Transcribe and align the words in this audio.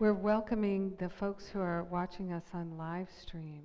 We're 0.00 0.14
welcoming 0.14 0.92
the 1.00 1.08
folks 1.08 1.48
who 1.48 1.58
are 1.58 1.82
watching 1.82 2.32
us 2.32 2.44
on 2.54 2.78
live 2.78 3.08
stream, 3.20 3.64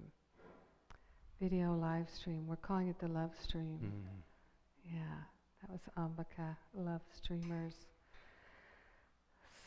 video 1.40 1.76
live 1.76 2.10
stream. 2.10 2.48
We're 2.48 2.56
calling 2.56 2.88
it 2.88 3.00
the 3.00 3.08
love 3.08 3.30
stream. 3.40 3.78
Mm. 3.84 4.94
Yeah, 4.96 5.02
that 5.62 5.70
was 5.70 5.82
Ambika, 5.96 6.56
love 6.74 7.02
streamers. 7.16 7.76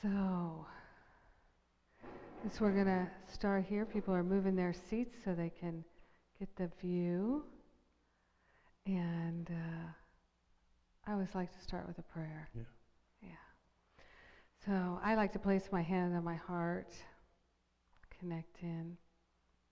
So, 0.02 0.66
this 2.43 2.60
we're 2.60 2.73
going 2.73 2.87
to 2.87 3.07
start 3.33 3.65
here. 3.65 3.85
People 3.85 4.12
are 4.12 4.24
moving 4.24 4.57
their 4.57 4.74
seats 4.91 5.15
so 5.24 5.37
they 5.37 5.52
can 5.60 5.85
get 6.41 6.48
the 6.57 6.69
view. 6.80 7.45
And 8.87 9.48
uh, 9.48 9.88
I 11.07 11.13
always 11.13 11.32
like 11.32 11.57
to 11.57 11.63
start 11.63 11.87
with 11.87 11.98
a 12.01 12.02
prayer. 12.13 12.48
Yeah. 12.57 12.63
So 14.67 14.99
I 15.05 15.15
like 15.15 15.33
to 15.35 15.39
place 15.39 15.69
my 15.71 15.83
hand 15.83 16.17
on 16.17 16.25
my 16.25 16.35
heart, 16.35 16.93
connect 18.19 18.63
in. 18.63 18.97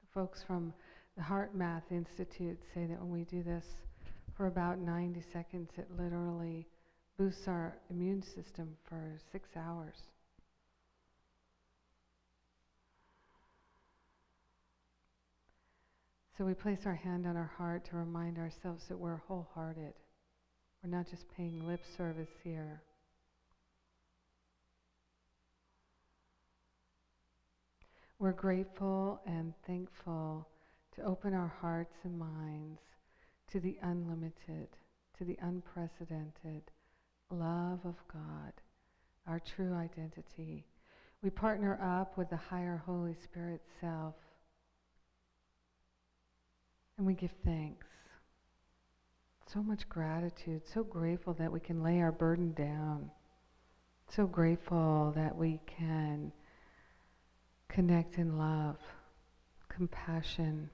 The 0.03 0.21
folks 0.21 0.45
from 0.45 0.73
the 1.17 1.23
HeartMath 1.25 1.91
Institute 1.91 2.61
say 2.73 2.87
that 2.87 3.01
when 3.01 3.11
we 3.11 3.25
do 3.25 3.43
this 3.43 3.65
for 4.37 4.47
about 4.47 4.79
90 4.79 5.21
seconds, 5.33 5.73
it 5.77 5.89
literally 5.99 6.69
boosts 7.19 7.49
our 7.49 7.77
immune 7.91 8.23
system 8.23 8.77
for 8.89 9.19
six 9.33 9.49
hours. 9.57 9.97
So 16.39 16.45
we 16.45 16.55
place 16.55 16.87
our 16.87 16.95
hand 16.95 17.27
on 17.27 17.37
our 17.37 17.51
heart 17.59 17.85
to 17.87 17.97
remind 17.97 18.39
ourselves 18.39 18.85
that 18.89 18.99
we're 18.99 19.17
wholehearted. 19.27 19.95
We're 20.85 20.97
not 20.97 21.11
just 21.11 21.25
paying 21.37 21.67
lip 21.67 21.83
service 21.97 22.31
here. 22.45 22.81
We're 28.25 28.33
grateful 28.33 29.21
and 29.27 29.53
thankful 29.67 30.49
to 30.97 31.03
open 31.03 31.35
our 31.35 31.53
hearts 31.61 31.95
and 32.05 32.19
minds 32.19 32.81
to 33.53 33.61
the 33.61 33.77
unlimited, 33.83 34.69
to 35.19 35.25
the 35.27 35.37
unprecedented 35.43 36.63
love 37.31 37.81
of 37.85 37.97
God, 38.11 38.55
our 39.27 39.43
true 39.55 39.75
identity. 39.75 40.65
We 41.23 41.29
partner 41.29 41.79
up 41.83 42.17
with 42.17 42.31
the 42.31 42.39
higher 42.39 42.83
Holy 42.87 43.15
Spirit 43.25 43.61
self 43.79 44.15
and 46.97 47.07
we 47.07 47.13
give 47.13 47.35
thanks. 47.45 47.87
So 49.53 49.63
much 49.63 49.87
gratitude, 49.91 50.63
so 50.73 50.83
grateful 50.83 51.35
that 51.35 51.53
we 51.53 51.61
can 51.61 51.83
lay 51.83 52.01
our 52.01 52.11
burden 52.11 52.55
down. 52.55 53.11
So 54.17 54.27
grateful 54.27 55.13
that 55.15 55.37
we 55.37 55.61
can 55.67 56.33
connect 57.75 58.19
in 58.19 58.39
love, 58.39 58.77
compassion, 59.69 60.71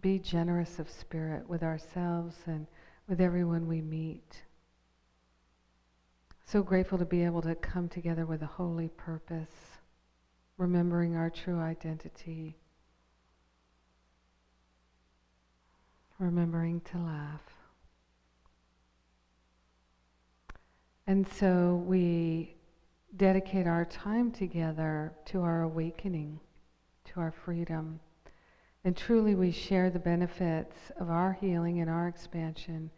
be 0.00 0.20
generous 0.20 0.78
of 0.78 0.88
spirit 0.88 1.48
with 1.48 1.64
ourselves 1.64 2.36
and 2.46 2.68
with 3.08 3.20
everyone 3.20 3.66
we 3.66 3.80
meet. 3.80 4.44
So 6.46 6.62
grateful 6.62 6.98
to 6.98 7.04
be 7.04 7.24
able 7.24 7.42
to 7.42 7.56
come 7.56 7.88
together 7.88 8.24
with 8.24 8.42
a 8.42 8.46
holy 8.46 8.86
purpose, 8.86 9.72
remembering 10.58 11.16
our 11.16 11.28
true 11.28 11.58
identity, 11.58 12.56
remembering 16.20 16.82
to 16.92 16.98
laugh. 16.98 17.42
And 21.08 21.26
so 21.26 21.82
we 21.84 22.54
dedicate 23.16 23.66
our 23.66 23.84
time 23.84 24.30
together 24.30 25.12
to 25.26 25.42
our 25.42 25.62
awakening, 25.62 26.40
to 27.04 27.20
our 27.20 27.30
freedom. 27.30 28.00
And 28.84 28.96
truly, 28.96 29.34
we 29.34 29.50
share 29.50 29.90
the 29.90 29.98
benefits 29.98 30.76
of 30.98 31.10
our 31.10 31.32
healing 31.32 31.80
and 31.80 31.88
our 31.88 32.08
expansion, 32.08 32.90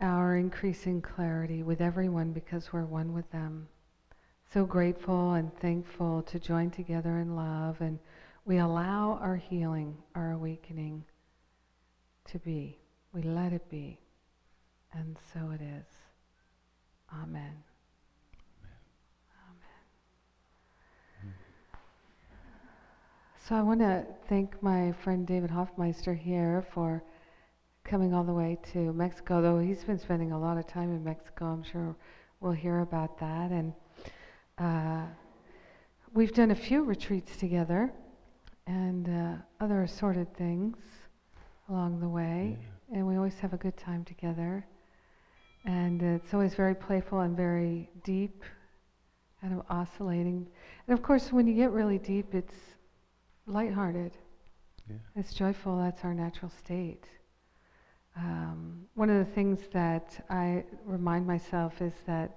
our 0.00 0.36
increasing 0.36 1.00
clarity 1.00 1.62
with 1.62 1.80
everyone 1.80 2.32
because 2.32 2.72
we're 2.72 2.84
one 2.84 3.12
with 3.12 3.30
them. 3.30 3.68
So 4.52 4.64
grateful 4.64 5.34
and 5.34 5.54
thankful 5.58 6.22
to 6.22 6.38
join 6.38 6.70
together 6.70 7.18
in 7.18 7.36
love, 7.36 7.80
and 7.80 7.98
we 8.44 8.58
allow 8.58 9.18
our 9.20 9.36
healing, 9.36 9.96
our 10.14 10.32
awakening 10.32 11.04
to 12.26 12.38
be. 12.38 12.78
We 13.12 13.22
let 13.22 13.52
it 13.52 13.68
be. 13.68 14.00
And 14.92 15.16
so 15.32 15.50
it 15.50 15.60
is. 15.60 15.86
Amen. 17.12 17.73
So 23.46 23.54
I 23.54 23.60
want 23.60 23.80
to 23.80 24.06
thank 24.26 24.62
my 24.62 24.92
friend 25.04 25.26
David 25.26 25.50
Hoffmeister 25.50 26.14
here 26.14 26.64
for 26.72 27.04
coming 27.84 28.14
all 28.14 28.24
the 28.24 28.32
way 28.32 28.56
to 28.72 28.90
Mexico, 28.94 29.42
though 29.42 29.58
he's 29.58 29.84
been 29.84 29.98
spending 29.98 30.32
a 30.32 30.40
lot 30.40 30.56
of 30.56 30.66
time 30.66 30.90
in 30.90 31.04
Mexico. 31.04 31.44
I'm 31.48 31.62
sure 31.62 31.94
we'll 32.40 32.52
hear 32.52 32.80
about 32.80 33.18
that. 33.18 33.50
And 33.50 33.74
uh, 34.56 35.02
we've 36.14 36.32
done 36.32 36.52
a 36.52 36.54
few 36.54 36.84
retreats 36.84 37.36
together 37.36 37.92
and 38.66 39.10
uh, 39.10 39.34
other 39.62 39.82
assorted 39.82 40.34
things 40.38 40.78
along 41.68 42.00
the 42.00 42.08
way. 42.08 42.56
Yeah. 42.88 42.96
And 42.96 43.06
we 43.06 43.16
always 43.16 43.38
have 43.40 43.52
a 43.52 43.58
good 43.58 43.76
time 43.76 44.06
together. 44.06 44.66
And 45.66 46.02
uh, 46.02 46.06
it's 46.06 46.32
always 46.32 46.54
very 46.54 46.74
playful 46.74 47.20
and 47.20 47.36
very 47.36 47.90
deep, 48.04 48.42
kind 49.42 49.52
of 49.52 49.66
oscillating. 49.68 50.46
And 50.88 50.98
of 50.98 51.04
course, 51.04 51.30
when 51.30 51.46
you 51.46 51.52
get 51.52 51.72
really 51.72 51.98
deep, 51.98 52.34
it's 52.34 52.54
lighthearted. 53.46 54.12
Yeah. 54.88 54.96
It's 55.16 55.32
joyful. 55.34 55.78
That's 55.78 56.04
our 56.04 56.14
natural 56.14 56.50
state. 56.50 57.04
Um, 58.16 58.86
one 58.94 59.10
of 59.10 59.18
the 59.18 59.32
things 59.32 59.60
that 59.72 60.24
I 60.30 60.64
remind 60.84 61.26
myself 61.26 61.80
is 61.82 61.92
that 62.06 62.30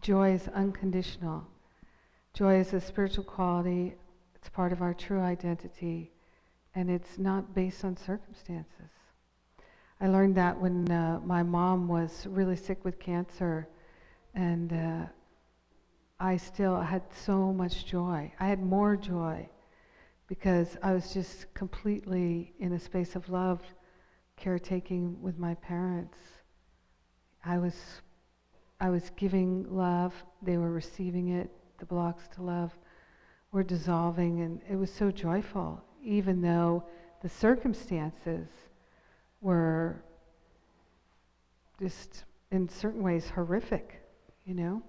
joy 0.00 0.32
is 0.32 0.48
unconditional. 0.48 1.46
Joy 2.34 2.60
is 2.60 2.72
a 2.72 2.80
spiritual 2.80 3.24
quality. 3.24 3.94
It's 4.34 4.48
part 4.48 4.72
of 4.72 4.82
our 4.82 4.94
true 4.94 5.20
identity, 5.20 6.12
and 6.74 6.90
it's 6.90 7.18
not 7.18 7.54
based 7.54 7.84
on 7.84 7.96
circumstances. 7.96 8.90
I 10.00 10.08
learned 10.08 10.34
that 10.36 10.60
when 10.60 10.90
uh, 10.90 11.20
my 11.24 11.42
mom 11.42 11.88
was 11.88 12.26
really 12.28 12.56
sick 12.56 12.84
with 12.84 12.98
cancer, 12.98 13.68
and 14.34 14.72
uh, 14.72 15.06
I 16.20 16.36
still 16.36 16.80
had 16.80 17.02
so 17.24 17.52
much 17.52 17.86
joy. 17.86 18.32
I 18.38 18.46
had 18.46 18.62
more 18.62 18.96
joy 18.96 19.48
because 20.28 20.76
I 20.82 20.92
was 20.92 21.12
just 21.12 21.52
completely 21.54 22.52
in 22.58 22.72
a 22.72 22.80
space 22.80 23.14
of 23.14 23.28
love, 23.28 23.62
caretaking 24.36 25.20
with 25.22 25.38
my 25.38 25.54
parents. 25.54 26.18
I 27.44 27.58
was, 27.58 27.74
I 28.80 28.90
was 28.90 29.10
giving 29.16 29.66
love, 29.70 30.14
they 30.42 30.56
were 30.56 30.72
receiving 30.72 31.28
it, 31.28 31.50
the 31.78 31.86
blocks 31.86 32.26
to 32.34 32.42
love 32.42 32.72
were 33.52 33.62
dissolving, 33.62 34.40
and 34.40 34.60
it 34.68 34.76
was 34.76 34.92
so 34.92 35.10
joyful, 35.10 35.82
even 36.02 36.42
though 36.42 36.84
the 37.22 37.28
circumstances 37.28 38.48
were 39.40 40.02
just 41.80 42.24
in 42.50 42.68
certain 42.68 43.02
ways 43.02 43.30
horrific, 43.30 44.02
you 44.44 44.54
know? 44.54 44.82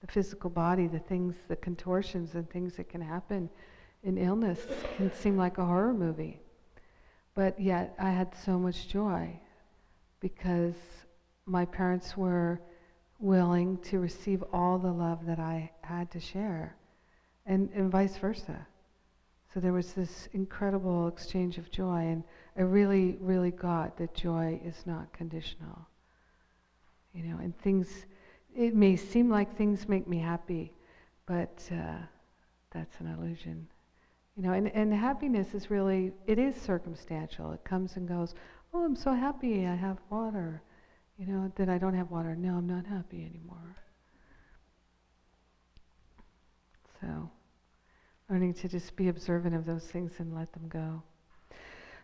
The 0.00 0.06
physical 0.08 0.50
body, 0.50 0.86
the 0.86 0.98
things, 0.98 1.34
the 1.48 1.56
contortions 1.56 2.34
and 2.34 2.48
things 2.50 2.76
that 2.76 2.88
can 2.88 3.00
happen 3.00 3.48
in 4.02 4.18
illness 4.18 4.60
can 4.96 5.12
seem 5.12 5.36
like 5.36 5.58
a 5.58 5.64
horror 5.64 5.92
movie. 5.92 6.40
But 7.34 7.60
yet 7.60 7.94
I 7.98 8.10
had 8.10 8.34
so 8.44 8.58
much 8.58 8.88
joy 8.88 9.38
because 10.20 10.74
my 11.46 11.64
parents 11.64 12.16
were 12.16 12.60
willing 13.18 13.78
to 13.78 13.98
receive 13.98 14.42
all 14.52 14.78
the 14.78 14.92
love 14.92 15.26
that 15.26 15.38
I 15.38 15.70
had 15.82 16.10
to 16.12 16.20
share, 16.20 16.76
and, 17.46 17.68
and 17.74 17.90
vice 17.90 18.16
versa. 18.16 18.66
So 19.52 19.60
there 19.60 19.72
was 19.72 19.92
this 19.94 20.28
incredible 20.34 21.08
exchange 21.08 21.58
of 21.58 21.70
joy, 21.70 22.00
and 22.00 22.22
I 22.56 22.62
really, 22.62 23.16
really 23.20 23.50
got 23.50 23.96
that 23.96 24.14
joy 24.14 24.60
is 24.64 24.84
not 24.86 25.12
conditional. 25.12 25.88
You 27.14 27.24
know, 27.24 27.38
and 27.38 27.58
things, 27.58 28.06
it 28.54 28.74
may 28.74 28.94
seem 28.96 29.30
like 29.30 29.56
things 29.56 29.88
make 29.88 30.06
me 30.06 30.18
happy, 30.18 30.72
but 31.26 31.68
uh, 31.72 31.96
that's 32.70 33.00
an 33.00 33.06
illusion. 33.06 33.66
You 34.38 34.44
know, 34.44 34.52
and, 34.52 34.68
and 34.68 34.94
happiness 34.94 35.52
is 35.52 35.68
really, 35.68 36.12
it 36.28 36.38
is 36.38 36.54
circumstantial. 36.54 37.50
It 37.50 37.64
comes 37.64 37.96
and 37.96 38.06
goes. 38.06 38.36
Oh, 38.72 38.84
I'm 38.84 38.94
so 38.94 39.12
happy 39.12 39.66
I 39.66 39.74
have 39.74 39.98
water. 40.10 40.62
You 41.18 41.26
know, 41.26 41.52
that 41.56 41.68
I 41.68 41.76
don't 41.76 41.94
have 41.94 42.12
water. 42.12 42.36
No, 42.36 42.54
I'm 42.54 42.68
not 42.68 42.86
happy 42.86 43.24
anymore. 43.28 43.76
So, 47.00 47.28
learning 48.30 48.54
to 48.54 48.68
just 48.68 48.94
be 48.94 49.08
observant 49.08 49.56
of 49.56 49.66
those 49.66 49.84
things 49.84 50.12
and 50.18 50.32
let 50.32 50.52
them 50.52 50.68
go. 50.68 51.02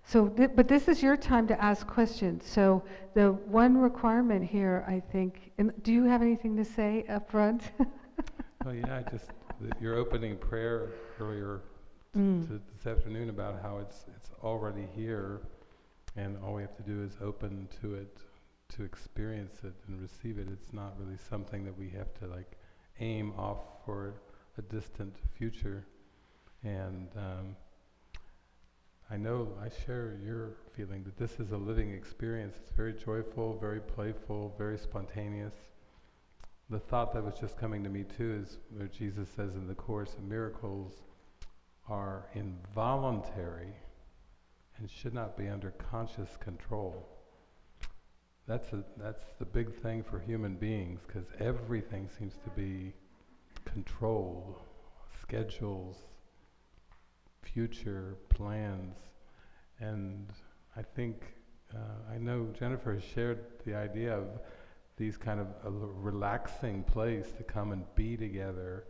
So, 0.02 0.28
th- 0.28 0.50
but 0.56 0.66
this 0.66 0.88
is 0.88 1.04
your 1.04 1.16
time 1.16 1.46
to 1.46 1.62
ask 1.62 1.86
questions. 1.86 2.44
So, 2.44 2.82
the 3.14 3.32
one 3.32 3.78
requirement 3.78 4.44
here, 4.44 4.84
I 4.88 4.98
think, 4.98 5.52
and 5.58 5.72
do 5.84 5.92
you 5.92 6.04
have 6.04 6.20
anything 6.20 6.56
to 6.56 6.64
say 6.64 7.04
up 7.08 7.30
front? 7.30 7.70
Oh 8.66 8.70
yeah, 8.70 9.02
I 9.06 9.10
just 9.10 9.26
your 9.78 9.96
opening 9.96 10.38
prayer 10.38 10.88
earlier 11.20 11.60
Mm. 12.16 12.46
to 12.46 12.60
this 12.72 12.86
afternoon 12.86 13.28
about 13.28 13.60
how 13.60 13.78
it's 13.78 14.04
it's 14.14 14.30
already 14.42 14.86
here, 14.94 15.40
and 16.14 16.38
all 16.44 16.54
we 16.54 16.62
have 16.62 16.76
to 16.76 16.82
do 16.82 17.02
is 17.02 17.12
open 17.20 17.68
to 17.80 17.94
it, 17.94 18.18
to 18.76 18.84
experience 18.84 19.56
it 19.64 19.74
and 19.88 20.00
receive 20.00 20.38
it. 20.38 20.46
It's 20.52 20.72
not 20.72 20.94
really 20.98 21.18
something 21.28 21.64
that 21.64 21.76
we 21.76 21.90
have 21.90 22.14
to 22.20 22.28
like 22.28 22.56
aim 23.00 23.32
off 23.36 23.58
for 23.84 24.14
a 24.58 24.62
distant 24.62 25.16
future. 25.36 25.84
And 26.62 27.08
um, 27.16 27.56
I 29.10 29.16
know 29.16 29.48
I 29.60 29.68
share 29.84 30.16
your 30.24 30.52
feeling 30.76 31.02
that 31.04 31.16
this 31.16 31.40
is 31.40 31.50
a 31.50 31.56
living 31.56 31.90
experience. 31.90 32.56
It's 32.60 32.70
very 32.70 32.92
joyful, 32.92 33.58
very 33.58 33.80
playful, 33.80 34.54
very 34.56 34.78
spontaneous. 34.78 35.54
The 36.70 36.78
thought 36.78 37.12
that 37.12 37.24
was 37.24 37.34
just 37.40 37.58
coming 37.58 37.82
to 37.82 37.90
me 37.90 38.04
too 38.04 38.40
is 38.40 38.58
where 38.70 38.86
Jesus 38.86 39.28
says 39.34 39.56
in 39.56 39.66
the 39.66 39.74
Course 39.74 40.14
in 40.16 40.28
Miracles 40.28 41.02
are 41.88 42.26
involuntary 42.34 43.74
and 44.78 44.90
should 44.90 45.14
not 45.14 45.36
be 45.36 45.48
under 45.48 45.70
conscious 45.72 46.36
control. 46.40 47.06
That's, 48.46 48.72
a, 48.72 48.84
that's 48.98 49.22
the 49.38 49.44
big 49.44 49.74
thing 49.74 50.02
for 50.02 50.18
human 50.18 50.56
beings 50.56 51.00
because 51.06 51.26
everything 51.40 52.08
seems 52.18 52.34
to 52.44 52.50
be 52.50 52.92
controlled, 53.64 54.56
schedules, 55.20 55.96
future 57.42 58.16
plans. 58.28 58.96
And 59.80 60.30
I 60.76 60.82
think, 60.82 61.22
uh, 61.74 62.12
I 62.12 62.18
know 62.18 62.48
Jennifer 62.58 62.94
has 62.94 63.04
shared 63.04 63.44
the 63.64 63.74
idea 63.74 64.14
of 64.14 64.26
these 64.96 65.16
kind 65.16 65.40
of 65.40 65.46
a 65.64 65.66
l- 65.66 65.92
relaxing 65.96 66.82
place 66.82 67.32
to 67.36 67.42
come 67.42 67.72
and 67.72 67.84
be 67.94 68.16
together 68.16 68.84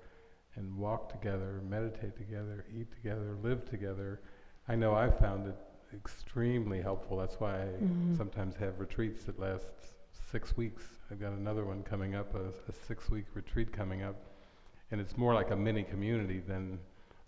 and 0.56 0.76
walk 0.76 1.10
together, 1.10 1.60
meditate 1.68 2.16
together, 2.16 2.64
eat 2.72 2.90
together, 2.92 3.36
live 3.42 3.64
together. 3.68 4.20
I 4.68 4.76
know 4.76 4.94
I 4.94 5.10
found 5.10 5.46
it 5.48 5.56
extremely 5.94 6.80
helpful. 6.80 7.16
That's 7.18 7.38
why 7.40 7.62
I 7.62 7.66
Mhm. 7.66 8.16
sometimes 8.16 8.56
have 8.56 8.78
retreats 8.80 9.24
that 9.24 9.38
last 9.38 9.66
six 10.12 10.56
weeks. 10.56 10.98
I've 11.10 11.20
got 11.20 11.32
another 11.32 11.64
one 11.64 11.82
coming 11.82 12.14
up, 12.14 12.34
a, 12.34 12.48
a 12.68 12.72
six-week 12.72 13.26
retreat 13.34 13.72
coming 13.72 14.02
up, 14.02 14.16
and 14.90 15.00
it's 15.00 15.16
more 15.16 15.34
like 15.34 15.50
a 15.50 15.56
mini 15.56 15.82
community 15.84 16.40
than 16.40 16.78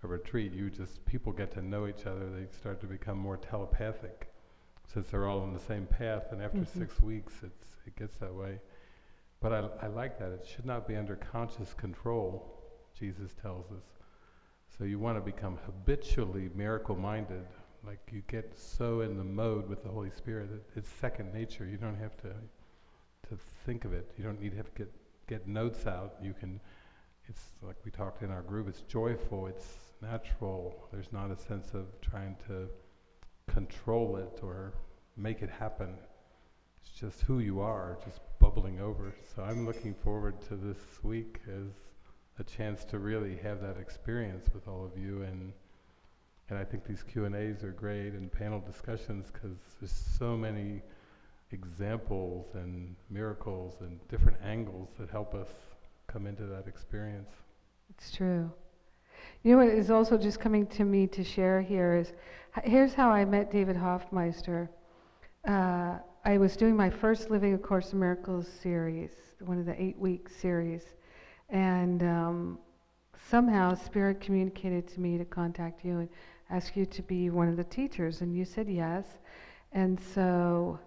a 0.02 0.06
retreat. 0.06 0.52
You 0.52 0.70
just 0.70 1.04
people 1.04 1.32
get 1.32 1.50
to 1.52 1.62
know 1.62 1.86
each 1.86 2.06
other. 2.06 2.30
They 2.30 2.46
start 2.52 2.80
to 2.80 2.86
become 2.86 3.18
more 3.18 3.36
telepathic, 3.36 4.32
since 4.86 5.10
they're 5.10 5.26
all 5.26 5.40
on 5.40 5.52
the 5.52 5.58
same 5.60 5.86
path. 5.86 6.32
And 6.32 6.40
after 6.42 6.60
Mhm. 6.60 6.66
six 6.66 7.00
weeks, 7.00 7.42
it's 7.42 7.76
it 7.86 7.94
gets 7.96 8.18
that 8.18 8.34
way. 8.34 8.60
But 9.40 9.52
I, 9.52 9.58
I 9.82 9.86
like 9.88 10.18
that. 10.18 10.32
It 10.32 10.46
should 10.46 10.66
not 10.66 10.88
be 10.88 10.96
under 10.96 11.14
conscious 11.16 11.74
control. 11.74 12.55
Jesus 12.98 13.34
tells 13.40 13.66
us. 13.70 13.84
So 14.76 14.84
you 14.84 14.98
want 14.98 15.16
to 15.16 15.20
become 15.20 15.58
habitually 15.64 16.50
miracle-minded, 16.54 17.46
like 17.86 18.00
you 18.12 18.22
get 18.28 18.52
so 18.56 19.00
in 19.00 19.16
the 19.16 19.24
mode 19.24 19.68
with 19.68 19.82
the 19.82 19.88
Holy 19.88 20.10
Spirit 20.10 20.50
that 20.50 20.78
it's 20.78 20.90
second 21.00 21.32
nature. 21.32 21.66
You 21.66 21.76
don't 21.76 21.98
have 21.98 22.16
to 22.18 22.32
to 23.28 23.38
think 23.64 23.84
of 23.84 23.92
it. 23.92 24.12
You 24.16 24.24
don't 24.24 24.40
need 24.40 24.50
to 24.50 24.56
have 24.56 24.72
to 24.74 24.82
get 24.82 24.92
get 25.28 25.48
notes 25.48 25.86
out. 25.86 26.14
You 26.22 26.34
can. 26.38 26.60
It's 27.28 27.42
like 27.62 27.76
we 27.84 27.90
talked 27.90 28.22
in 28.22 28.30
our 28.30 28.42
group. 28.42 28.68
It's 28.68 28.82
joyful. 28.82 29.46
It's 29.48 29.66
natural. 30.00 30.88
There's 30.92 31.12
not 31.12 31.30
a 31.30 31.36
sense 31.36 31.72
of 31.74 31.86
trying 32.00 32.36
to 32.46 32.68
control 33.52 34.16
it 34.16 34.40
or 34.42 34.74
make 35.16 35.42
it 35.42 35.50
happen. 35.50 35.94
It's 36.82 36.92
just 36.92 37.22
who 37.22 37.40
you 37.40 37.60
are, 37.60 37.98
just 38.04 38.20
bubbling 38.38 38.80
over. 38.80 39.14
So 39.34 39.42
I'm 39.42 39.66
looking 39.66 39.94
forward 39.94 40.40
to 40.48 40.56
this 40.56 40.78
week 41.02 41.40
as 41.48 41.72
a 42.38 42.44
chance 42.44 42.84
to 42.84 42.98
really 42.98 43.36
have 43.36 43.60
that 43.62 43.76
experience 43.78 44.46
with 44.52 44.68
all 44.68 44.84
of 44.84 45.00
you 45.00 45.22
and 45.22 45.52
and 46.48 46.58
I 46.58 46.64
think 46.64 46.86
these 46.86 47.02
Q 47.02 47.24
and 47.24 47.34
A's 47.34 47.64
are 47.64 47.72
great 47.72 48.12
and 48.12 48.30
panel 48.30 48.60
discussions 48.60 49.32
because 49.32 49.56
there's 49.80 49.92
so 50.16 50.36
many 50.36 50.80
examples 51.50 52.54
and 52.54 52.94
miracles 53.10 53.74
and 53.80 53.98
different 54.08 54.38
angles 54.44 54.90
that 54.98 55.10
help 55.10 55.34
us 55.34 55.48
come 56.06 56.26
into 56.26 56.44
that 56.44 56.68
experience. 56.68 57.30
It's 57.90 58.12
true. 58.12 58.50
You 59.42 59.52
know 59.52 59.58
what 59.58 59.68
is 59.68 59.90
also 59.90 60.16
just 60.16 60.38
coming 60.38 60.66
to 60.68 60.84
me 60.84 61.06
to 61.08 61.24
share 61.24 61.60
here 61.60 61.96
is 61.96 62.12
here's 62.62 62.94
how 62.94 63.10
I 63.10 63.24
met 63.24 63.50
David 63.50 63.76
Hoffmeister. 63.76 64.70
Uh, 65.48 65.98
I 66.24 66.38
was 66.38 66.56
doing 66.56 66.76
my 66.76 66.90
first 66.90 67.30
Living 67.30 67.54
A 67.54 67.58
Course 67.58 67.92
in 67.92 68.00
Miracles 68.00 68.48
series, 68.48 69.10
one 69.40 69.58
of 69.58 69.66
the 69.66 69.80
eight 69.80 69.98
week 69.98 70.28
series, 70.28 70.82
and 71.48 72.02
um, 72.02 72.58
somehow 73.28 73.74
Spirit 73.74 74.20
communicated 74.20 74.86
to 74.88 75.00
me 75.00 75.18
to 75.18 75.24
contact 75.24 75.84
you 75.84 75.98
and 76.00 76.08
ask 76.50 76.76
you 76.76 76.86
to 76.86 77.02
be 77.02 77.30
one 77.30 77.48
of 77.48 77.56
the 77.56 77.64
teachers, 77.64 78.20
and 78.20 78.34
you 78.34 78.44
said 78.44 78.68
yes. 78.68 79.04
And 79.72 79.98
so 80.00 80.78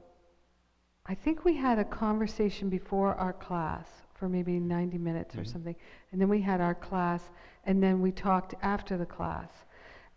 I 1.06 1.16
think 1.16 1.44
we 1.44 1.56
had 1.56 1.80
a 1.80 1.84
conversation 1.84 2.70
before 2.70 3.16
our 3.16 3.34
class 3.34 3.88
for 4.14 4.30
maybe 4.30 4.60
90 4.60 4.98
minutes 4.98 5.36
or 5.36 5.42
Mhm. 5.42 5.48
something. 5.48 5.76
And 6.12 6.20
then 6.20 6.30
we 6.30 6.42
had 6.42 6.62
our 6.62 6.76
class, 6.76 7.30
and 7.66 7.82
then 7.82 8.02
we 8.02 8.12
talked 8.12 8.54
after 8.62 8.98
the 8.98 9.06
class. 9.06 9.50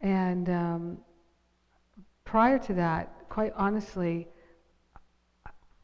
And 0.00 0.48
um, 0.48 0.98
prior 2.24 2.58
to 2.58 2.74
that, 2.74 3.28
quite 3.28 3.52
honestly, 3.54 4.28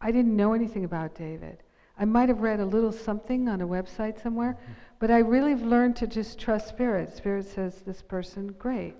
I 0.00 0.12
didn't 0.12 0.36
know 0.36 0.52
anything 0.52 0.84
about 0.84 1.14
David. 1.14 1.62
I 1.98 2.04
might 2.04 2.28
have 2.28 2.40
read 2.40 2.60
a 2.60 2.64
little 2.64 2.92
something 2.92 3.48
on 3.48 3.60
a 3.60 3.66
website 3.66 4.22
somewhere, 4.22 4.56
but 5.00 5.10
I 5.10 5.18
really 5.18 5.50
have 5.50 5.62
learned 5.62 5.96
to 5.96 6.06
just 6.06 6.38
trust 6.38 6.68
Spirit. 6.68 7.16
Spirit 7.16 7.46
says, 7.46 7.82
this 7.84 8.02
person, 8.02 8.54
great. 8.58 8.94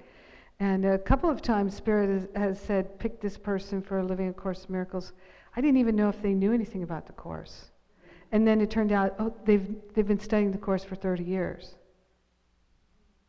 And 0.60 0.84
a 0.84 0.98
couple 0.98 1.30
of 1.30 1.40
times, 1.40 1.74
Spirit 1.74 2.10
has, 2.10 2.28
has 2.34 2.60
said, 2.60 2.98
pick 2.98 3.20
this 3.20 3.38
person 3.38 3.80
for 3.80 3.98
a 3.98 4.04
Living 4.04 4.28
A 4.28 4.32
Course 4.32 4.64
in 4.64 4.72
Miracles. 4.72 5.12
I 5.56 5.60
didn't 5.60 5.78
even 5.78 5.94
know 5.94 6.08
if 6.08 6.20
they 6.20 6.34
knew 6.34 6.52
anything 6.52 6.82
about 6.82 7.06
the 7.06 7.12
Course. 7.12 7.70
And 8.32 8.46
then 8.46 8.60
it 8.60 8.70
turned 8.70 8.90
out, 8.90 9.14
oh, 9.18 9.32
they've, 9.44 9.76
they've 9.94 10.06
been 10.06 10.18
studying 10.18 10.50
the 10.50 10.58
Course 10.58 10.82
for 10.82 10.96
30 10.96 11.22
years. 11.22 11.76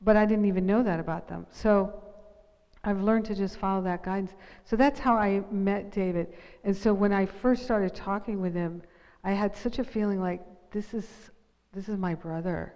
But 0.01 0.17
I 0.17 0.25
didn't 0.25 0.45
even 0.45 0.65
know 0.65 0.81
that 0.81 0.99
about 0.99 1.27
them. 1.27 1.45
So 1.51 2.03
I've 2.83 3.01
learned 3.01 3.25
to 3.25 3.35
just 3.35 3.57
follow 3.57 3.83
that 3.83 4.03
guidance. 4.03 4.31
So 4.65 4.75
that's 4.75 4.99
how 4.99 5.15
I 5.15 5.43
met 5.51 5.91
David. 5.91 6.33
And 6.63 6.75
so 6.75 6.93
when 6.93 7.13
I 7.13 7.25
first 7.25 7.63
started 7.63 7.93
talking 7.93 8.41
with 8.41 8.55
him, 8.55 8.81
I 9.23 9.31
had 9.31 9.55
such 9.55 9.79
a 9.79 9.83
feeling 9.83 10.21
like 10.21 10.41
this 10.71 10.93
is 10.93 11.07
this 11.73 11.89
is 11.89 11.97
my 11.97 12.15
brother. 12.15 12.73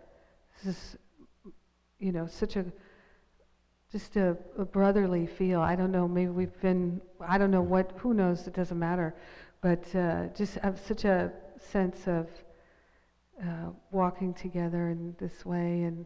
This 0.63 0.75
is 0.75 0.97
you 2.00 2.12
know 2.12 2.27
such 2.27 2.55
a 2.55 2.65
just 3.91 4.15
a, 4.15 4.35
a 4.57 4.65
brotherly 4.65 5.27
feel. 5.27 5.62
I 5.62 5.75
don't 5.75 5.91
know. 5.91 6.07
Maybe 6.07 6.31
we've 6.31 6.59
been. 6.62 7.00
I 7.21 7.38
don't 7.38 7.51
know 7.51 7.62
what. 7.62 7.93
Who 7.97 8.13
knows? 8.13 8.47
It 8.47 8.53
doesn't 8.53 8.79
matter. 8.79 9.15
But 9.62 9.83
uh, 9.95 10.27
just 10.35 10.55
have 10.55 10.79
such 10.79 11.05
a 11.05 11.31
sense 11.57 12.07
of 12.07 12.27
uh, 13.41 13.69
walking 13.91 14.33
together 14.33 14.89
in 14.89 15.15
this 15.19 15.45
way, 15.45 15.83
and 15.83 16.05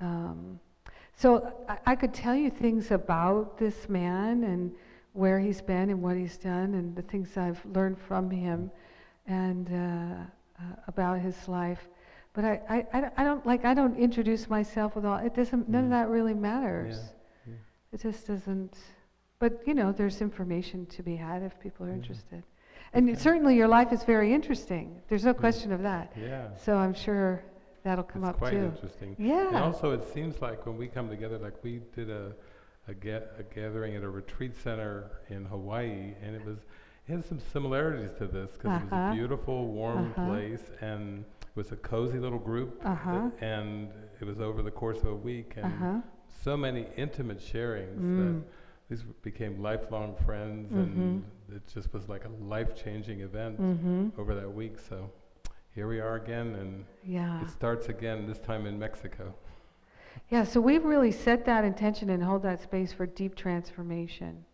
um, 0.00 0.60
so 1.16 1.52
I, 1.68 1.78
I 1.86 1.96
could 1.96 2.14
tell 2.14 2.34
you 2.34 2.50
things 2.50 2.90
about 2.90 3.58
this 3.58 3.88
man 3.88 4.44
and 4.44 4.72
where 5.12 5.38
he's 5.38 5.60
been 5.60 5.90
and 5.90 6.02
what 6.02 6.16
he's 6.16 6.36
done 6.36 6.74
and 6.74 6.96
the 6.96 7.02
things 7.02 7.36
I've 7.36 7.64
learned 7.66 7.98
from 8.00 8.30
him 8.30 8.70
and 9.26 9.68
uh, 9.68 10.62
uh, 10.62 10.64
about 10.88 11.20
his 11.20 11.48
life. 11.48 11.88
But 12.32 12.44
I, 12.44 12.84
I, 12.92 13.10
I 13.16 13.24
don't- 13.24 13.46
like 13.46 13.64
I 13.64 13.74
don't 13.74 13.96
introduce 13.96 14.48
myself 14.48 14.96
with 14.96 15.04
all. 15.04 15.18
It 15.18 15.34
doesn't. 15.34 15.68
None 15.68 15.84
of 15.84 15.88
Mm. 15.88 15.92
that 15.92 16.08
really 16.08 16.34
matters. 16.34 16.96
Yeah. 17.46 17.54
It 17.92 18.00
just 18.02 18.26
doesn't. 18.26 18.76
But 19.38 19.62
you 19.66 19.74
know, 19.74 19.92
there's 19.92 20.20
information 20.20 20.86
to 20.86 21.02
be 21.02 21.16
had 21.16 21.42
if 21.42 21.58
people 21.60 21.86
are 21.86 21.90
Yeah. 21.90 21.96
interested. 21.96 22.42
And 22.92 23.08
Okay. 23.08 23.18
certainly, 23.18 23.56
your 23.56 23.68
life 23.68 23.92
is 23.92 24.04
very 24.04 24.32
interesting. 24.32 25.00
There's 25.08 25.24
no 25.24 25.34
question 25.34 25.72
of 25.72 25.82
that. 25.82 26.12
Yeah. 26.16 26.54
So 26.56 26.76
I'm 26.76 26.94
sure 26.94 27.42
that'll 27.82 28.04
come 28.04 28.22
it's 28.22 28.30
up 28.30 28.38
quite 28.38 28.50
too. 28.52 28.58
interesting. 28.64 29.16
Yeah. 29.18 29.48
And 29.48 29.56
also, 29.56 29.92
it 29.92 30.04
seems 30.04 30.40
like 30.42 30.64
when 30.66 30.76
we 30.76 30.86
come 30.88 31.08
together, 31.08 31.38
like 31.38 31.62
we 31.62 31.80
did 31.94 32.10
a 32.10 32.34
a, 32.86 32.92
ga- 32.94 33.28
a 33.38 33.42
gathering 33.54 33.96
at 33.96 34.02
a 34.02 34.08
retreat 34.10 34.54
center 34.56 35.10
in 35.30 35.46
Hawaii, 35.46 36.14
and 36.22 36.36
it 36.36 36.44
was 36.44 36.58
it 37.06 37.12
had 37.12 37.24
some 37.24 37.38
similarities 37.52 38.12
to 38.18 38.26
this 38.26 38.52
because 38.52 38.72
it 38.80 38.84
was 38.84 38.92
Uh-huh. 38.92 39.10
a 39.10 39.14
beautiful, 39.14 39.68
warm 39.68 40.10
Uh-huh. 40.12 40.24
place, 40.24 40.70
and 40.80 41.24
it 41.42 41.56
was 41.56 41.70
a 41.72 41.76
cozy 41.76 42.18
little 42.18 42.38
group, 42.38 42.80
Uh-huh. 42.84 43.30
and 43.40 43.88
it 44.20 44.24
was 44.24 44.40
over 44.40 44.62
the 44.62 44.70
course 44.70 45.00
of 45.02 45.08
a 45.08 45.14
week, 45.16 45.54
and 45.56 45.66
Uh 45.66 45.68
huh. 45.68 46.00
so 46.42 46.56
many 46.56 46.86
intimate 46.96 47.38
sharings 47.38 48.00
Mm. 48.00 48.16
that 48.16 48.42
these 48.88 49.02
became 49.22 49.60
lifelong 49.62 50.14
friends, 50.16 50.72
and 50.72 51.24
it 51.48 51.66
just 51.66 51.92
was 51.92 52.08
like 52.08 52.24
a 52.24 52.28
life-changing 52.28 53.20
event 53.20 53.60
Mm-hmm. 53.60 54.08
over 54.20 54.34
that 54.34 54.50
week. 54.52 54.78
So 54.78 55.10
here 55.74 55.86
we 55.88 56.00
are 56.00 56.14
again, 56.16 56.54
and 56.54 56.84
Yeah. 57.02 57.42
it 57.42 57.50
starts 57.50 57.88
again 57.88 58.26
this 58.26 58.38
time 58.38 58.66
in 58.66 58.78
Mexico. 58.78 59.34
Yeah. 60.30 60.44
So 60.44 60.60
we've 60.60 60.84
really 60.84 61.10
set 61.12 61.44
that 61.44 61.64
intention 61.64 62.08
and 62.10 62.22
hold 62.22 62.42
that 62.42 62.60
space 62.60 62.92
for 62.92 63.04
deep 63.06 63.34
transformation. 63.34 64.44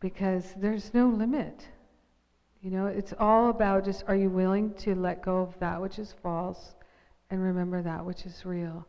Because 0.00 0.54
there's 0.56 0.94
no 0.94 1.08
limit. 1.08 1.66
You 2.62 2.70
know, 2.70 2.86
it's 2.86 3.14
all 3.18 3.50
about 3.50 3.84
just 3.84 4.04
are 4.08 4.16
you 4.16 4.30
willing 4.30 4.74
to 4.74 4.94
let 4.94 5.22
go 5.22 5.38
of 5.38 5.58
that 5.60 5.80
which 5.80 5.98
is 5.98 6.14
false 6.22 6.74
and 7.30 7.42
remember 7.42 7.82
that 7.82 8.04
which 8.04 8.26
is 8.26 8.44
real? 8.44 8.86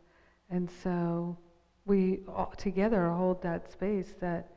And 0.50 0.70
so 0.84 1.38
we 1.86 2.20
all 2.28 2.54
together 2.58 3.10
hold 3.10 3.42
that 3.44 3.72
space 3.72 4.14
that 4.20 4.50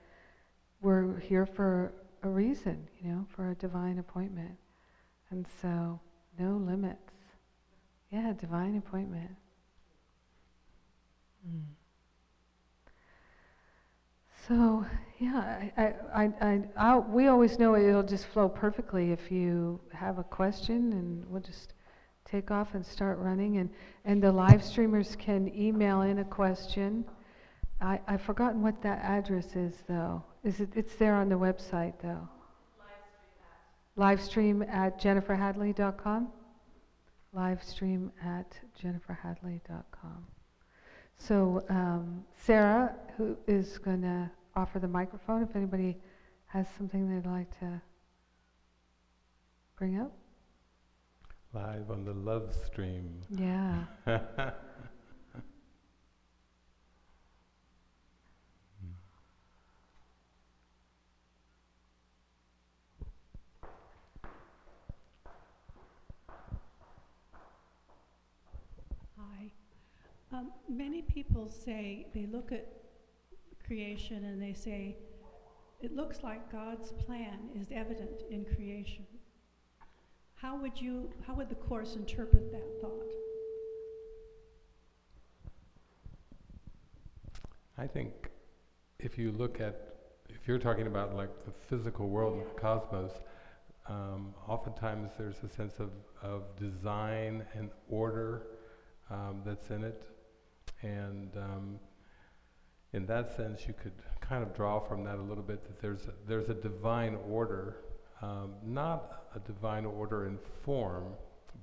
we're 0.80 1.18
here 1.20 1.46
for 1.46 1.92
a 2.22 2.28
reason, 2.28 2.88
you 3.00 3.10
know, 3.10 3.26
for 3.34 3.50
a 3.50 3.54
divine 3.54 3.98
appointment. 3.98 4.56
And 5.30 5.46
so, 5.60 6.00
no 6.38 6.56
limits. 6.56 7.12
Yeah, 8.10 8.32
divine 8.38 8.76
appointment. 8.76 9.30
Mm. 11.48 11.62
So, 14.48 14.84
yeah, 15.20 15.70
I, 15.76 15.94
I, 16.12 16.24
I, 16.40 16.62
I, 16.76 16.98
we 16.98 17.28
always 17.28 17.58
know 17.60 17.76
it'll 17.76 18.02
just 18.02 18.26
flow 18.26 18.48
perfectly 18.48 19.12
if 19.12 19.30
you 19.30 19.80
have 19.92 20.18
a 20.18 20.24
question, 20.24 20.92
and 20.92 21.24
we'll 21.28 21.42
just 21.42 21.74
take 22.24 22.50
off 22.50 22.74
and 22.74 22.84
start 22.84 23.18
running. 23.18 23.58
And, 23.58 23.70
and 24.04 24.20
the 24.20 24.32
live 24.32 24.64
streamers 24.64 25.16
can 25.16 25.52
email 25.56 26.02
in 26.02 26.18
a 26.18 26.24
question. 26.24 27.04
I, 27.80 28.00
I've 28.08 28.22
forgotten 28.22 28.62
what 28.62 28.82
that 28.82 28.98
address 29.04 29.54
is, 29.54 29.74
though. 29.88 30.24
Is 30.42 30.58
it, 30.58 30.70
it's 30.74 30.96
there 30.96 31.14
on 31.14 31.28
the 31.28 31.38
website, 31.38 31.94
though. 32.02 32.28
Livestream 33.96 34.68
at 34.68 35.00
jenniferhadley.com. 35.00 36.28
Livestream 37.34 38.10
at 38.24 38.58
jenniferhadley.com. 38.82 40.26
So 41.26 41.64
um, 41.68 42.24
Sarah, 42.36 42.96
who 43.16 43.36
is 43.46 43.78
going 43.78 44.02
to 44.02 44.28
offer 44.56 44.80
the 44.80 44.88
microphone, 44.88 45.44
if 45.44 45.54
anybody 45.54 45.96
has 46.46 46.66
something 46.76 47.08
they'd 47.08 47.28
like 47.28 47.48
to 47.60 47.80
bring 49.78 50.00
up. 50.00 50.12
Live 51.54 51.92
on 51.92 52.04
the 52.04 52.12
love 52.12 52.52
stream. 52.66 53.20
Yeah. 53.30 53.84
Um, 70.32 70.50
many 70.68 71.02
people 71.02 71.50
say, 71.50 72.06
they 72.14 72.26
look 72.26 72.52
at 72.52 72.66
creation 73.66 74.24
and 74.24 74.40
they 74.40 74.54
say, 74.54 74.96
it 75.82 75.94
looks 75.94 76.22
like 76.22 76.50
God's 76.50 76.92
plan 76.92 77.50
is 77.54 77.66
evident 77.70 78.22
in 78.30 78.44
creation. 78.44 79.04
How 80.34 80.56
would 80.56 80.80
you, 80.80 81.10
how 81.26 81.34
would 81.34 81.50
the 81.50 81.54
Course 81.56 81.96
interpret 81.96 82.50
that 82.50 82.80
thought? 82.80 83.12
I 87.76 87.86
think 87.86 88.30
if 89.00 89.18
you 89.18 89.32
look 89.32 89.60
at, 89.60 89.96
if 90.28 90.48
you're 90.48 90.58
talking 90.58 90.86
about 90.86 91.14
like 91.14 91.30
the 91.44 91.52
physical 91.68 92.08
world, 92.08 92.40
the 92.40 92.60
cosmos, 92.60 93.12
um, 93.88 94.34
oftentimes 94.48 95.10
there's 95.18 95.42
a 95.42 95.48
sense 95.48 95.78
of, 95.78 95.90
of 96.22 96.56
design 96.56 97.44
and 97.54 97.70
order 97.90 98.46
um, 99.10 99.42
that's 99.44 99.70
in 99.70 99.84
it. 99.84 100.04
And 100.82 101.30
um, 101.36 101.78
in 102.92 103.06
that 103.06 103.34
sense, 103.36 103.66
you 103.66 103.74
could 103.74 103.92
kind 104.20 104.42
of 104.42 104.54
draw 104.54 104.80
from 104.80 105.04
that 105.04 105.18
a 105.18 105.22
little 105.22 105.42
bit 105.42 105.64
that 105.64 105.80
there's 105.80 106.06
a, 106.06 106.12
there's 106.26 106.48
a 106.48 106.54
divine 106.54 107.16
order, 107.28 107.76
um, 108.20 108.54
not 108.64 109.24
a 109.34 109.38
divine 109.40 109.84
order 109.84 110.26
in 110.26 110.38
form, 110.64 111.04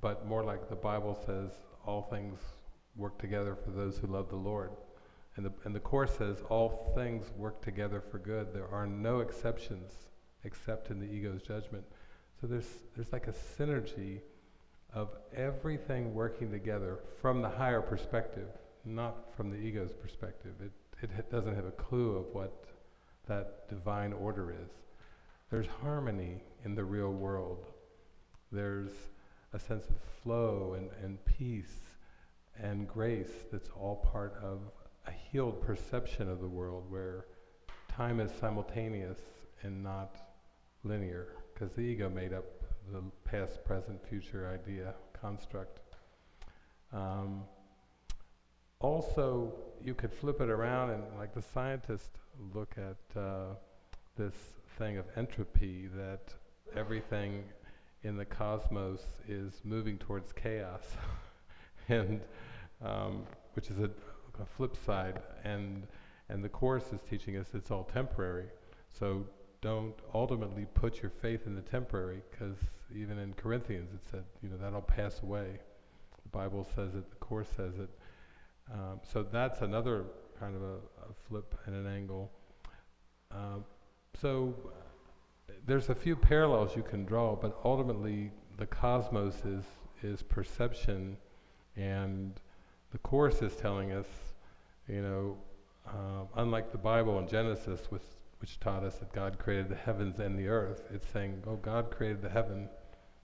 but 0.01 0.25
more 0.25 0.43
like 0.43 0.69
the 0.69 0.75
Bible 0.75 1.17
says, 1.25 1.51
all 1.85 2.03
things 2.03 2.39
work 2.95 3.17
together 3.19 3.55
for 3.55 3.71
those 3.71 3.97
who 3.97 4.07
love 4.07 4.29
the 4.29 4.35
Lord. 4.35 4.71
And 5.35 5.45
the, 5.45 5.51
and 5.63 5.75
the 5.75 5.79
Course 5.79 6.17
says, 6.17 6.37
all 6.49 6.91
things 6.95 7.27
work 7.37 7.61
together 7.61 8.01
for 8.01 8.17
good. 8.17 8.53
There 8.53 8.67
are 8.67 8.87
no 8.87 9.19
exceptions 9.19 9.91
except 10.43 10.89
in 10.89 10.99
the 10.99 11.05
ego's 11.05 11.41
judgment. 11.41 11.83
So 12.39 12.47
there's, 12.47 12.67
there's 12.95 13.11
like 13.11 13.27
a 13.27 13.33
synergy 13.33 14.21
of 14.93 15.15
everything 15.35 16.13
working 16.13 16.51
together 16.51 16.99
from 17.21 17.41
the 17.41 17.49
higher 17.49 17.81
perspective 17.81 18.47
not 18.85 19.35
from 19.35 19.49
the 19.49 19.57
ego's 19.57 19.91
perspective. 19.91 20.53
It, 20.61 20.71
it 21.01 21.31
doesn't 21.31 21.55
have 21.55 21.65
a 21.65 21.71
clue 21.71 22.17
of 22.17 22.25
what 22.33 22.65
that 23.27 23.69
divine 23.69 24.13
order 24.13 24.51
is. 24.51 24.69
There's 25.49 25.67
harmony 25.81 26.41
in 26.65 26.75
the 26.75 26.83
real 26.83 27.11
world. 27.11 27.65
There's 28.51 28.91
a 29.53 29.59
sense 29.59 29.85
of 29.89 29.95
flow 30.21 30.75
and, 30.77 30.89
and 31.03 31.23
peace 31.25 31.77
and 32.61 32.87
grace 32.87 33.45
that's 33.51 33.69
all 33.69 33.95
part 33.97 34.37
of 34.43 34.59
a 35.07 35.11
healed 35.11 35.61
perception 35.61 36.29
of 36.29 36.41
the 36.41 36.47
world 36.47 36.83
where 36.89 37.25
time 37.87 38.19
is 38.19 38.31
simultaneous 38.39 39.19
and 39.63 39.83
not 39.83 40.17
linear, 40.83 41.35
because 41.53 41.71
the 41.73 41.81
ego 41.81 42.09
made 42.09 42.33
up 42.33 42.45
the 42.91 43.01
past, 43.25 43.63
present, 43.65 43.99
future 44.07 44.49
idea 44.49 44.93
construct. 45.19 45.79
Um, 46.93 47.43
also, 48.81 49.53
you 49.83 49.93
could 49.93 50.13
flip 50.13 50.39
it 50.41 50.49
around 50.49 50.91
and, 50.91 51.03
like 51.17 51.33
the 51.33 51.41
scientists, 51.41 52.17
look 52.53 52.75
at 52.77 53.19
uh, 53.19 53.55
this 54.17 54.33
thing 54.77 54.97
of 54.97 55.05
entropy 55.17 55.87
that 55.95 56.33
everything 56.75 57.43
in 58.03 58.15
the 58.15 58.25
cosmos 58.25 59.01
is 59.27 59.61
moving 59.63 59.97
towards 59.97 60.31
chaos, 60.31 60.95
and 61.89 62.21
um, 62.83 63.23
which 63.53 63.69
is 63.69 63.79
a, 63.79 63.89
a, 64.41 64.45
flip 64.55 64.77
side. 64.85 65.21
And 65.43 65.85
and 66.29 66.43
the 66.43 66.49
course 66.49 66.93
is 66.93 67.01
teaching 67.09 67.35
us 67.37 67.47
it's 67.53 67.71
all 67.71 67.83
temporary. 67.83 68.47
So 68.97 69.25
don't 69.61 69.95
ultimately 70.13 70.65
put 70.73 71.01
your 71.01 71.11
faith 71.21 71.45
in 71.45 71.55
the 71.55 71.61
temporary, 71.61 72.21
because 72.31 72.57
even 72.95 73.19
in 73.19 73.33
Corinthians 73.33 73.91
it 73.93 74.09
said, 74.09 74.23
you 74.41 74.49
know, 74.49 74.57
that'll 74.57 74.81
pass 74.81 75.21
away. 75.21 75.59
The 76.23 76.29
Bible 76.29 76.65
says 76.75 76.95
it. 76.95 77.09
The 77.09 77.17
course 77.17 77.49
says 77.55 77.73
it. 77.77 77.89
Um, 78.71 78.99
so 79.03 79.23
that's 79.23 79.61
another 79.61 80.05
kind 80.39 80.55
of 80.55 80.61
a, 80.61 80.75
a 80.75 81.13
flip 81.27 81.55
and 81.65 81.75
an 81.75 81.87
angle. 81.87 82.31
Um, 83.31 83.65
so 84.19 84.53
there's 85.65 85.89
a 85.89 85.95
few 85.95 86.15
parallels 86.15 86.75
you 86.75 86.83
can 86.83 87.05
draw, 87.05 87.35
but 87.35 87.59
ultimately 87.63 88.31
the 88.57 88.65
cosmos 88.65 89.45
is 89.45 89.63
is 90.01 90.21
perception, 90.21 91.17
and 91.75 92.39
the 92.91 92.97
course 92.99 93.41
is 93.41 93.55
telling 93.55 93.91
us, 93.91 94.07
you 94.87 95.01
know, 95.01 95.37
uh, 95.87 96.23
unlike 96.37 96.71
the 96.71 96.77
Bible 96.77 97.19
in 97.19 97.27
Genesis, 97.27 97.81
which 97.89 98.03
which 98.39 98.59
taught 98.59 98.83
us 98.83 98.95
that 98.95 99.11
God 99.11 99.37
created 99.37 99.67
the 99.67 99.75
heavens 99.75 100.19
and 100.19 100.39
the 100.39 100.47
earth, 100.47 100.83
it's 100.93 101.07
saying, 101.09 101.43
oh, 101.45 101.57
God 101.57 101.91
created 101.91 102.21
the 102.21 102.29
heaven, 102.29 102.69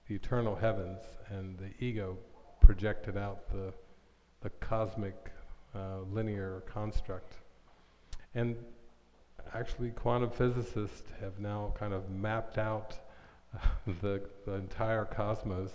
the 0.08 0.14
eternal 0.14 0.54
heavens, 0.54 1.00
and 1.30 1.58
the 1.58 1.70
ego 1.84 2.18
projected 2.60 3.16
out 3.16 3.48
the 3.48 3.72
the 4.42 4.50
cosmic 4.60 5.32
uh, 5.76 5.98
linear 6.12 6.62
construct. 6.66 7.34
And 8.34 8.56
actually, 9.54 9.90
quantum 9.90 10.30
physicists 10.30 11.10
have 11.20 11.38
now 11.38 11.74
kind 11.78 11.92
of 11.92 12.10
mapped 12.10 12.58
out 12.58 12.96
uh, 13.54 13.58
the, 14.02 14.22
the 14.44 14.52
entire 14.54 15.04
cosmos. 15.04 15.70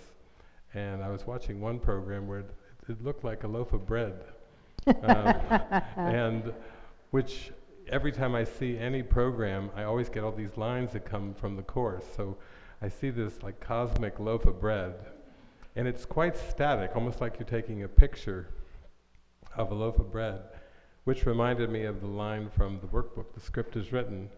And 0.74 1.02
I 1.02 1.10
was 1.10 1.26
watching 1.26 1.60
one 1.60 1.78
program 1.78 2.26
where 2.26 2.40
it, 2.40 2.50
it 2.88 3.02
looked 3.02 3.24
like 3.24 3.44
a 3.44 3.48
loaf 3.48 3.72
of 3.72 3.86
bread. 3.86 4.24
um, 4.86 5.02
and 5.96 6.52
which 7.10 7.52
every 7.88 8.12
time 8.12 8.34
I 8.34 8.44
see 8.44 8.78
any 8.78 9.02
program, 9.02 9.70
I 9.76 9.84
always 9.84 10.08
get 10.08 10.24
all 10.24 10.32
these 10.32 10.56
lines 10.56 10.92
that 10.92 11.04
come 11.04 11.34
from 11.34 11.56
the 11.56 11.62
course. 11.62 12.04
So 12.16 12.36
I 12.80 12.88
see 12.88 13.10
this 13.10 13.42
like 13.42 13.60
cosmic 13.60 14.18
loaf 14.18 14.46
of 14.46 14.60
bread, 14.60 14.94
and 15.76 15.86
it's 15.86 16.04
quite 16.04 16.36
static, 16.36 16.92
almost 16.94 17.20
like 17.20 17.38
you're 17.38 17.46
taking 17.46 17.82
a 17.82 17.88
picture 17.88 18.48
of 19.56 19.70
a 19.70 19.74
loaf 19.74 19.98
of 19.98 20.10
bread, 20.10 20.40
which 21.04 21.26
reminded 21.26 21.70
me 21.70 21.84
of 21.84 22.00
the 22.00 22.06
line 22.06 22.48
from 22.50 22.78
the 22.80 22.86
workbook, 22.86 23.32
the 23.34 23.40
script 23.40 23.76
is 23.76 23.92
written, 23.92 24.30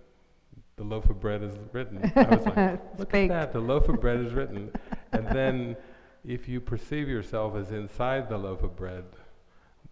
the 0.76 0.84
loaf 0.84 1.08
of 1.08 1.20
bread 1.20 1.42
is 1.42 1.54
written. 1.72 2.12
I 2.16 2.34
was 2.34 2.46
like, 2.46 2.80
look 2.98 3.14
at 3.14 3.28
that, 3.28 3.52
the 3.52 3.60
loaf 3.60 3.88
of 3.88 4.00
bread 4.00 4.20
is 4.20 4.32
written. 4.32 4.70
and 5.12 5.26
then 5.28 5.76
if 6.24 6.48
you 6.48 6.60
perceive 6.60 7.08
yourself 7.08 7.54
as 7.54 7.70
inside 7.70 8.28
the 8.28 8.38
loaf 8.38 8.62
of 8.62 8.76
bread, 8.76 9.04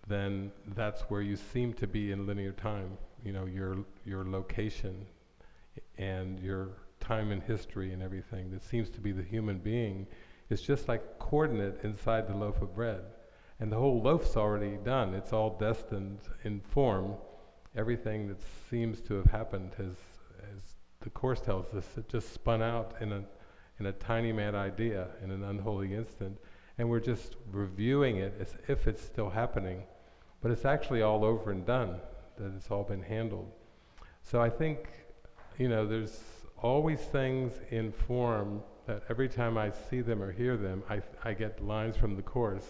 then 0.09 0.51
that's 0.75 1.03
where 1.03 1.21
you 1.21 1.37
seem 1.37 1.73
to 1.75 1.87
be 1.87 2.11
in 2.11 2.27
linear 2.27 2.53
time. 2.53 2.97
You 3.25 3.33
know, 3.33 3.47
your 3.47 3.79
your 4.05 4.25
location 4.25 5.07
and 5.99 6.41
your 6.41 6.71
time 7.01 7.31
in 7.31 7.41
history 7.41 7.93
and 7.93 8.03
everything 8.03 8.51
that 8.51 8.63
seems 8.63 8.91
to 8.91 9.01
be 9.01 9.13
the 9.13 9.23
human 9.23 9.59
being 9.59 10.07
is 10.51 10.61
just 10.61 10.89
like 10.89 11.19
coordinate 11.19 11.79
inside 11.85 12.27
the 12.27 12.37
loaf 12.37 12.61
of 12.61 12.75
bread. 12.75 13.03
And 13.63 13.71
the 13.71 13.77
whole 13.77 14.03
loaf's 14.03 14.37
already 14.37 14.77
done. 14.85 15.15
It's 15.15 15.33
all 15.33 15.51
destined 15.51 16.19
in 16.43 16.59
form. 16.59 17.15
Everything 17.77 18.27
that 18.27 18.43
seems 18.69 19.01
to 19.03 19.15
have 19.15 19.27
happened 19.27 19.71
has, 19.79 19.95
as 20.53 20.63
the 21.01 21.11
Course 21.11 21.41
tells 21.41 21.73
us, 21.73 21.87
it 21.97 22.09
just 22.09 22.33
spun 22.33 22.61
out 22.61 22.97
in 23.01 23.13
a, 23.13 23.23
in 23.79 23.87
a 23.87 23.93
tiny 23.93 24.33
mad 24.33 24.57
idea, 24.57 25.11
in 25.23 25.31
an 25.31 25.45
unholy 25.45 25.95
instant. 25.95 26.39
And 26.77 26.91
we're 26.91 26.99
just 26.99 27.37
reviewing 27.53 28.17
it 28.17 28.35
as 28.41 28.57
if 28.67 28.89
it's 28.89 29.01
still 29.01 29.31
happening. 29.31 29.85
but 30.43 30.51
it's 30.51 30.65
actually 30.65 31.01
all 31.03 31.25
over 31.25 31.53
and 31.53 31.65
done, 31.65 32.01
that 32.37 32.53
it's 32.57 32.71
all 32.71 32.83
been 32.83 33.03
handled. 33.03 33.51
So 34.23 34.43
I 34.43 34.51
think, 34.51 34.89
you 35.57 35.69
know, 35.69 35.87
there's 35.87 36.21
always 36.61 37.01
things 37.01 37.53
in 37.71 37.93
form 37.93 38.63
that 38.87 39.05
every 39.09 39.29
time 39.29 39.57
I 39.57 39.71
see 39.71 40.01
them 40.01 40.21
or 40.21 40.33
hear 40.33 40.57
them, 40.57 40.83
I, 40.91 41.01
I 41.25 41.33
get 41.33 41.65
lines 41.65 41.97
from 41.97 42.17
the 42.17 42.23
Course. 42.23 42.67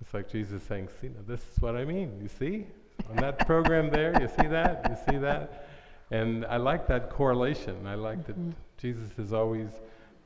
It's 0.00 0.14
like 0.14 0.28
Jesus 0.28 0.62
saying, 0.62 0.88
see, 1.00 1.10
this 1.26 1.40
is 1.40 1.60
what 1.60 1.76
I 1.76 1.84
mean, 1.84 2.18
you 2.22 2.28
see? 2.28 2.66
On 3.10 3.16
that 3.16 3.46
program 3.46 3.90
there, 3.90 4.20
you 4.20 4.28
see 4.28 4.46
that? 4.48 4.86
You 4.88 5.12
see 5.12 5.18
that? 5.18 5.68
And 6.10 6.44
I 6.46 6.56
like 6.56 6.86
that 6.88 7.10
correlation. 7.10 7.86
I 7.86 7.94
like 7.94 8.26
that 8.26 8.36
Mhm. 8.38 8.52
Jesus 8.78 9.18
is 9.18 9.32
always 9.32 9.70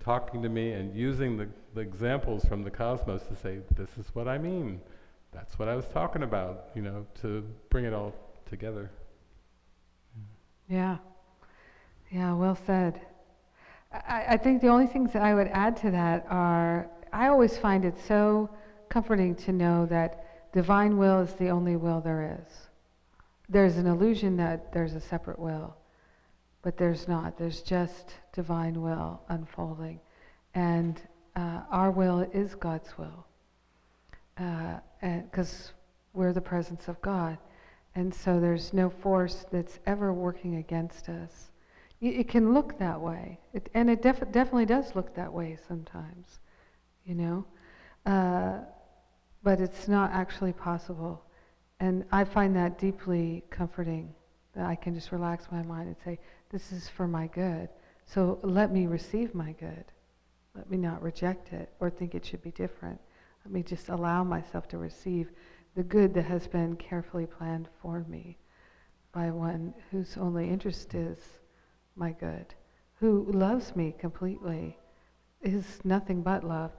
talking 0.00 0.42
to 0.42 0.48
me 0.48 0.72
and 0.72 0.94
using 0.94 1.36
the, 1.36 1.48
the 1.74 1.80
examples 1.80 2.44
from 2.44 2.62
the 2.62 2.70
cosmos 2.70 3.22
to 3.24 3.36
say, 3.36 3.60
this 3.76 3.88
is 3.98 4.14
what 4.14 4.28
I 4.28 4.38
mean. 4.38 4.80
That's 5.32 5.58
what 5.58 5.68
I 5.68 5.74
was 5.74 5.86
talking 5.88 6.22
about, 6.22 6.68
you 6.74 6.82
know, 6.82 7.06
to 7.22 7.44
bring 7.70 7.84
it 7.84 7.92
all 7.92 8.14
together. 8.46 8.90
Yeah. 10.68 10.98
Yeah, 12.10 12.34
well 12.34 12.56
said. 12.66 13.00
I, 13.92 14.24
I 14.30 14.36
think 14.36 14.60
the 14.60 14.68
only 14.68 14.86
things 14.86 15.12
that 15.12 15.22
I 15.22 15.34
would 15.34 15.48
add 15.48 15.76
to 15.78 15.90
that 15.90 16.26
are 16.30 16.88
I 17.12 17.28
always 17.28 17.56
find 17.58 17.84
it 17.84 17.96
so 18.06 18.48
comforting 18.94 19.34
to 19.34 19.50
know 19.50 19.84
that 19.86 20.52
divine 20.52 20.96
will 20.96 21.20
is 21.20 21.32
the 21.32 21.48
only 21.48 21.74
will 21.74 22.00
there 22.00 22.38
is. 22.40 22.54
There's 23.48 23.76
an 23.76 23.88
illusion 23.88 24.36
that 24.36 24.72
there's 24.72 24.94
a 24.94 25.00
separate 25.00 25.40
will, 25.40 25.76
but 26.62 26.78
there's 26.78 27.08
not. 27.08 27.36
There's 27.36 27.60
just 27.60 28.14
divine 28.32 28.80
will 28.80 29.20
unfolding. 29.28 29.98
And 30.54 31.02
uh, 31.34 31.62
our 31.72 31.90
will 31.90 32.20
is 32.32 32.54
God's 32.54 32.96
will. 32.96 33.26
Because 35.02 35.72
we're 36.12 36.32
the 36.32 36.40
presence 36.40 36.86
of 36.86 37.02
God. 37.02 37.36
And 37.96 38.14
so 38.14 38.38
there's 38.38 38.72
no 38.72 38.90
force 38.90 39.44
that's 39.50 39.80
ever 39.86 40.12
working 40.12 40.54
against 40.56 41.08
us. 41.08 41.50
Y- 42.00 42.10
It 42.10 42.28
can 42.28 42.54
look 42.54 42.78
that 42.78 43.00
way, 43.00 43.40
it, 43.52 43.68
and 43.74 43.90
it 43.90 44.02
def- 44.02 44.30
definitely 44.30 44.66
does 44.66 44.94
look 44.94 45.16
that 45.16 45.32
way 45.32 45.58
sometimes, 45.66 46.38
you 47.04 47.16
know. 47.16 47.44
Uh, 48.06 48.58
but 49.44 49.60
it's 49.60 49.86
not 49.86 50.10
actually 50.10 50.52
possible. 50.52 51.22
And 51.78 52.04
I 52.10 52.24
find 52.24 52.56
that 52.56 52.78
deeply 52.78 53.44
comforting 53.50 54.12
that 54.54 54.66
I 54.66 54.74
can 54.74 54.94
just 54.94 55.12
relax 55.12 55.46
my 55.52 55.62
mind 55.62 55.88
and 55.88 55.96
say, 56.04 56.18
This 56.50 56.72
is 56.72 56.88
for 56.88 57.06
my 57.06 57.28
good. 57.28 57.68
So 58.06 58.38
let 58.42 58.72
me 58.72 58.86
receive 58.86 59.34
my 59.34 59.52
good. 59.52 59.84
Let 60.54 60.70
me 60.70 60.78
not 60.78 61.02
reject 61.02 61.52
it 61.52 61.70
or 61.78 61.90
think 61.90 62.14
it 62.14 62.24
should 62.24 62.42
be 62.42 62.52
different. 62.52 63.00
Let 63.44 63.52
me 63.52 63.62
just 63.62 63.90
allow 63.90 64.24
myself 64.24 64.66
to 64.68 64.78
receive 64.78 65.30
the 65.74 65.82
good 65.82 66.14
that 66.14 66.24
has 66.24 66.46
been 66.46 66.76
carefully 66.76 67.26
planned 67.26 67.68
for 67.82 68.04
me 68.08 68.38
by 69.12 69.30
one 69.30 69.74
whose 69.90 70.16
only 70.16 70.48
interest 70.48 70.94
is 70.94 71.18
my 71.96 72.12
good, 72.12 72.54
who 72.94 73.26
loves 73.30 73.76
me 73.76 73.94
completely, 73.98 74.78
is 75.42 75.64
nothing 75.84 76.22
but 76.22 76.44
love. 76.44 76.72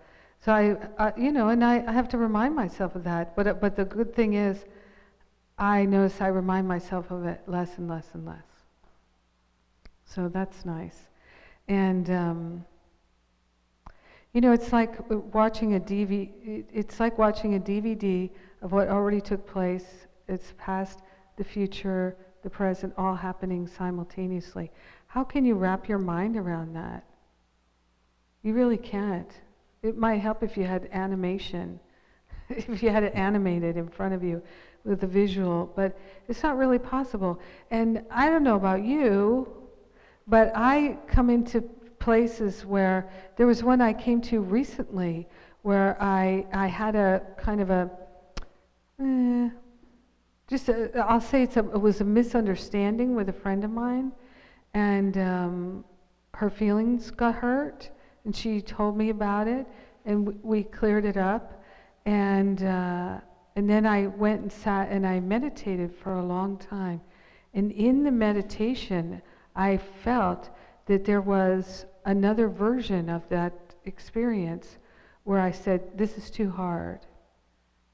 So 0.45 0.51
I, 0.51 0.75
I 1.03 1.13
you 1.17 1.31
know, 1.31 1.49
and 1.49 1.65
I, 1.65 1.83
I 1.87 1.91
have 1.91 2.07
to 2.09 2.19
remind 2.19 2.55
myself 2.55 2.93
of 2.93 3.03
that. 3.05 3.35
But 3.35 3.59
but 3.59 3.75
the 3.75 3.83
good 3.83 4.13
thing 4.15 4.35
is, 4.35 4.63
I 5.57 5.85
notice 5.85 6.21
I 6.21 6.27
remind 6.27 6.67
myself 6.67 7.09
of 7.09 7.25
it 7.25 7.41
less 7.47 7.79
and 7.79 7.89
less 7.89 8.05
and 8.13 8.27
less. 8.27 8.45
So 10.05 10.29
that's 10.29 10.63
nice, 10.63 11.07
and. 11.67 12.09
Um, 12.11 12.65
you 14.33 14.41
know, 14.41 14.51
it's 14.51 14.73
like 14.73 14.93
watching 15.33 15.75
a 15.75 15.79
DVD. 15.79 16.65
It's 16.73 16.99
like 16.99 17.17
watching 17.17 17.55
a 17.55 17.59
DVD 17.59 18.29
of 18.61 18.73
what 18.73 18.89
already 18.89 19.21
took 19.21 19.47
place. 19.47 19.85
It's 20.27 20.53
past, 20.57 20.99
the 21.37 21.43
future, 21.45 22.17
the 22.43 22.49
present, 22.49 22.93
all 22.97 23.15
happening 23.15 23.65
simultaneously. 23.65 24.71
How 25.07 25.23
can 25.23 25.45
you 25.45 25.55
wrap 25.55 25.87
your 25.87 25.99
mind 25.99 26.35
around 26.35 26.75
that? 26.75 27.05
You 28.43 28.53
really 28.53 28.75
can't. 28.75 29.31
It 29.85 29.97
might 29.97 30.17
help 30.17 30.41
if 30.41 30.57
you 30.57 30.63
had 30.63 30.89
animation, 30.91 31.79
if 32.49 32.81
you 32.81 32.89
had 32.89 33.03
it 33.03 33.13
animated 33.13 33.77
in 33.77 33.87
front 33.87 34.15
of 34.15 34.23
you 34.23 34.41
with 34.83 35.03
a 35.03 35.07
visual, 35.07 35.71
but 35.75 35.95
it's 36.27 36.41
not 36.41 36.57
really 36.57 36.79
possible. 36.79 37.39
And 37.69 38.03
I 38.09 38.29
don't 38.29 38.43
know 38.43 38.55
about 38.55 38.83
you, 38.83 39.47
but 40.25 40.51
I 40.55 40.97
come 41.05 41.29
into 41.29 41.61
places 41.99 42.65
where 42.65 43.11
there 43.35 43.45
was 43.45 43.63
one 43.63 43.79
I 43.79 43.93
came 43.93 44.21
to 44.21 44.41
recently 44.41 45.27
where 45.61 45.97
I, 46.01 46.47
I 46.51 46.65
had 46.65 46.95
a 46.95 47.21
kind 47.37 47.61
of 47.61 47.69
a, 47.69 47.91
eh, 48.99 49.49
just 50.47 50.67
I'll 50.95 51.21
say 51.21 51.43
it's 51.43 51.57
a, 51.57 51.59
it 51.59 51.81
was 51.81 52.01
a 52.01 52.03
misunderstanding 52.03 53.15
with 53.15 53.29
a 53.29 53.33
friend 53.33 53.63
of 53.63 53.69
mine, 53.69 54.11
and 54.73 55.15
um, 55.17 55.85
her 56.33 56.49
feelings 56.49 57.11
got 57.11 57.35
hurt, 57.35 57.91
and 58.25 58.35
she 58.35 58.61
told 58.61 58.97
me 58.97 59.09
about 59.09 59.47
it, 59.47 59.65
and 60.05 60.43
we, 60.43 60.63
cleared 60.63 61.05
it 61.05 61.17
up, 61.17 61.63
and 62.05 62.63
uh, 62.63 63.19
and 63.55 63.69
then 63.69 63.85
I 63.85 64.07
went 64.07 64.41
and 64.41 64.51
sat 64.51 64.89
and 64.91 65.07
I 65.07 65.19
meditated 65.19 65.95
for 65.95 66.15
a 66.15 66.23
long 66.23 66.57
time, 66.57 67.01
and 67.53 67.71
in 67.71 68.03
the 68.03 68.11
meditation 68.11 69.21
I 69.55 69.77
felt 69.77 70.49
that 70.87 71.05
there 71.05 71.21
was 71.21 71.85
another 72.05 72.49
version 72.49 73.09
of 73.09 73.27
that 73.29 73.53
experience 73.85 74.77
where 75.23 75.39
I 75.39 75.51
said, 75.51 75.97
This 75.97 76.17
is 76.17 76.29
too 76.29 76.49
hard. 76.49 76.99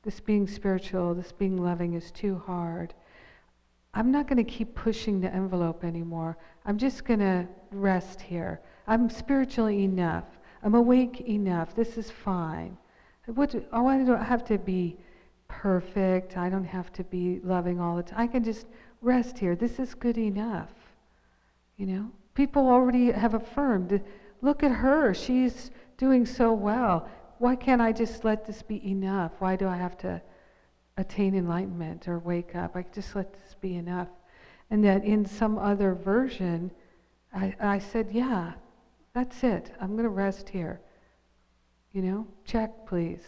This 0.03 0.19
being 0.19 0.47
spiritual, 0.47 1.13
this 1.13 1.31
being 1.31 1.57
loving 1.57 1.93
is 1.93 2.11
too 2.11 2.41
hard. 2.45 2.93
I'm 3.93 4.11
not 4.11 4.27
going 4.27 4.43
to 4.43 4.49
keep 4.49 4.73
pushing 4.73 5.19
the 5.19 5.33
envelope 5.33 5.83
anymore. 5.83 6.37
I'm 6.65 6.77
just 6.77 7.05
going 7.05 7.19
to 7.19 7.47
rest 7.71 8.21
here. 8.21 8.61
I'm 8.91 9.09
spiritually 9.09 9.85
enough. 9.85 10.25
I'm 10.63 10.75
awake 10.75 11.21
enough. 11.21 11.73
This 11.73 11.97
is 11.97 12.11
fine. 12.11 12.77
What 13.25 13.51
do, 13.51 13.63
oh, 13.71 13.87
I 13.87 14.03
don't 14.03 14.21
have 14.21 14.43
to 14.47 14.57
be 14.57 14.97
perfect. 15.47 16.35
I 16.35 16.49
don't 16.49 16.65
have 16.65 16.91
to 16.93 17.05
be 17.05 17.39
loving 17.41 17.79
all 17.79 17.95
the 17.95 18.03
time. 18.03 18.19
I 18.19 18.27
can 18.27 18.43
just 18.43 18.67
rest 19.01 19.39
here. 19.39 19.55
This 19.55 19.79
is 19.79 19.93
good 19.93 20.17
enough. 20.17 20.73
You 21.77 21.85
know? 21.85 22.11
People 22.33 22.67
already 22.67 23.11
have 23.11 23.33
affirmed, 23.33 24.01
look 24.41 24.61
at 24.61 24.71
her, 24.71 25.13
she's 25.13 25.71
doing 25.97 26.25
so 26.25 26.51
well. 26.51 27.07
Why 27.37 27.55
can't 27.55 27.81
I 27.81 27.93
just 27.93 28.25
let 28.25 28.45
this 28.45 28.61
be 28.61 28.85
enough? 28.85 29.31
Why 29.39 29.55
do 29.55 29.69
I 29.69 29.77
have 29.77 29.97
to 29.99 30.21
attain 30.97 31.33
enlightenment 31.33 32.09
or 32.09 32.19
wake 32.19 32.57
up? 32.57 32.75
I 32.75 32.83
just 32.93 33.15
let 33.15 33.31
this 33.31 33.55
be 33.61 33.77
enough. 33.77 34.09
And 34.69 34.83
that 34.83 35.05
in 35.05 35.25
some 35.25 35.57
other 35.57 35.93
version, 35.93 36.71
I, 37.33 37.55
I 37.61 37.79
said, 37.79 38.09
yeah, 38.11 38.53
that's 39.13 39.43
it. 39.43 39.71
I'm 39.79 39.91
going 39.91 40.03
to 40.03 40.09
rest 40.09 40.49
here. 40.49 40.81
You 41.91 42.01
know, 42.01 42.27
check, 42.45 42.85
please. 42.85 43.23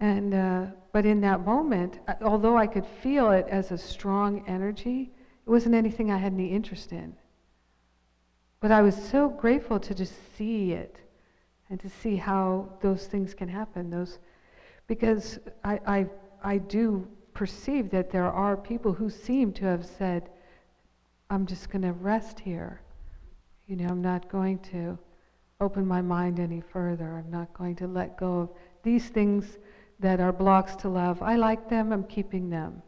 And 0.00 0.34
uh, 0.34 0.66
but 0.92 1.06
in 1.06 1.20
that 1.20 1.44
moment, 1.44 1.98
uh, 2.08 2.14
although 2.22 2.56
I 2.56 2.66
could 2.66 2.86
feel 2.86 3.30
it 3.30 3.46
as 3.48 3.72
a 3.72 3.78
strong 3.78 4.44
energy, 4.48 5.12
it 5.46 5.50
wasn't 5.50 5.74
anything 5.74 6.10
I 6.10 6.16
had 6.16 6.32
any 6.32 6.50
interest 6.50 6.92
in. 6.92 7.14
But 8.60 8.72
I 8.72 8.80
was 8.80 8.96
so 8.96 9.28
grateful 9.28 9.78
to 9.80 9.94
just 9.94 10.14
see 10.36 10.72
it 10.72 10.96
and 11.68 11.78
to 11.80 11.88
see 11.88 12.16
how 12.16 12.70
those 12.80 13.06
things 13.06 13.34
can 13.34 13.48
happen. 13.48 13.90
Those, 13.90 14.18
because 14.86 15.38
I, 15.62 15.80
I, 15.86 16.06
I 16.42 16.58
do 16.58 17.06
perceive 17.34 17.90
that 17.90 18.10
there 18.10 18.30
are 18.30 18.56
people 18.56 18.92
who 18.92 19.10
seem 19.10 19.52
to 19.54 19.64
have 19.66 19.84
said, 19.84 20.30
I'm 21.28 21.46
just 21.46 21.68
going 21.68 21.82
to 21.82 21.92
rest 21.92 22.40
here. 22.40 22.80
You 23.66 23.76
know, 23.76 23.86
I'm 23.88 24.02
not 24.02 24.28
going 24.28 24.58
to 24.70 24.98
open 25.60 25.86
my 25.86 26.02
mind 26.02 26.38
any 26.38 26.60
further. 26.60 27.16
I'm 27.16 27.30
not 27.30 27.52
going 27.54 27.76
to 27.76 27.86
let 27.86 28.16
go 28.16 28.40
of 28.40 28.50
these 28.82 29.08
things 29.08 29.58
that 30.00 30.20
are 30.20 30.32
blocks 30.32 30.76
to 30.76 30.88
love. 30.88 31.22
I 31.22 31.36
like 31.36 31.70
them, 31.70 31.92
I'm 31.92 32.04
keeping 32.04 32.50
them. 32.50 32.82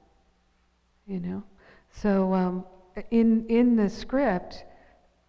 You 1.07 1.21
know? 1.21 1.43
So 1.91 2.35
um, 2.35 2.65
in, 3.11 3.47
in 3.49 3.77
the 3.77 3.89
script, 3.89 4.65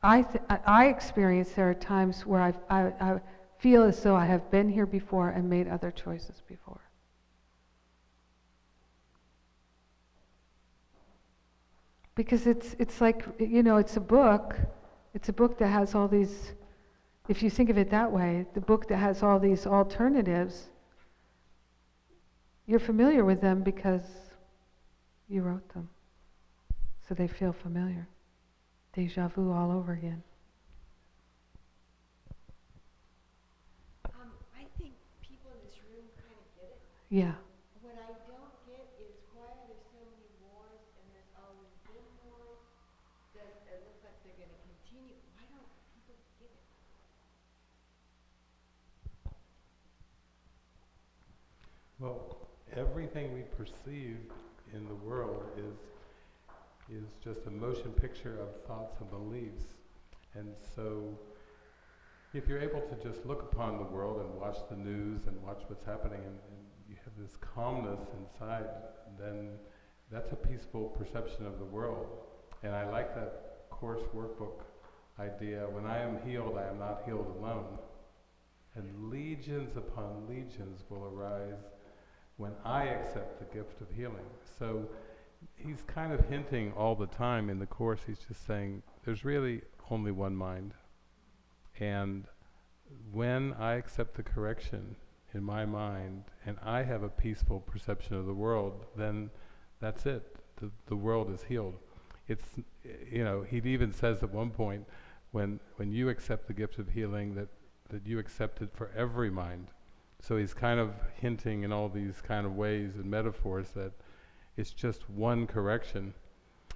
I, 0.03 0.23
th- 0.23 0.43
I- 0.49 0.87
experience 0.87 1.51
there 1.51 1.69
are 1.69 1.73
times 1.73 2.25
where 2.25 2.41
I've, 2.41 2.59
I, 2.69 2.81
I 2.99 3.19
feel 3.59 3.83
as 3.83 4.01
though 4.03 4.15
I 4.15 4.25
have 4.25 4.49
been 4.51 4.69
here 4.69 4.85
before 4.85 5.29
and 5.29 5.49
made 5.49 5.67
other 5.67 5.91
choices 5.91 6.41
before. 6.47 6.81
Because 12.15 12.47
it's, 12.47 12.75
it's 12.79 12.99
like, 12.99 13.25
you 13.39 13.61
know, 13.61 13.77
it's 13.77 13.95
a 13.95 14.01
book. 14.01 14.55
It's 15.17 15.29
a 15.29 15.33
book 15.33 15.57
that 15.57 15.69
has 15.69 15.95
all 15.95 16.07
these, 16.07 16.51
if 17.27 17.41
you 17.41 17.49
think 17.49 17.71
of 17.71 17.77
it 17.79 17.89
that 17.89 18.11
way, 18.11 18.45
the 18.53 18.61
book 18.61 18.87
that 18.89 18.97
has 18.97 19.23
all 19.23 19.39
these 19.39 19.65
alternatives, 19.65 20.67
you're 22.67 22.79
familiar 22.79 23.25
with 23.25 23.41
them 23.41 23.63
because 23.63 24.03
you 25.27 25.41
wrote 25.41 25.67
them. 25.73 25.89
So 27.09 27.15
they 27.15 27.27
feel 27.27 27.51
familiar 27.51 28.07
deja 28.93 29.27
vu 29.27 29.51
all 29.51 29.71
over 29.71 29.93
again. 29.93 30.21
Um, 34.05 34.29
I 34.55 34.65
think 34.77 34.93
people 35.21 35.49
in 35.49 35.65
this 35.65 35.77
room 35.89 36.05
kind 36.13 36.37
of 36.37 36.45
get 36.53 36.69
it. 36.69 36.81
Yeah. 37.09 37.33
What 37.81 37.93
I 37.93 38.13
don't 38.29 38.53
get 38.69 38.85
is 39.01 39.17
why 39.33 39.49
are 39.49 39.67
there 39.69 39.77
does, 43.37 43.53
it 43.69 43.85
looks 43.85 44.01
like 44.01 44.17
they're 44.25 44.39
gonna 44.41 44.61
continue, 44.65 45.13
why 45.37 45.45
don't 45.53 45.69
people 45.93 46.17
get 46.41 46.49
it? 46.49 46.65
Well, 51.99 52.37
everything 52.77 53.33
we 53.33 53.41
perceive 53.41 54.17
in 54.73 54.87
the 54.87 54.95
world 54.95 55.43
is 55.57 55.77
is 56.89 57.09
just 57.21 57.45
a 57.47 57.51
motion 57.51 57.91
picture 57.91 58.39
of 58.39 58.47
thoughts 58.65 58.95
and 59.01 59.09
beliefs. 59.09 59.63
And 60.35 60.53
so 60.75 61.17
if 62.33 62.47
you're 62.47 62.61
able 62.61 62.79
to 62.79 62.95
just 63.03 63.25
look 63.25 63.41
upon 63.41 63.77
the 63.77 63.83
world 63.83 64.21
and 64.21 64.39
watch 64.39 64.57
the 64.69 64.75
news 64.77 65.27
and 65.27 65.41
watch 65.43 65.63
what's 65.67 65.83
happening 65.85 66.19
and, 66.19 66.37
and 66.49 66.57
you 66.89 66.95
have 67.03 67.13
this 67.19 67.35
calmness 67.37 67.99
inside, 68.21 68.67
then 69.19 69.49
that's 70.09 70.31
a 70.31 70.35
peaceful 70.35 70.85
perception 70.97 71.45
of 71.45 71.59
the 71.59 71.65
world. 71.65 72.07
And 72.63 72.73
I 72.73 72.89
like 72.89 73.13
that 73.15 73.67
course 73.69 74.03
workbook 74.15 74.61
idea. 75.19 75.67
When 75.69 75.85
I 75.85 75.99
am 75.99 76.19
healed, 76.25 76.57
I 76.57 76.69
am 76.69 76.79
not 76.79 77.01
healed 77.05 77.35
alone. 77.37 77.79
And 78.75 79.09
legions 79.11 79.75
upon 79.75 80.27
legions 80.29 80.83
will 80.89 81.03
arise 81.03 81.65
when 82.37 82.51
I 82.63 82.85
accept 82.85 83.39
the 83.39 83.57
gift 83.57 83.81
of 83.81 83.87
healing. 83.95 84.25
So 84.59 84.87
he's 85.55 85.83
kind 85.87 86.13
of 86.13 86.25
hinting 86.27 86.71
all 86.73 86.95
the 86.95 87.07
time 87.07 87.49
in 87.49 87.59
the 87.59 87.65
course, 87.65 87.99
he's 88.05 88.19
just 88.19 88.45
saying 88.45 88.83
there's 89.05 89.25
really 89.25 89.61
only 89.89 90.11
one 90.11 90.35
mind. 90.35 90.73
And 91.79 92.25
when 93.11 93.53
I 93.53 93.73
accept 93.73 94.15
the 94.15 94.23
correction 94.23 94.95
in 95.33 95.43
my 95.43 95.65
mind 95.65 96.23
and 96.45 96.57
I 96.63 96.83
have 96.83 97.03
a 97.03 97.09
peaceful 97.09 97.59
perception 97.59 98.15
of 98.15 98.25
the 98.25 98.33
world, 98.33 98.85
then 98.95 99.29
that's 99.79 100.05
it. 100.05 100.37
The, 100.57 100.71
the 100.87 100.95
world 100.95 101.31
is 101.31 101.43
healed. 101.43 101.75
It's, 102.27 102.45
you 103.11 103.23
know, 103.23 103.43
he 103.43 103.57
even 103.57 103.93
says 103.93 104.23
at 104.23 104.33
one 104.33 104.51
point, 104.51 104.85
when, 105.31 105.59
when 105.75 105.91
you 105.91 106.09
accept 106.09 106.47
the 106.47 106.53
gift 106.53 106.77
of 106.79 106.89
healing, 106.89 107.35
that, 107.35 107.49
that 107.89 108.05
you 108.05 108.19
accept 108.19 108.61
it 108.61 108.69
for 108.73 108.91
every 108.95 109.29
mind. 109.29 109.67
So 110.19 110.37
he's 110.37 110.53
kind 110.53 110.79
of 110.79 110.93
hinting 111.19 111.63
in 111.63 111.71
all 111.71 111.89
these 111.89 112.21
kind 112.21 112.45
of 112.45 112.55
ways 112.55 112.95
and 112.95 113.05
metaphors 113.05 113.69
that 113.71 113.91
it's 114.55 114.71
just 114.71 115.09
one 115.09 115.47
correction. 115.47 116.13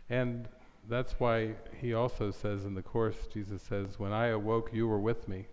And 0.10 0.48
that's 0.88 1.20
why 1.20 1.56
he 1.80 1.94
also 1.94 2.32
says 2.32 2.66
in 2.66 2.76
the 2.76 2.82
Course, 2.82 3.28
Jesus 3.34 3.62
says, 3.62 4.00
When 4.00 4.14
I 4.14 4.28
awoke, 4.28 4.70
you 4.74 4.88
were 4.88 5.00
with 5.00 5.28
me. 5.28 5.48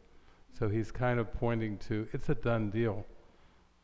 So 0.58 0.68
he's 0.68 0.90
kind 0.90 1.20
of 1.20 1.32
pointing 1.32 1.78
to 1.88 2.08
it's 2.12 2.28
a 2.28 2.34
done 2.34 2.70
deal. 2.70 3.06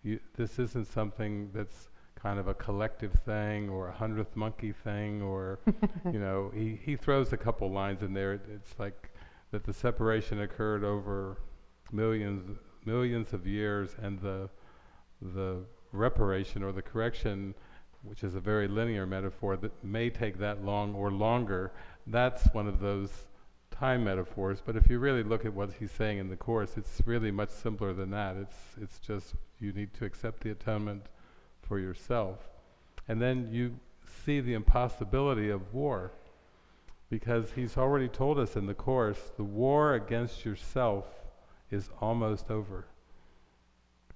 You, 0.02 0.20
this 0.36 0.58
isn't 0.58 0.86
something 0.86 1.50
that's 1.54 1.88
kind 2.14 2.38
of 2.38 2.48
a 2.48 2.54
collective 2.54 3.12
thing 3.24 3.68
or 3.68 3.88
a 3.88 3.92
hundredth 3.92 4.34
monkey 4.34 4.72
thing 4.72 5.22
or, 5.22 5.58
you 6.12 6.18
know, 6.18 6.50
he, 6.54 6.78
he 6.82 6.96
throws 6.96 7.32
a 7.32 7.36
couple 7.36 7.70
lines 7.70 8.02
in 8.02 8.12
there. 8.14 8.34
It, 8.34 8.42
it's 8.52 8.74
like 8.78 9.10
that 9.50 9.64
the 9.64 9.72
separation 9.72 10.40
occurred 10.40 10.84
over 10.84 11.38
millions 11.92 12.58
millions 12.84 13.32
of 13.32 13.46
years 13.46 13.96
and 14.00 14.20
the 14.20 14.48
the 15.20 15.64
reparation 15.92 16.62
or 16.62 16.72
the 16.72 16.82
correction 16.82 17.54
which 18.04 18.22
is 18.22 18.34
a 18.34 18.40
very 18.40 18.68
linear 18.68 19.06
metaphor 19.06 19.56
that 19.56 19.72
may 19.82 20.10
take 20.10 20.38
that 20.38 20.64
long 20.64 20.94
or 20.94 21.10
longer, 21.10 21.72
that's 22.06 22.44
one 22.52 22.68
of 22.68 22.80
those 22.80 23.10
time 23.70 24.04
metaphors. 24.04 24.62
But 24.64 24.76
if 24.76 24.88
you 24.88 24.98
really 24.98 25.22
look 25.22 25.44
at 25.44 25.52
what 25.52 25.70
he's 25.78 25.90
saying 25.90 26.18
in 26.18 26.28
the 26.28 26.36
Course, 26.36 26.76
it's 26.76 27.00
really 27.06 27.30
much 27.30 27.50
simpler 27.50 27.92
than 27.92 28.10
that. 28.10 28.36
It's, 28.36 28.56
it's 28.80 28.98
just 28.98 29.34
you 29.58 29.72
need 29.72 29.94
to 29.94 30.04
accept 30.04 30.42
the 30.42 30.50
atonement 30.50 31.06
for 31.62 31.78
yourself. 31.78 32.38
And 33.08 33.20
then 33.20 33.48
you 33.50 33.78
see 34.24 34.40
the 34.40 34.54
impossibility 34.54 35.50
of 35.50 35.72
war. 35.72 36.12
Because 37.10 37.52
he's 37.52 37.76
already 37.76 38.08
told 38.08 38.38
us 38.38 38.56
in 38.56 38.66
the 38.66 38.74
Course, 38.74 39.32
the 39.36 39.44
war 39.44 39.94
against 39.94 40.44
yourself 40.44 41.06
is 41.70 41.90
almost 42.00 42.50
over. 42.50 42.86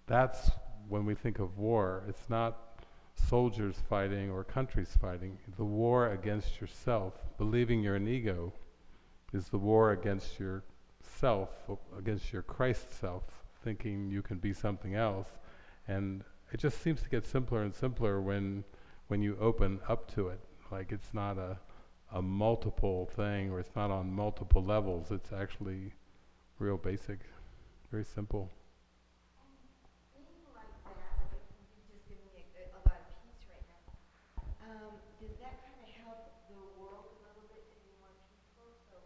That's 0.07 0.51
when 0.89 1.05
we 1.05 1.15
think 1.15 1.39
of 1.39 1.59
war. 1.59 2.05
It's 2.09 2.29
not 2.29 2.69
soldiers 3.15 3.77
fighting 3.89 4.31
or 4.31 4.45
countries 4.45 4.97
fighting. 5.01 5.39
The 5.57 5.65
war 5.65 6.13
against 6.13 6.61
yourself, 6.61 7.15
believing 7.37 7.83
you're 7.83 7.97
an 7.97 8.09
ego, 8.09 8.53
is 9.33 9.49
the 9.49 9.59
war 9.59 9.93
against 9.93 10.39
yourself, 10.39 11.51
against 11.97 12.33
your 12.33 12.43
Christ 12.43 12.99
self, 12.99 13.25
thinking 13.63 14.11
you 14.11 14.23
can 14.23 14.39
be 14.39 14.53
something 14.53 14.95
else. 14.95 15.29
And 15.87 16.25
it 16.53 16.59
just 16.61 16.81
seems 16.81 17.03
to 17.03 17.09
get 17.09 17.27
simpler 17.27 17.63
and 17.63 17.75
simpler 17.75 18.21
when 18.21 18.65
when 19.09 19.23
you 19.23 19.37
open 19.41 19.81
up 19.89 20.13
to 20.15 20.29
it. 20.29 20.41
Like 20.71 20.93
it's 20.93 21.13
not 21.13 21.39
a 21.39 21.59
a 22.13 22.23
multiple 22.23 23.11
thing 23.15 23.51
or 23.51 23.61
it's 23.61 23.75
not 23.77 23.91
on 23.91 24.13
multiple 24.13 24.65
levels. 24.65 25.11
It's 25.11 25.33
actually 25.33 25.93
real 26.59 26.79
basic, 26.79 27.21
very 27.91 28.05
simple. 28.05 28.51
Does 35.19 35.35
that 35.43 35.59
kind 35.67 35.75
of 35.83 35.91
help 35.99 36.31
the 36.47 36.63
world 36.79 37.11
a 37.11 37.27
little 37.27 37.43
bit? 37.51 37.59
Do 37.75 37.91
you 37.91 37.99
want 37.99 38.15
people 38.31 38.71
so 38.87 39.03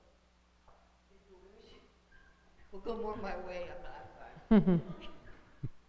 the 1.09 1.17
solution 1.25 1.81
will 2.73 2.85
go 2.85 3.01
more 3.01 3.17
my 3.17 3.37
way. 3.49 3.65
I'm 3.73 3.81
not. 3.81 3.97
I'm 4.53 4.61
fine. 4.61 4.83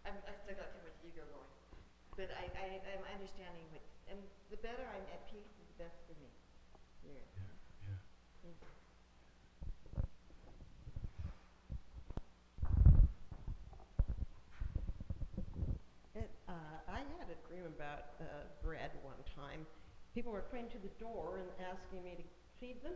I'm, 0.08 0.16
I 0.24 0.32
still 0.44 0.56
got 0.56 0.72
too 0.72 0.84
much 0.88 0.96
ego 1.04 1.28
going. 1.28 1.52
But 2.16 2.32
I, 2.40 2.48
I, 2.56 2.66
I'm 2.88 3.04
understanding 3.12 3.68
what, 3.76 3.84
and 4.08 4.20
the 4.48 4.56
better 4.64 4.88
I'm 4.88 5.04
at 5.12 5.28
peace, 5.28 5.52
the 5.60 5.84
best 5.84 6.00
for 6.08 6.16
me. 6.24 6.32
Yeah. 7.04 7.20
Yeah. 7.84 8.00
It, 16.16 16.30
uh, 16.48 16.78
I 16.88 17.04
had 17.20 17.28
a 17.28 17.40
dream 17.48 17.66
about 17.66 18.16
uh, 18.22 18.48
bread 18.74 18.90
one 19.04 19.22
time. 19.36 19.66
People 20.16 20.32
were 20.32 20.46
coming 20.50 20.68
to 20.70 20.80
the 20.80 20.94
door 21.00 21.38
and 21.38 21.48
asking 21.72 22.04
me 22.04 22.18
to 22.18 22.24
feed 22.60 22.84
them, 22.84 22.94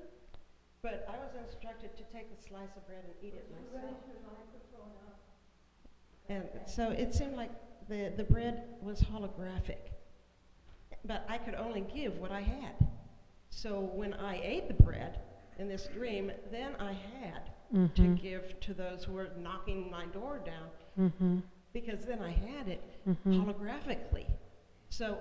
but 0.82 1.08
I 1.08 1.18
was 1.18 1.34
instructed 1.46 1.96
to 1.98 2.04
take 2.12 2.28
a 2.34 2.42
slice 2.42 2.74
of 2.76 2.86
bread 2.88 3.04
and 3.06 3.14
eat 3.22 3.36
it 3.36 3.46
myself. 3.52 3.94
And 6.30 6.44
so 6.66 6.90
it 6.90 7.14
seemed 7.14 7.36
like 7.36 7.52
the, 7.88 8.12
the 8.18 8.24
bread 8.24 8.64
was 8.82 9.02
holographic, 9.02 9.94
but 11.06 11.26
I 11.30 11.38
could 11.38 11.56
only 11.56 11.82
give 11.94 12.18
what 12.18 12.32
I 12.32 12.42
had. 12.42 12.76
So 13.50 13.92
when 13.94 14.14
I 14.16 14.42
ate 14.44 14.68
the 14.68 14.84
bread 14.84 15.20
in 15.60 15.70
this 15.70 15.88
dream, 15.94 16.32
then 16.52 16.72
I 16.80 16.98
had 17.22 17.52
mm-hmm. 17.74 17.94
to 17.94 18.22
give 18.22 18.60
to 18.62 18.74
those 18.74 19.04
who 19.06 19.14
were 19.14 19.30
knocking 19.40 19.90
my 19.90 20.06
door 20.08 20.42
down 20.44 21.10
mm-hmm. 21.10 21.38
because 21.72 22.04
then 22.06 22.22
I 22.22 22.32
had 22.32 22.68
it 22.68 22.84
mm-hmm. 23.08 23.42
holographically. 23.42 24.26
So, 24.90 25.18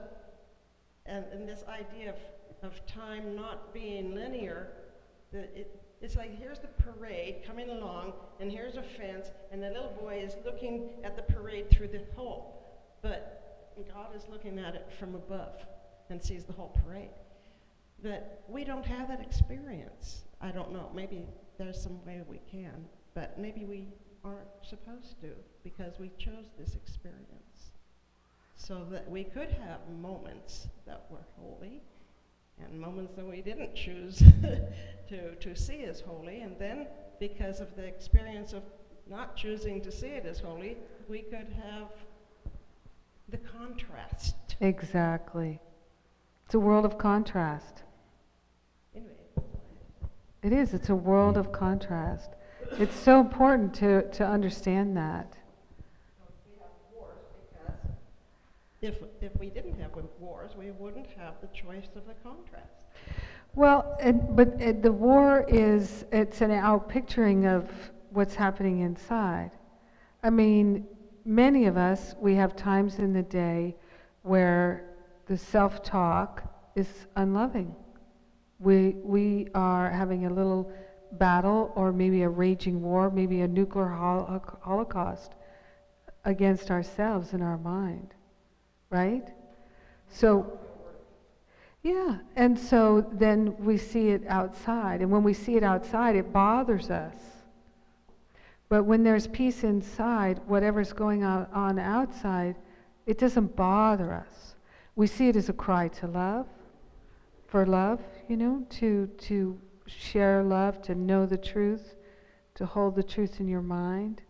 and, 1.08 1.24
and 1.32 1.48
this 1.48 1.64
idea 1.68 2.10
of, 2.10 2.70
of 2.70 2.86
time 2.86 3.34
not 3.34 3.72
being 3.72 4.14
linear, 4.14 4.68
the, 5.32 5.40
it, 5.58 5.80
it's 6.00 6.16
like 6.16 6.38
here's 6.38 6.58
the 6.58 6.68
parade 6.68 7.42
coming 7.46 7.70
along, 7.70 8.12
and 8.40 8.50
here's 8.50 8.76
a 8.76 8.82
fence, 8.82 9.28
and 9.50 9.62
the 9.62 9.68
little 9.68 9.96
boy 9.98 10.20
is 10.22 10.36
looking 10.44 10.90
at 11.04 11.16
the 11.16 11.22
parade 11.22 11.70
through 11.70 11.88
the 11.88 12.02
hole. 12.14 12.52
But 13.02 13.72
God 13.92 14.14
is 14.14 14.24
looking 14.30 14.58
at 14.58 14.74
it 14.74 14.86
from 14.98 15.14
above 15.14 15.60
and 16.10 16.22
sees 16.22 16.44
the 16.44 16.52
whole 16.52 16.76
parade. 16.84 17.10
But 18.02 18.44
we 18.48 18.64
don't 18.64 18.84
have 18.84 19.08
that 19.08 19.20
experience. 19.20 20.24
I 20.40 20.50
don't 20.50 20.72
know. 20.72 20.90
Maybe 20.94 21.26
there's 21.58 21.80
some 21.80 22.04
way 22.04 22.22
we 22.28 22.40
can, 22.50 22.84
but 23.14 23.38
maybe 23.38 23.64
we 23.64 23.88
aren't 24.24 24.48
supposed 24.62 25.20
to 25.20 25.30
because 25.64 25.98
we 25.98 26.10
chose 26.18 26.50
this 26.58 26.74
experience. 26.74 27.55
So 28.56 28.84
that 28.90 29.08
we 29.08 29.24
could 29.24 29.50
have 29.50 29.80
moments 30.00 30.68
that 30.86 31.04
were 31.10 31.24
holy 31.38 31.82
and 32.58 32.80
moments 32.80 33.12
that 33.16 33.26
we 33.26 33.42
didn't 33.42 33.74
choose 33.74 34.18
to, 35.08 35.34
to 35.34 35.54
see 35.54 35.84
as 35.84 36.00
holy. 36.00 36.40
And 36.40 36.58
then, 36.58 36.86
because 37.20 37.60
of 37.60 37.74
the 37.76 37.84
experience 37.84 38.52
of 38.52 38.62
not 39.08 39.36
choosing 39.36 39.80
to 39.82 39.92
see 39.92 40.08
it 40.08 40.26
as 40.26 40.40
holy, 40.40 40.76
we 41.08 41.20
could 41.20 41.48
have 41.62 41.88
the 43.28 43.38
contrast. 43.38 44.34
Exactly. 44.60 45.60
It's 46.46 46.54
a 46.54 46.58
world 46.58 46.84
of 46.84 46.96
contrast. 46.96 47.82
Anyway. 48.94 49.12
It 50.42 50.52
is. 50.52 50.74
It's 50.74 50.88
a 50.88 50.94
world 50.94 51.36
of 51.36 51.52
contrast. 51.52 52.30
It's 52.78 52.96
so 52.96 53.20
important 53.20 53.74
to, 53.74 54.10
to 54.12 54.26
understand 54.26 54.96
that. 54.96 55.35
If, 58.82 58.96
if 59.20 59.36
we 59.38 59.50
didn't 59.50 59.78
have 59.80 59.90
wars, 60.20 60.52
we 60.56 60.70
wouldn't 60.72 61.06
have 61.18 61.34
the 61.40 61.48
choice 61.48 61.88
of 61.96 62.06
the 62.06 62.14
contrast. 62.22 62.66
Well, 63.54 63.96
but 64.30 64.82
the 64.82 64.92
war 64.92 65.46
is, 65.48 66.04
it's 66.12 66.40
an 66.42 66.50
outpicturing 66.50 67.46
of 67.46 67.70
what's 68.10 68.34
happening 68.34 68.80
inside. 68.80 69.52
I 70.22 70.30
mean, 70.30 70.86
many 71.24 71.66
of 71.66 71.76
us, 71.76 72.14
we 72.20 72.34
have 72.34 72.54
times 72.54 72.98
in 72.98 73.12
the 73.12 73.22
day 73.22 73.76
where 74.22 74.84
the 75.26 75.38
self 75.38 75.82
talk 75.82 76.42
is 76.74 77.06
unloving. 77.16 77.74
We, 78.58 78.96
we 79.02 79.48
are 79.54 79.90
having 79.90 80.26
a 80.26 80.30
little 80.30 80.70
battle 81.12 81.72
or 81.76 81.92
maybe 81.92 82.22
a 82.22 82.28
raging 82.28 82.82
war, 82.82 83.10
maybe 83.10 83.40
a 83.40 83.48
nuclear 83.48 83.88
hol- 83.88 84.42
holocaust 84.60 85.32
against 86.24 86.70
ourselves 86.70 87.32
in 87.32 87.42
our 87.42 87.58
mind, 87.58 88.14
right? 88.90 89.28
So, 90.08 90.58
yeah, 91.82 92.18
and 92.34 92.58
so 92.58 93.06
then 93.12 93.56
we 93.58 93.78
see 93.78 94.08
it 94.08 94.24
outside. 94.28 95.00
And 95.02 95.10
when 95.10 95.22
we 95.22 95.32
see 95.32 95.56
it 95.56 95.62
outside, 95.62 96.16
it 96.16 96.32
bothers 96.32 96.90
us. 96.90 97.16
But 98.68 98.84
when 98.84 99.04
there's 99.04 99.28
peace 99.28 99.62
inside, 99.62 100.40
whatever's 100.46 100.92
going 100.92 101.22
on, 101.22 101.78
outside, 101.78 102.56
it 103.06 103.18
doesn't 103.18 103.54
bother 103.54 104.12
us. 104.12 104.56
We 104.96 105.06
see 105.06 105.28
it 105.28 105.36
as 105.36 105.48
a 105.48 105.52
cry 105.52 105.88
to 105.88 106.08
love, 106.08 106.46
for 107.46 107.64
love, 107.64 108.00
you 108.28 108.36
know, 108.36 108.66
to, 108.70 109.06
to 109.06 109.60
share 109.86 110.42
love, 110.42 110.82
to 110.82 110.94
know 110.94 111.26
the 111.26 111.36
truth, 111.36 111.94
to 112.54 112.66
hold 112.66 112.96
the 112.96 113.02
truth 113.02 113.38
in 113.38 113.46
your 113.46 113.62
mind. 113.62 114.22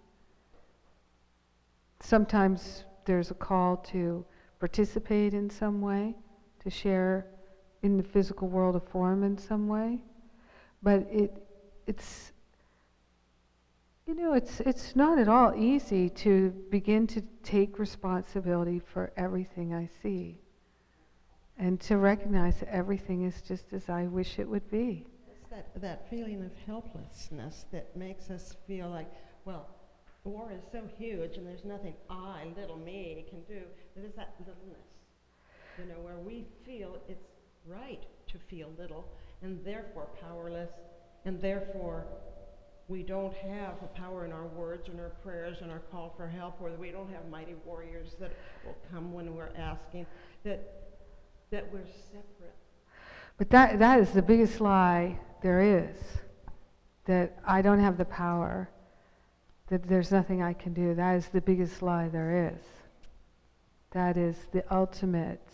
Sometimes 2.01 2.85
there's 3.07 3.31
a 3.31 3.35
call 3.35 3.79
to 3.79 4.25
participate 4.59 5.35
in 5.35 5.51
some 5.51 5.81
way, 5.81 6.15
to 6.61 6.71
share 6.71 7.27
in 7.83 7.97
the 7.97 8.03
physical 8.03 8.49
world 8.49 8.77
of 8.77 8.87
form 8.89 9.23
in 9.23 9.39
some 9.39 9.69
way. 9.69 9.99
But 10.83 11.07
it, 11.11 11.47
it's, 11.87 12.33
you 14.07 14.15
know, 14.15 14.35
it's, 14.35 14.61
it's 14.61 14.97
not 14.97 15.19
at 15.19 15.29
all 15.29 15.55
easy 15.55 16.09
to 16.11 16.51
begin 16.71 17.07
to 17.09 17.23
take 17.43 17.79
responsibility 17.79 18.81
for 18.81 19.13
everything 19.17 19.75
I 19.75 19.89
see 20.03 20.41
and 21.59 21.81
to 21.81 21.97
recognize 21.97 22.61
that 22.61 22.69
everything 22.69 23.25
is 23.25 23.41
just 23.43 23.73
as 23.73 23.89
I 23.89 24.05
wish 24.05 24.39
it 24.39 24.49
would 24.49 24.71
be. 24.71 25.07
It's 25.31 25.51
that, 25.51 25.81
that 25.81 26.11
feeling 26.11 26.45
of 26.45 26.53
helplessness 26.67 27.67
that 27.73 27.97
makes 27.97 28.31
us 28.31 28.57
feel 28.67 28.91
like, 28.91 29.11
well, 29.45 29.69
the 30.27 30.31
war 30.31 30.51
is 30.53 30.63
so 30.73 30.81
huge 30.99 31.37
and 31.37 31.47
there's 31.47 31.65
nothing 31.65 31.95
I, 32.11 32.47
little 32.59 32.77
me, 32.77 33.25
can 33.31 33.43
do. 33.43 33.63
Is 33.97 34.13
that 34.17 34.35
littleness, 34.41 34.89
you 35.79 35.85
know, 35.85 36.01
where 36.03 36.19
we 36.19 36.45
feel 36.65 36.99
it's 37.09 37.29
right 37.65 38.03
to 38.27 38.39
feel 38.51 38.73
little 38.77 39.07
and 39.43 39.65
therefore 39.65 40.09
powerless 40.21 40.71
and 41.25 41.41
therefore 41.41 42.07
we 42.89 43.05
don't 43.05 43.35
have 43.35 43.75
a 43.83 43.87
power 43.99 44.25
in 44.25 44.33
our 44.33 44.47
words 44.49 44.89
and 44.89 44.99
our 45.01 45.11
prayers 45.23 45.59
and 45.63 45.71
our 45.71 45.83
call 45.93 46.13
for 46.17 46.27
help 46.27 46.61
or 46.61 46.71
we 46.73 46.91
don't 46.91 47.13
have 47.13 47.29
mighty 47.31 47.55
warriors 47.65 48.17
that 48.19 48.33
will 48.65 48.77
come 48.93 49.13
when 49.13 49.35
we're 49.35 49.55
asking 49.57 50.07
that 50.43 50.89
that 51.51 51.73
we're 51.73 51.87
separate 52.13 52.55
But 53.39 53.51
that, 53.51 53.79
that 53.79 54.01
is 54.01 54.11
the 54.11 54.23
biggest 54.23 54.61
lie 54.61 55.19
there 55.43 55.61
is 55.61 55.97
that 57.05 57.39
I 57.47 57.63
don't 57.63 57.79
have 57.79 57.97
the 57.97 58.05
power, 58.05 58.69
that 59.69 59.89
there's 59.89 60.13
nothing 60.13 60.43
I 60.43 60.53
can 60.53 60.73
do. 60.73 60.95
That 60.95 61.17
is 61.17 61.29
the 61.29 61.41
biggest 61.41 61.83
lie 61.83 62.09
there 62.09 62.53
is. 62.53 62.63
That 63.93 64.17
is 64.17 64.37
the 64.53 64.65
ultimate 64.75 65.49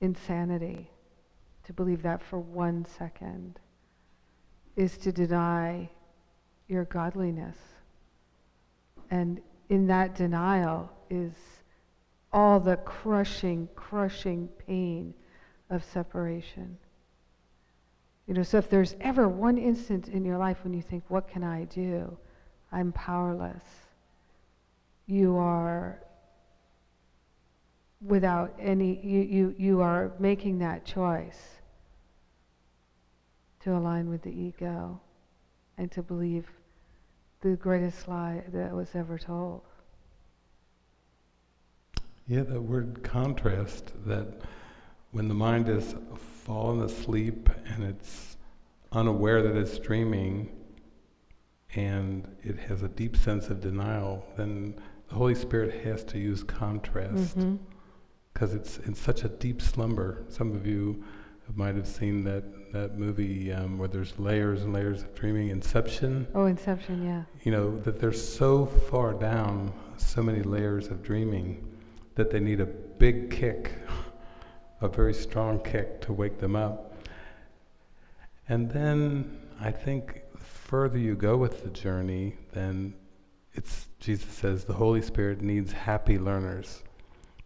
insanity 0.00 0.90
to 1.64 1.72
believe 1.72 2.02
that 2.02 2.22
for 2.22 2.38
one 2.38 2.86
second 2.98 3.58
is 4.76 4.98
to 4.98 5.12
deny 5.12 5.88
your 6.68 6.84
godliness. 6.84 7.56
And 9.10 9.40
in 9.68 9.86
that 9.86 10.14
denial 10.14 10.90
is 11.10 11.32
all 12.32 12.60
the 12.60 12.76
crushing, 12.76 13.68
crushing 13.74 14.48
pain 14.66 15.14
of 15.70 15.84
separation. 15.84 16.76
You 18.26 18.34
know, 18.34 18.42
so 18.42 18.58
if 18.58 18.68
there's 18.70 18.96
ever 19.00 19.28
one 19.28 19.58
instant 19.58 20.08
in 20.08 20.24
your 20.24 20.38
life 20.38 20.58
when 20.64 20.72
you 20.72 20.82
think, 20.82 21.04
what 21.08 21.28
can 21.28 21.44
I 21.44 21.64
do? 21.64 22.16
I'm 22.74 22.90
powerless. 22.90 23.62
You 25.06 25.36
are 25.36 26.00
without 28.00 28.52
any, 28.58 29.00
you, 29.00 29.20
you, 29.20 29.54
you 29.56 29.80
are 29.80 30.12
making 30.18 30.58
that 30.58 30.84
choice 30.84 31.38
to 33.60 33.76
align 33.76 34.10
with 34.10 34.22
the 34.22 34.30
ego 34.30 35.00
and 35.78 35.90
to 35.92 36.02
believe 36.02 36.48
the 37.42 37.50
greatest 37.50 38.08
lie 38.08 38.42
that 38.52 38.74
was 38.74 38.88
ever 38.94 39.18
told. 39.18 39.62
Yeah, 42.26 42.42
that 42.42 42.60
word 42.60 43.04
contrast, 43.04 43.92
that 44.04 44.40
when 45.12 45.28
the 45.28 45.34
mind 45.34 45.68
is 45.68 45.94
fallen 46.44 46.82
asleep 46.82 47.48
and 47.66 47.84
it's 47.84 48.36
unaware 48.90 49.42
that 49.42 49.56
it's 49.56 49.78
dreaming 49.78 50.50
and 51.74 52.26
it 52.42 52.58
has 52.58 52.82
a 52.82 52.88
deep 52.88 53.16
sense 53.16 53.48
of 53.48 53.60
denial, 53.60 54.24
then 54.36 54.74
the 55.08 55.14
Holy 55.14 55.34
Spirit 55.34 55.84
has 55.84 56.04
to 56.04 56.18
use 56.18 56.42
contrast 56.42 57.36
because 58.32 58.52
Mhm. 58.52 58.56
it's 58.56 58.78
in 58.78 58.94
such 58.94 59.24
a 59.24 59.28
deep 59.28 59.60
slumber. 59.60 60.24
Some 60.28 60.52
of 60.54 60.66
you 60.66 61.02
might 61.54 61.74
have 61.74 61.86
seen 61.86 62.24
that, 62.24 62.72
that 62.72 62.98
movie 62.98 63.52
um, 63.52 63.76
where 63.78 63.88
there's 63.88 64.18
layers 64.18 64.62
and 64.62 64.72
layers 64.72 65.02
of 65.02 65.14
dreaming, 65.14 65.48
Inception. 65.48 66.26
Oh, 66.34 66.46
Inception, 66.46 67.04
yeah. 67.04 67.24
You 67.42 67.52
know, 67.52 67.78
that 67.80 67.98
they're 67.98 68.12
so 68.12 68.66
far 68.66 69.12
down, 69.12 69.72
so 69.98 70.22
many 70.22 70.42
layers 70.42 70.88
of 70.88 71.02
dreaming, 71.02 71.68
that 72.14 72.30
they 72.30 72.40
need 72.40 72.60
a 72.60 72.66
big 72.66 73.30
kick, 73.30 73.72
a 74.80 74.88
very 74.88 75.12
strong 75.14 75.58
kick 75.60 76.00
to 76.02 76.12
wake 76.12 76.38
them 76.38 76.56
up. 76.56 76.94
And 78.48 78.70
then 78.70 79.38
I 79.60 79.70
think 79.70 80.22
further 80.64 80.98
you 80.98 81.14
go 81.14 81.36
with 81.36 81.62
the 81.62 81.68
journey, 81.68 82.36
then 82.52 82.94
it's, 83.52 83.88
Jesus 84.00 84.32
says, 84.32 84.64
the 84.64 84.72
Holy 84.72 85.02
Spirit 85.02 85.42
needs 85.42 85.72
happy 85.72 86.18
learners. 86.18 86.82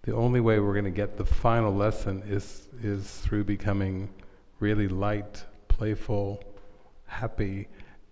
The 0.03 0.15
only 0.15 0.41
way 0.41 0.61
we're 0.61 0.73
going 0.73 0.85
to 0.85 0.91
get 0.91 1.17
the 1.17 1.25
final 1.25 1.75
lesson 1.75 2.23
is, 2.27 2.69
is 2.81 3.11
through 3.19 3.45
becoming 3.45 4.09
really 4.61 4.87
light, 4.87 5.45
playful, 5.67 6.43
happy, 7.07 7.67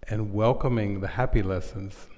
and 0.08 0.32
welcoming 0.32 1.00
the 1.00 1.08
happy 1.08 1.42
lessons 1.42 2.08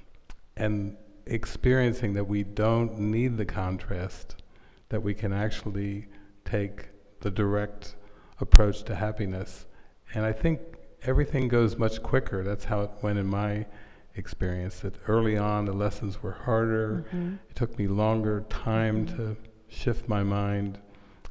and 0.57 0.96
experiencing 1.27 2.14
that 2.14 2.24
we 2.24 2.42
don't 2.42 2.98
need 2.98 3.37
the 3.37 3.44
contrast, 3.44 4.42
that 4.88 5.03
we 5.03 5.12
can 5.12 5.35
actually 5.35 6.09
take 6.46 6.88
the 7.20 7.31
direct 7.31 7.96
approach 8.40 8.83
to 8.85 8.94
happiness. 8.94 9.66
And 10.14 10.24
I 10.24 10.33
think 10.33 10.77
everything 11.02 11.48
goes 11.48 11.76
much 11.76 12.02
quicker. 12.02 12.42
That's 12.42 12.64
how 12.64 12.82
it 12.82 12.90
went 13.02 13.18
in 13.18 13.26
my 13.26 13.66
experience, 14.14 14.80
that 14.80 14.94
early 15.06 15.37
on 15.37 15.64
the 15.64 15.72
lessons 15.72 16.22
were 16.22 16.32
harder, 16.32 17.04
Mhm. 17.12 17.38
it 17.48 17.54
took 17.54 17.78
me 17.78 17.87
longer 17.87 18.40
time 18.48 19.06
to 19.06 19.37
shift 19.68 20.08
my 20.08 20.22
mind, 20.24 20.78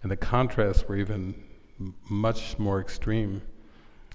and 0.01 0.12
the 0.12 0.15
contrasts 0.15 0.88
were 0.88 0.95
even 0.95 1.36
m- 1.80 1.95
much 2.10 2.58
more 2.58 2.80
extreme. 2.80 3.41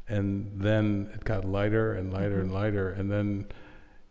And 0.09 0.51
then 0.57 1.11
it 1.15 1.25
got 1.25 1.45
lighter 1.45 1.93
and 1.93 2.13
lighter 2.13 2.41
and 2.41 2.53
lighter, 2.53 2.91
and 2.91 3.11
then 3.11 3.47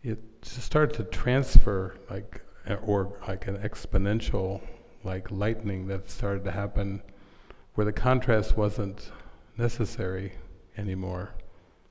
it 0.04 0.42
just 0.42 0.62
started 0.62 0.96
to 0.98 1.04
transfer, 1.06 1.96
like, 2.10 2.42
uh, 2.68 2.76
or 2.76 3.18
like 3.28 3.48
an 3.48 3.58
exponential, 3.58 4.62
like 5.04 5.32
lightning 5.32 5.88
that 5.88 6.10
started 6.10 6.44
to 6.46 6.52
happen, 6.52 7.02
where 7.74 7.86
the 7.86 7.92
contrast 7.94 8.56
wasn't 8.56 9.12
necessary 9.58 10.34
anymore. 10.78 11.32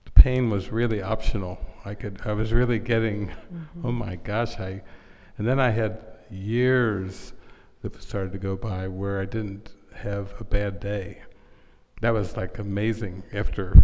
The 0.05 0.11
pain 0.13 0.51
was 0.51 0.71
really 0.71 1.03
optional. 1.03 1.59
I 1.85 1.95
could, 1.95 2.21
I 2.25 2.33
was 2.33 2.53
really 2.53 2.79
getting 2.79 3.29
Mhm. 3.29 3.85
oh 3.85 3.93
my 3.93 4.17
gosh, 4.17 4.59
I, 4.59 4.83
and 5.39 5.47
then 5.47 5.59
I 5.61 5.71
had 5.71 5.99
years 6.31 7.33
that 7.83 8.01
started 8.03 8.33
to 8.33 8.39
go 8.39 8.57
by 8.57 8.89
where 8.89 9.21
I 9.21 9.25
didn't 9.25 9.73
have 9.95 10.35
a 10.41 10.45
bad 10.45 10.81
day. 10.81 11.23
That 12.03 12.11
was 12.15 12.37
like 12.37 12.59
amazing 12.59 13.23
after 13.33 13.75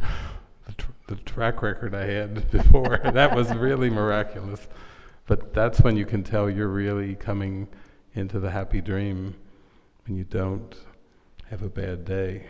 the, 0.66 0.72
tr- 0.72 0.90
the 1.08 1.16
track 1.16 1.62
record 1.62 1.94
I 1.94 2.04
had 2.06 2.50
before. 2.50 2.98
that 3.04 3.34
was 3.34 3.54
really 3.54 3.90
miraculous. 3.90 4.68
But 5.26 5.52
that's 5.54 5.80
when 5.80 5.96
you 5.96 6.06
can 6.06 6.22
tell 6.22 6.48
you're 6.48 6.68
really 6.68 7.14
coming 7.16 7.68
into 8.14 8.38
the 8.38 8.50
happy 8.50 8.80
dream 8.80 9.34
when 10.06 10.16
you 10.16 10.24
don't 10.24 10.74
have 11.50 11.62
a 11.62 11.68
bad 11.68 12.04
day. 12.04 12.46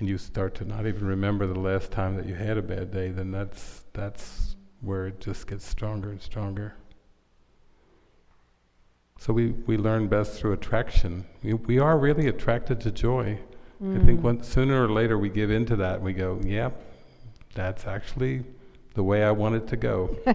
And 0.00 0.08
you 0.08 0.16
start 0.16 0.54
to 0.56 0.64
not 0.64 0.86
even 0.86 1.06
remember 1.06 1.46
the 1.46 1.60
last 1.60 1.92
time 1.92 2.16
that 2.16 2.24
you 2.26 2.34
had 2.34 2.56
a 2.56 2.62
bad 2.62 2.90
day, 2.90 3.10
then 3.10 3.30
that's, 3.30 3.84
that's 3.92 4.56
where 4.80 5.06
it 5.06 5.20
just 5.20 5.46
gets 5.46 5.66
stronger 5.66 6.10
and 6.10 6.22
stronger. 6.22 6.74
So 9.18 9.34
we, 9.34 9.50
we 9.66 9.76
learn 9.76 10.08
best 10.08 10.40
through 10.40 10.54
attraction. 10.54 11.26
We, 11.42 11.52
we 11.52 11.78
are 11.78 11.98
really 11.98 12.28
attracted 12.28 12.80
to 12.80 12.90
joy. 12.90 13.38
I 13.82 13.98
think 13.98 14.20
Mm. 14.20 14.22
one, 14.22 14.42
sooner 14.42 14.84
or 14.84 14.90
later 14.90 15.18
we 15.18 15.28
give 15.30 15.50
into 15.50 15.76
that 15.76 15.96
and 15.96 16.04
we 16.04 16.12
go, 16.14 16.40
yep, 16.44 16.82
that's 17.54 17.86
actually 17.86 18.44
the 18.94 19.02
way 19.02 19.22
I 19.24 19.30
want 19.30 19.54
it 19.54 19.66
to 19.68 19.76
go. 19.76 20.16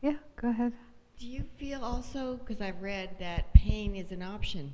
yeah, 0.00 0.16
go 0.36 0.50
ahead. 0.50 0.72
Do 1.18 1.28
you 1.28 1.44
feel 1.56 1.84
also, 1.84 2.36
because 2.36 2.60
I've 2.60 2.82
read 2.82 3.10
that 3.20 3.52
pain 3.54 3.94
is 3.94 4.10
an 4.10 4.22
option, 4.22 4.72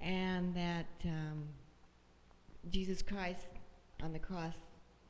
and 0.00 0.54
that 0.54 0.86
um, 1.04 1.44
Jesus 2.70 3.02
Christ 3.02 3.46
on 4.02 4.12
the 4.12 4.18
cross 4.18 4.54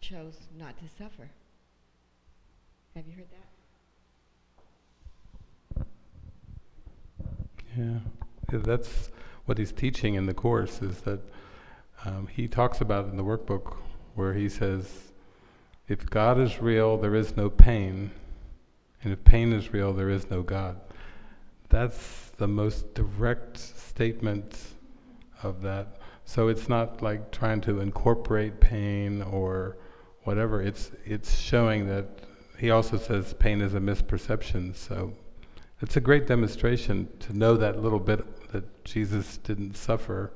chose 0.00 0.48
not 0.58 0.76
to 0.78 0.84
suffer? 0.98 1.30
Have 2.96 3.06
you 3.06 3.14
heard 3.14 3.28
that? 3.30 5.86
Yeah, 7.78 8.58
that's 8.58 9.10
what 9.46 9.56
he's 9.56 9.72
teaching 9.72 10.14
in 10.14 10.26
the 10.26 10.34
course. 10.34 10.82
Is 10.82 11.00
that 11.02 11.20
um, 12.04 12.26
he 12.26 12.48
talks 12.48 12.80
about 12.80 13.06
in 13.06 13.16
the 13.16 13.24
workbook 13.24 13.76
where 14.14 14.34
he 14.34 14.48
says, 14.48 15.12
"If 15.88 16.10
God 16.10 16.38
is 16.38 16.60
real, 16.60 16.98
there 16.98 17.14
is 17.14 17.34
no 17.34 17.48
pain, 17.48 18.10
and 19.02 19.12
if 19.12 19.24
pain 19.24 19.52
is 19.52 19.72
real, 19.72 19.92
there 19.92 20.10
is 20.10 20.30
no 20.30 20.42
God." 20.42 20.80
That's 21.68 22.30
the 22.36 22.48
most 22.48 22.94
direct 22.94 23.58
statement 23.58 24.74
of 25.42 25.62
that. 25.62 25.98
So 26.24 26.48
it's 26.48 26.68
not 26.68 27.02
like 27.02 27.30
trying 27.30 27.60
to 27.62 27.80
incorporate 27.80 28.60
pain 28.60 29.22
or 29.22 29.76
whatever. 30.24 30.62
It's 30.62 30.92
it's 31.04 31.38
showing 31.38 31.88
that 31.88 32.06
he 32.58 32.70
also 32.70 32.96
says 32.96 33.34
pain 33.34 33.60
is 33.60 33.74
a 33.74 33.80
misperception. 33.80 34.76
So 34.76 35.14
it's 35.80 35.96
a 35.96 36.00
great 36.00 36.26
demonstration 36.26 37.08
to 37.20 37.36
know 37.36 37.56
that 37.56 37.82
little 37.82 37.98
bit 37.98 38.50
that 38.52 38.84
Jesus 38.84 39.38
didn't 39.38 39.76
suffer, 39.76 40.32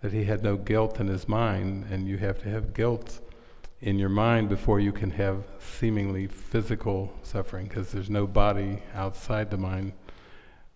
that 0.00 0.12
he 0.12 0.24
had 0.24 0.42
no 0.42 0.56
guilt 0.56 0.98
in 0.98 1.06
his 1.06 1.28
mind, 1.28 1.86
and 1.90 2.08
you 2.08 2.16
have 2.18 2.38
to 2.42 2.48
have 2.48 2.74
guilt 2.74 3.20
in 3.82 3.98
your 3.98 4.08
mind 4.08 4.48
before 4.48 4.78
you 4.78 4.92
can 4.92 5.10
have 5.12 5.44
seemingly 5.58 6.26
physical 6.26 7.12
suffering, 7.22 7.66
because 7.66 7.90
there's 7.92 8.10
no 8.10 8.26
body 8.26 8.82
outside 8.94 9.50
the 9.50 9.56
mind. 9.56 9.92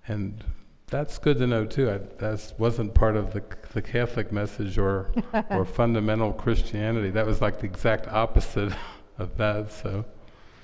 And 0.06 0.42
that's 0.86 1.18
good 1.18 1.38
to 1.38 1.46
know 1.46 1.66
too. 1.66 1.86
That 2.18 2.52
wasn't 2.58 2.94
part 2.94 3.16
of 3.16 3.32
the, 3.32 3.42
the 3.72 3.82
Catholic 3.82 4.32
message 4.32 4.78
or, 4.78 5.12
or 5.50 5.64
fundamental 5.64 6.32
Christianity. 6.32 7.10
That 7.10 7.26
was 7.26 7.40
like 7.40 7.60
the 7.60 7.66
exact 7.66 8.08
opposite 8.08 8.72
of 9.18 9.36
that. 9.36 9.72
So. 9.72 10.04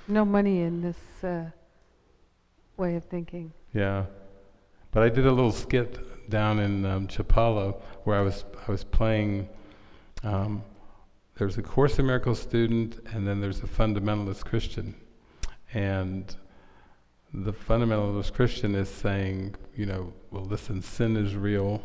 No 0.08 0.24
money 0.24 0.62
in 0.62 0.80
this 0.80 1.24
uh, 1.24 1.50
way 2.76 2.96
of 2.96 3.04
thinking. 3.04 3.52
Yeah, 3.74 4.06
but 4.90 5.02
I 5.02 5.08
did 5.08 5.26
a 5.26 5.30
little 5.30 5.52
skit 5.52 6.28
down 6.28 6.58
in 6.58 6.84
um, 6.84 7.06
Chapala 7.06 7.80
where 8.04 8.18
I 8.18 8.22
was 8.22 8.44
I 8.66 8.70
was 8.70 8.82
playing. 8.82 9.48
Um, 10.22 10.64
there's 11.40 11.56
a 11.56 11.62
Course 11.62 11.98
in 11.98 12.04
Miracles 12.04 12.38
student, 12.38 12.98
and 13.14 13.26
then 13.26 13.40
there's 13.40 13.60
a 13.60 13.66
fundamentalist 13.66 14.44
Christian, 14.44 14.94
and 15.72 16.36
the 17.32 17.54
fundamentalist 17.54 18.34
Christian 18.34 18.74
is 18.74 18.90
saying, 18.90 19.54
you 19.74 19.86
know, 19.86 20.12
well, 20.30 20.44
listen, 20.44 20.82
sin 20.82 21.16
is 21.16 21.34
real, 21.34 21.82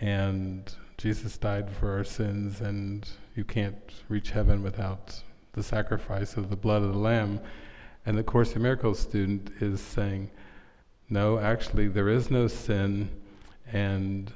and 0.00 0.72
Jesus 0.98 1.36
died 1.36 1.68
for 1.68 1.90
our 1.90 2.04
sins, 2.04 2.60
and 2.60 3.08
you 3.34 3.42
can't 3.42 3.74
reach 4.08 4.30
heaven 4.30 4.62
without 4.62 5.20
the 5.54 5.64
sacrifice 5.64 6.36
of 6.36 6.48
the 6.48 6.54
blood 6.54 6.82
of 6.84 6.92
the 6.92 6.98
Lamb. 6.98 7.40
And 8.06 8.16
the 8.16 8.22
Course 8.22 8.54
in 8.54 8.62
Miracles 8.62 9.00
student 9.00 9.50
is 9.60 9.80
saying, 9.80 10.30
no, 11.08 11.40
actually, 11.40 11.88
there 11.88 12.08
is 12.08 12.30
no 12.30 12.46
sin, 12.46 13.10
and 13.72 14.32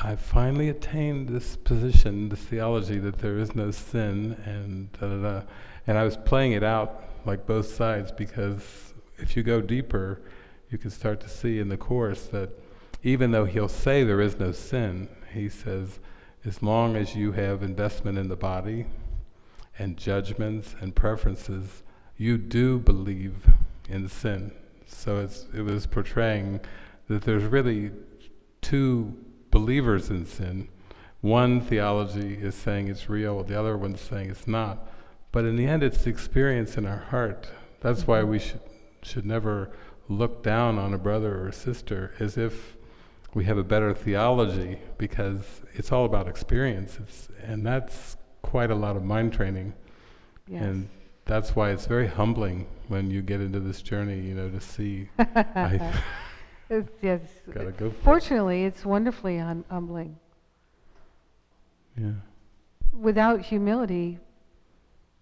I 0.00 0.14
finally 0.14 0.68
attained 0.68 1.28
this 1.28 1.56
position, 1.56 2.28
this 2.28 2.40
theology 2.40 2.98
that 2.98 3.18
there 3.18 3.36
is 3.36 3.56
no 3.56 3.72
sin, 3.72 4.40
and 4.44 4.92
da 4.92 5.08
da 5.08 5.22
da. 5.22 5.46
And 5.88 5.98
I 5.98 6.04
was 6.04 6.16
playing 6.16 6.52
it 6.52 6.62
out 6.62 7.02
like 7.24 7.46
both 7.46 7.66
sides 7.74 8.12
because 8.12 8.94
if 9.16 9.36
you 9.36 9.42
go 9.42 9.60
deeper, 9.60 10.20
you 10.70 10.78
can 10.78 10.90
start 10.90 11.20
to 11.20 11.28
see 11.28 11.58
in 11.58 11.68
the 11.68 11.76
Course 11.76 12.26
that 12.26 12.50
even 13.02 13.32
though 13.32 13.44
he'll 13.44 13.68
say 13.68 14.04
there 14.04 14.20
is 14.20 14.38
no 14.38 14.52
sin, 14.52 15.08
he 15.32 15.48
says, 15.48 15.98
as 16.44 16.62
long 16.62 16.94
as 16.94 17.16
you 17.16 17.32
have 17.32 17.62
investment 17.62 18.18
in 18.18 18.28
the 18.28 18.36
body 18.36 18.86
and 19.78 19.96
judgments 19.96 20.76
and 20.80 20.94
preferences, 20.94 21.82
you 22.16 22.38
do 22.38 22.78
believe 22.78 23.34
in 23.88 24.08
sin. 24.08 24.52
So 24.86 25.28
it 25.52 25.62
was 25.62 25.86
portraying 25.86 26.60
that 27.08 27.22
there's 27.22 27.44
really 27.44 27.90
two 28.60 29.16
believers 29.50 30.10
in 30.10 30.26
sin. 30.26 30.68
One 31.20 31.60
theology 31.60 32.34
is 32.34 32.54
saying 32.54 32.88
it's 32.88 33.08
real, 33.08 33.42
the 33.42 33.58
other 33.58 33.76
one's 33.76 34.00
saying 34.00 34.30
it's 34.30 34.46
not. 34.46 34.88
But 35.32 35.44
in 35.44 35.56
the 35.56 35.66
end, 35.66 35.82
it's 35.82 36.04
the 36.04 36.10
experience 36.10 36.76
in 36.76 36.86
our 36.86 36.98
heart. 36.98 37.48
That's 37.80 38.06
why 38.06 38.22
we 38.22 38.38
should, 38.38 38.60
should 39.02 39.26
never 39.26 39.70
look 40.08 40.42
down 40.42 40.78
on 40.78 40.94
a 40.94 40.98
brother 40.98 41.42
or 41.42 41.48
a 41.48 41.52
sister 41.52 42.14
as 42.18 42.36
if 42.38 42.76
we 43.34 43.44
have 43.44 43.58
a 43.58 43.64
better 43.64 43.92
theology, 43.92 44.78
because 44.96 45.60
it's 45.74 45.92
all 45.92 46.04
about 46.04 46.28
experience. 46.28 46.98
It's, 47.00 47.28
and 47.42 47.66
that's 47.66 48.16
quite 48.42 48.70
a 48.70 48.74
lot 48.74 48.96
of 48.96 49.04
mind 49.04 49.32
training. 49.32 49.74
Yes. 50.46 50.62
And 50.62 50.88
that's 51.26 51.54
why 51.54 51.70
it's 51.70 51.86
very 51.86 52.06
humbling 52.06 52.66
when 52.88 53.10
you 53.10 53.20
get 53.20 53.40
into 53.40 53.60
this 53.60 53.82
journey, 53.82 54.18
you 54.20 54.34
know, 54.34 54.48
to 54.48 54.60
see. 54.60 55.10
It's, 56.70 56.90
yes. 57.00 57.20
gotta 57.50 57.70
go 57.70 57.90
for 57.90 57.96
it. 57.96 58.02
Fortunately, 58.04 58.64
it's 58.64 58.84
wonderfully 58.84 59.38
hum- 59.38 59.64
humbling. 59.70 60.16
Yeah. 61.96 62.12
Without 62.92 63.40
humility, 63.40 64.18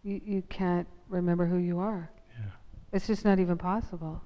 you, 0.02 0.20
you 0.24 0.42
can't 0.48 0.86
remember 1.08 1.46
who 1.46 1.58
you 1.58 1.78
are. 1.78 2.10
Yeah. 2.38 2.50
It's 2.92 3.06
just 3.06 3.24
not 3.24 3.38
even 3.38 3.56
possible. 3.56 4.20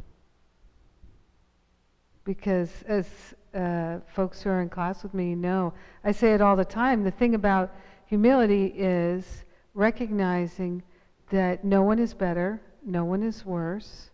Because 2.25 2.71
as 2.87 3.07
uh, 3.55 3.99
folks 4.15 4.43
who 4.43 4.51
are 4.51 4.63
in 4.63 4.69
class 4.69 5.03
with 5.03 5.15
me 5.15 5.35
know, 5.35 5.73
I 6.05 6.13
say 6.13 6.33
it 6.33 6.41
all 6.41 6.57
the 6.57 6.65
time. 6.65 7.05
The 7.05 7.11
thing 7.11 7.35
about 7.35 7.75
humility 8.07 8.73
is 8.77 9.45
recognizing 9.75 10.83
that 11.31 11.65
no 11.65 11.83
one 11.83 11.99
is 11.99 12.15
better, 12.15 12.61
no 12.85 13.05
one 13.05 13.23
is 13.23 13.45
worse. 13.45 14.10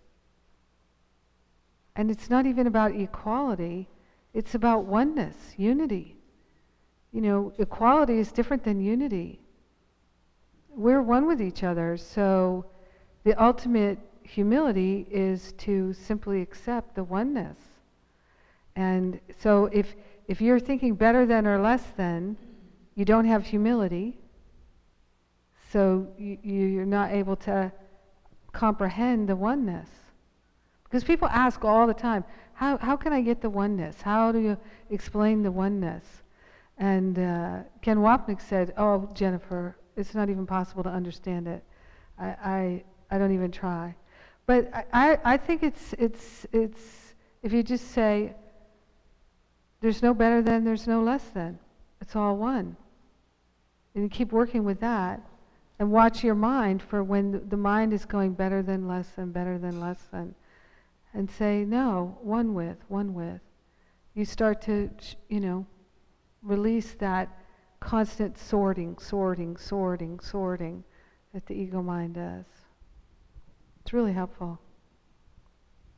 And 1.97 2.11
it's 2.11 2.29
not 2.29 2.47
even 2.47 2.67
about 2.67 2.95
equality, 2.95 3.89
it's 4.35 4.55
about 4.55 4.85
oneness, 4.85 5.55
unity. 5.57 6.17
You 7.11 7.23
know, 7.23 7.53
equality 7.59 8.19
is 8.19 8.31
different 8.31 8.63
than 8.63 8.81
unity. 8.81 9.41
We're 10.69 11.01
one 11.01 11.27
with 11.27 11.41
each 11.41 11.63
other, 11.63 11.97
so 11.97 12.67
the 13.25 13.43
ultimate 13.43 13.99
humility 14.23 15.07
is 15.11 15.53
to 15.53 15.95
simply 15.95 16.43
accept 16.43 16.95
the 16.95 17.05
oneness. 17.05 17.57
And 18.75 19.19
so 19.39 19.71
if, 19.73 19.95
if 20.29 20.43
you're 20.43 20.61
thinking 20.61 20.97
better 20.97 21.25
than 21.25 21.47
or 21.47 21.59
less 21.59 21.83
than, 21.97 22.37
you 22.95 23.07
don't 23.07 23.25
have 23.25 23.47
humility. 23.47 24.19
So 25.73 26.09
you, 26.19 26.39
you're 26.43 26.85
not 26.85 27.13
able 27.13 27.37
to 27.37 27.73
comprehend 28.53 29.29
the 29.31 29.37
oneness. 29.37 29.89
Because 30.97 31.07
people 31.07 31.29
ask 31.29 31.63
all 31.63 31.87
the 31.87 31.93
time, 31.93 32.25
how, 32.55 32.79
how 32.79 32.97
can 32.97 33.13
I 33.13 33.21
get 33.21 33.43
the 33.43 33.51
oneness? 33.51 34.01
How 34.01 34.33
do 34.33 34.39
you 34.39 34.57
explain 34.89 35.43
the 35.43 35.51
oneness? 35.51 36.03
And 36.79 37.19
uh, 37.19 37.59
Ken 37.83 37.99
Wapnick 37.99 38.41
said, 38.41 38.73
oh, 38.79 39.07
Jennifer, 39.13 39.77
it's 39.99 40.15
not 40.15 40.31
even 40.31 40.47
possible 40.47 40.83
to 40.85 40.89
understand 40.89 41.49
it. 41.49 41.63
I, 42.19 42.27
I, 42.27 42.85
I 43.11 43.19
don't 43.19 43.35
even 43.35 43.51
try. 43.51 43.95
But 44.47 44.71
I, 44.91 45.19
I, 45.23 45.37
think 45.37 45.63
it's, 45.63 45.93
it's, 45.99 46.47
it's, 46.51 47.13
if 47.43 47.53
you 47.53 47.63
just 47.63 47.91
say, 47.91 48.33
there's 49.83 50.03
no 50.03 50.15
better 50.15 50.41
than, 50.41 50.65
there's 50.65 50.87
no 50.87 51.03
less 51.03 51.25
than. 51.35 51.59
It's 52.01 52.17
all 52.17 52.39
one. 52.39 52.75
And 53.95 54.03
you 54.03 54.09
keep 54.09 54.33
working 54.33 54.65
with 54.65 54.81
that 54.81 55.21
and 55.79 55.93
watch 55.93 56.25
your 56.25 56.35
mind 56.35 56.81
for 56.81 57.05
when 57.05 57.33
the, 57.33 57.39
the 57.41 57.59
mind 57.59 57.93
is 57.93 58.07
going 58.07 58.33
better 58.33 58.63
than 58.63 58.89
less 58.89 59.09
than, 59.09 59.31
better 59.31 59.59
than 59.59 59.79
less 59.79 59.99
than. 60.11 60.35
And 61.17 61.31
say, 61.31 61.65
no, 61.65 62.19
one 62.21 62.53
with, 62.53 62.77
one 62.89 63.15
with. 63.15 63.41
You 64.13 64.27
start 64.27 64.61
to, 64.63 64.91
sh- 65.01 65.15
you 65.31 65.41
know, 65.41 65.67
release 66.43 66.93
that 66.99 67.31
constant 67.81 68.37
sorting, 68.37 68.99
sorting, 68.99 69.57
sorting, 69.57 70.21
sorting 70.21 70.85
that 71.33 71.47
the 71.47 71.55
ego 71.55 71.81
mind 71.81 72.17
does. 72.17 72.45
It's 73.81 73.95
really 73.95 74.13
helpful. 74.13 74.61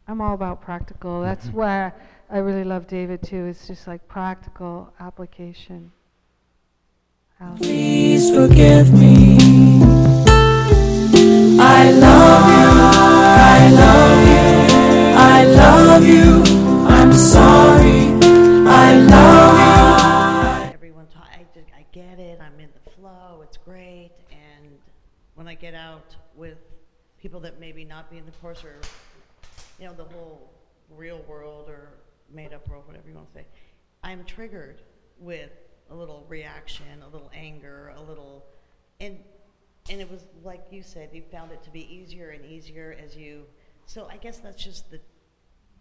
I'm 0.06 0.20
all 0.20 0.34
about 0.34 0.62
practical. 0.62 1.20
That's 1.28 1.48
why 1.48 1.92
I 2.30 2.38
really 2.38 2.64
love 2.64 2.86
David 2.86 3.20
too. 3.20 3.46
It's 3.46 3.66
just 3.66 3.88
like 3.88 4.06
practical 4.06 4.92
application. 5.00 5.90
Please 7.56 8.30
forgive 8.30 8.92
me. 8.92 9.27
Get 25.70 25.78
out 25.78 26.16
with 26.34 26.56
people 27.20 27.40
that 27.40 27.60
maybe 27.60 27.84
not 27.84 28.10
be 28.10 28.16
in 28.16 28.24
the 28.24 28.32
course 28.32 28.64
or 28.64 28.76
you 29.78 29.86
know, 29.86 29.92
the 29.92 30.04
whole 30.04 30.50
real 30.96 31.22
world 31.28 31.68
or 31.68 31.90
made 32.32 32.54
up 32.54 32.66
world, 32.68 32.84
whatever 32.86 33.06
you 33.06 33.14
want 33.14 33.30
to 33.34 33.40
say, 33.40 33.46
I'm 34.02 34.24
triggered 34.24 34.80
with 35.18 35.50
a 35.90 35.94
little 35.94 36.24
reaction, 36.26 37.02
a 37.02 37.08
little 37.08 37.30
anger, 37.34 37.92
a 37.96 38.02
little, 38.02 38.46
and 39.00 39.18
and 39.90 40.00
it 40.00 40.10
was 40.10 40.26
like 40.42 40.64
you 40.70 40.82
said, 40.82 41.10
you 41.12 41.22
found 41.30 41.52
it 41.52 41.62
to 41.64 41.70
be 41.70 41.82
easier 41.94 42.30
and 42.30 42.46
easier 42.46 42.96
as 43.04 43.14
you. 43.14 43.44
So 43.84 44.08
I 44.10 44.16
guess 44.16 44.38
that's 44.38 44.62
just 44.62 44.90
the 44.90 45.00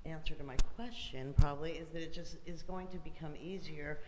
answer 0.06 0.34
to 0.34 0.44
my 0.44 0.58
question. 0.76 1.34
Probably 1.38 1.72
is 1.72 1.88
that 1.94 2.02
it 2.02 2.14
just 2.14 2.38
is 2.46 2.62
going 2.62 2.88
to 2.90 2.98
become 2.98 3.34
easier 3.42 4.00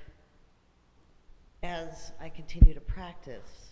as 1.64 2.12
I 2.22 2.28
continue 2.28 2.74
to 2.74 2.82
practice 2.82 3.70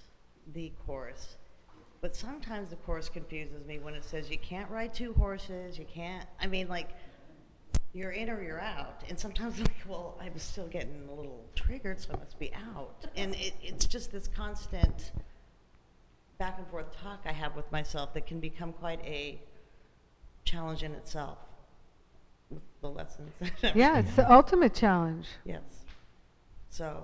the 0.53 0.71
course. 0.85 1.35
But 2.01 2.15
sometimes 2.15 2.69
the 2.69 2.75
course 2.77 3.09
confuses 3.09 3.65
me 3.65 3.79
when 3.79 3.93
it 3.95 4.05
says 4.05 4.29
you 4.29 4.37
can't 4.37 4.69
ride 4.69 4.93
two 4.93 5.13
horses, 5.13 5.79
you 5.79 5.85
can't. 5.85 6.27
I 6.39 6.47
mean, 6.47 6.67
like 6.67 6.89
you're 7.93 8.11
in 8.11 8.29
or 8.29 8.41
you're 8.41 8.61
out. 8.61 9.03
And 9.09 9.19
sometimes 9.19 9.57
I'm 9.57 9.63
like, 9.63 9.83
well, 9.87 10.17
I'm 10.21 10.37
still 10.37 10.67
getting 10.67 11.07
a 11.09 11.13
little 11.13 11.45
triggered, 11.55 11.99
so 11.99 12.13
I 12.13 12.17
must 12.17 12.37
be 12.37 12.51
out. 12.53 13.05
And 13.15 13.33
it, 13.35 13.53
it's 13.61 13.85
just 13.85 14.11
this 14.11 14.27
constant 14.27 15.11
back 16.37 16.59
and 16.59 16.67
forth 16.67 16.95
talk 17.01 17.21
I 17.25 17.31
have 17.31 17.55
with 17.55 17.71
myself 17.71 18.13
that 18.13 18.27
can 18.27 18.39
become 18.39 18.73
quite 18.73 19.03
a 19.03 19.41
challenge 20.45 20.83
in 20.83 20.93
itself 20.93 21.39
with 22.51 22.61
the 22.81 22.89
lessons. 22.89 23.31
Yeah, 23.73 23.99
it's 23.99 24.15
the 24.15 24.31
ultimate 24.31 24.75
challenge. 24.75 25.27
Yes. 25.43 25.63
So, 26.69 27.03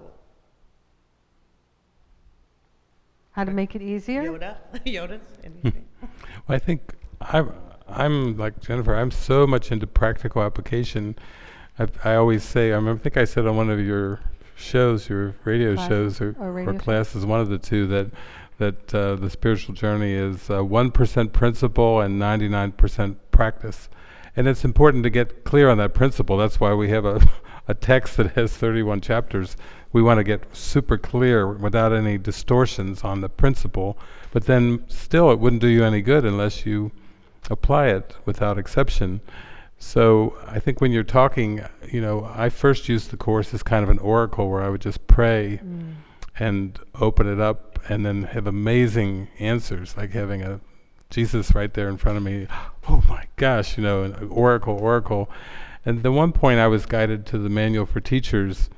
How 3.33 3.43
to 3.43 3.51
make 3.51 3.75
it 3.75 3.81
easier? 3.81 4.23
Yoda, 4.23 4.57
Yoda's 4.85 5.21
anything. 5.43 5.85
I 6.47 6.59
think 6.59 6.93
I'm, 7.21 7.51
I'm 7.87 8.37
like 8.37 8.59
Jennifer. 8.61 8.95
I'm 8.95 9.11
so 9.11 9.45
much 9.47 9.71
into 9.71 9.87
practical 9.87 10.41
application. 10.43 11.15
I, 11.79 11.87
I 12.03 12.15
always 12.15 12.43
say. 12.43 12.71
I 12.71 12.75
remember. 12.75 12.99
I 13.01 13.03
think 13.03 13.17
I 13.17 13.25
said 13.25 13.47
on 13.47 13.57
one 13.57 13.69
of 13.71 13.79
your 13.79 14.19
shows, 14.55 15.09
your 15.09 15.35
radio 15.45 15.73
Classes 15.73 15.89
shows 15.89 16.21
or, 16.21 16.35
or 16.39 16.51
radio 16.51 16.71
or 16.71 16.73
shows? 16.73 16.81
classes, 16.81 17.25
one 17.25 17.39
of 17.39 17.49
the 17.49 17.57
two, 17.57 17.87
that 17.87 18.11
that 18.59 18.93
uh, 18.93 19.15
the 19.15 19.29
spiritual 19.31 19.73
journey 19.73 20.13
is 20.13 20.49
uh, 20.51 20.63
one 20.63 20.91
principle 20.91 22.01
and 22.01 22.19
ninety 22.19 22.47
nine 22.47 22.71
percent 22.71 23.17
practice. 23.31 23.89
And 24.35 24.47
it's 24.47 24.63
important 24.63 25.03
to 25.03 25.09
get 25.09 25.43
clear 25.43 25.69
on 25.69 25.77
that 25.79 25.93
principle. 25.93 26.37
That's 26.37 26.59
why 26.59 26.73
we 26.73 26.89
have 26.89 27.05
a, 27.05 27.21
a 27.67 27.73
text 27.73 28.17
that 28.17 28.31
has 28.33 28.55
31 28.55 29.01
chapters. 29.01 29.55
We 29.91 30.01
want 30.01 30.17
to 30.19 30.23
get 30.23 30.55
super 30.55 30.97
clear 30.97 31.47
without 31.51 31.93
any 31.93 32.17
distortions 32.17 33.03
on 33.03 33.21
the 33.21 33.29
principle, 33.29 33.97
but 34.31 34.45
then 34.45 34.83
still 34.87 35.31
it 35.31 35.39
wouldn't 35.39 35.61
do 35.61 35.67
you 35.67 35.83
any 35.83 36.01
good 36.01 36.25
unless 36.25 36.65
you 36.65 36.91
apply 37.49 37.87
it 37.87 38.15
without 38.25 38.57
exception. 38.57 39.21
So 39.77 40.35
I 40.47 40.59
think 40.59 40.81
when 40.81 40.91
you're 40.91 41.03
talking, 41.03 41.63
you 41.91 42.01
know, 42.01 42.29
I 42.33 42.49
first 42.49 42.87
used 42.89 43.11
the 43.11 43.17
course 43.17 43.53
as 43.53 43.63
kind 43.63 43.83
of 43.83 43.89
an 43.89 43.99
oracle 43.99 44.49
where 44.49 44.61
I 44.63 44.69
would 44.69 44.81
just 44.81 45.05
pray 45.07 45.59
Mm. 45.63 45.93
and 46.39 46.79
open 46.99 47.27
it 47.27 47.39
up 47.39 47.79
and 47.89 48.05
then 48.05 48.23
have 48.23 48.47
amazing 48.47 49.27
answers, 49.39 49.95
like 49.97 50.11
having 50.11 50.41
a 50.41 50.59
Jesus 51.09 51.53
right 51.53 51.71
there 51.73 51.89
in 51.89 51.97
front 51.97 52.17
of 52.17 52.23
me. 52.23 52.47
Oh 52.89 53.01
my 53.07 53.23
gosh, 53.37 53.77
you 53.77 53.83
know, 53.83 54.03
an 54.03 54.27
oracle, 54.29 54.77
oracle. 54.77 55.29
And 55.85 56.03
the 56.03 56.11
one 56.11 56.31
point 56.31 56.59
I 56.59 56.67
was 56.67 56.85
guided 56.85 57.25
to 57.27 57.37
the 57.37 57.49
manual 57.49 57.85
for 57.85 57.99
teachers, 57.99 58.69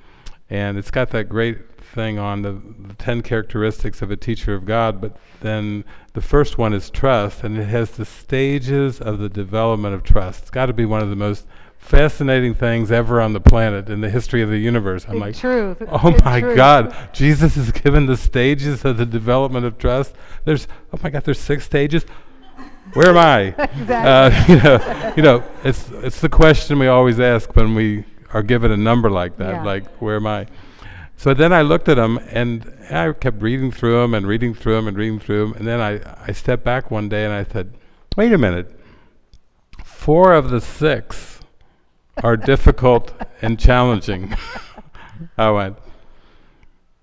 and 0.50 0.78
it's 0.78 0.92
got 0.92 1.12
that 1.12 1.30
great 1.30 1.58
thing 1.80 2.18
on 2.18 2.42
the, 2.42 2.62
the 2.88 2.94
10 2.96 3.22
characteristics 3.22 4.02
of 4.02 4.12
a 4.12 4.18
teacher 4.18 4.54
of 4.54 4.66
God, 4.66 5.00
but 5.00 5.16
then 5.42 5.86
the 6.14 6.22
first 6.22 6.58
one 6.58 6.74
is 6.74 6.90
trust, 6.90 7.44
and 7.44 7.58
it 7.58 7.66
has 7.66 7.92
the 7.92 8.06
stages 8.06 9.00
of 9.00 9.20
the 9.20 9.30
development 9.30 9.96
of 9.96 10.04
trust. 10.04 10.42
It's 10.42 10.52
got 10.52 10.66
to 10.66 10.74
be 10.74 10.86
one 10.86 11.02
of 11.02 11.10
the 11.10 11.16
most 11.16 11.46
fascinating 11.78 12.56
things 12.56 12.92
ever 12.92 13.22
on 13.22 13.34
the 13.34 13.40
planet 13.40 13.90
in 13.90 14.02
the 14.02 14.10
history 14.10 14.42
of 14.42 14.50
the 14.50 14.58
universe. 14.58 15.06
I'm 15.08 15.20
like, 15.20 15.36
truth. 15.36 15.82
Oh 15.88 16.18
my 16.24 16.42
truth. 16.42 16.56
God! 16.56 16.96
Jesus 17.14 17.56
is 17.56 17.72
given 17.72 18.08
the 18.08 18.18
stages 18.18 18.84
of 18.84 18.98
the 18.98 19.06
development 19.06 19.66
of 19.66 19.78
trust. 19.78 20.16
There's 20.46 20.68
oh 20.92 21.00
my 21.04 21.12
God! 21.12 21.24
There's 21.24 21.40
six 21.40 21.64
stages. 21.66 22.06
Where 22.96 23.10
am 23.10 23.18
I? 23.18 23.54
Exactly. 23.76 23.94
Uh, 23.94 24.48
you 24.48 24.64
know, 24.64 25.14
you 25.18 25.24
know, 25.24 25.44
it's 25.64 25.90
it's 25.92 26.22
the 26.22 26.30
question 26.30 26.80
we 26.80 26.88
always 26.88 27.20
ask 27.20 27.54
when 27.56 27.76
we 27.76 28.06
are 28.34 28.42
given 28.42 28.72
a 28.72 28.78
number 28.78 29.12
like 29.12 29.38
that. 29.38 29.56
Yeah. 29.56 29.64
Like, 29.64 29.86
where 29.98 30.16
am 30.16 30.26
I? 30.26 30.48
So 31.18 31.34
then 31.34 31.52
I 31.54 31.62
looked 31.62 31.90
at 31.90 31.96
them 31.96 32.20
and 32.32 32.74
I 32.90 33.12
kept 33.14 33.42
reading 33.42 33.72
through 33.72 34.02
them 34.02 34.14
and 34.14 34.26
reading 34.26 34.54
through 34.54 34.76
them 34.76 34.88
and 34.88 34.98
reading 34.98 35.20
through 35.20 35.40
them. 35.40 35.54
And 35.58 35.68
then 35.68 35.82
I 35.82 36.00
I 36.28 36.32
stepped 36.32 36.64
back 36.64 36.90
one 36.90 37.10
day 37.10 37.26
and 37.26 37.34
I 37.34 37.44
said, 37.44 37.74
wait 38.16 38.32
a 38.32 38.38
minute. 38.38 38.80
Four 39.84 40.34
of 40.34 40.50
the 40.50 40.62
six 40.62 41.40
are 42.24 42.38
difficult 42.38 43.14
and 43.42 43.60
challenging. 43.60 44.36
I 45.38 45.52
went, 45.52 45.78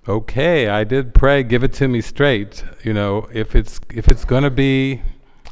okay, 0.08 0.68
I 0.68 0.84
did 0.84 1.14
pray, 1.14 1.42
give 1.42 1.62
it 1.62 1.72
to 1.74 1.88
me 1.88 2.00
straight. 2.00 2.64
You 2.82 2.94
know, 2.94 3.28
if 3.32 3.54
it's 3.54 3.78
if 3.90 4.08
it's 4.08 4.24
going 4.24 4.44
to 4.44 4.50
be 4.50 5.02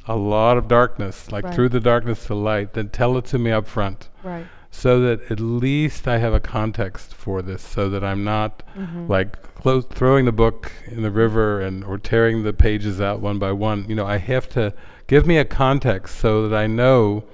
a 0.06 0.16
lot 0.16 0.56
of 0.56 0.66
darkness, 0.68 1.30
like 1.30 1.44
Right. 1.44 1.54
through 1.54 1.68
the 1.70 1.80
darkness 1.80 2.26
to 2.26 2.34
light, 2.34 2.72
then 2.74 2.88
tell 2.88 3.16
it 3.16 3.24
to 3.26 3.38
me 3.38 3.50
up 3.52 3.66
front, 3.66 4.08
Right. 4.24 4.46
so 4.70 5.00
that 5.00 5.30
at 5.30 5.40
least 5.40 6.08
I 6.08 6.18
have 6.18 6.32
a 6.32 6.40
context 6.40 7.14
for 7.14 7.42
this, 7.42 7.62
so 7.62 7.88
that 7.90 8.02
I'm 8.02 8.24
not 8.24 8.62
Mhm. 8.76 9.08
like 9.08 9.36
clo- 9.54 9.82
throwing 9.82 10.24
the 10.24 10.32
book 10.32 10.72
in 10.90 11.02
the 11.02 11.10
river 11.10 11.60
and 11.60 11.84
or 11.84 11.98
tearing 11.98 12.42
the 12.44 12.52
pages 12.52 13.00
out 13.00 13.20
one 13.20 13.38
by 13.38 13.52
one. 13.52 13.84
You 13.88 13.94
know, 13.94 14.06
I 14.06 14.16
have 14.16 14.48
to 14.50 14.72
give 15.06 15.26
me 15.26 15.36
a 15.38 15.44
context 15.44 16.16
so 16.18 16.48
that 16.48 16.56
I 16.56 16.66
know 16.66 17.24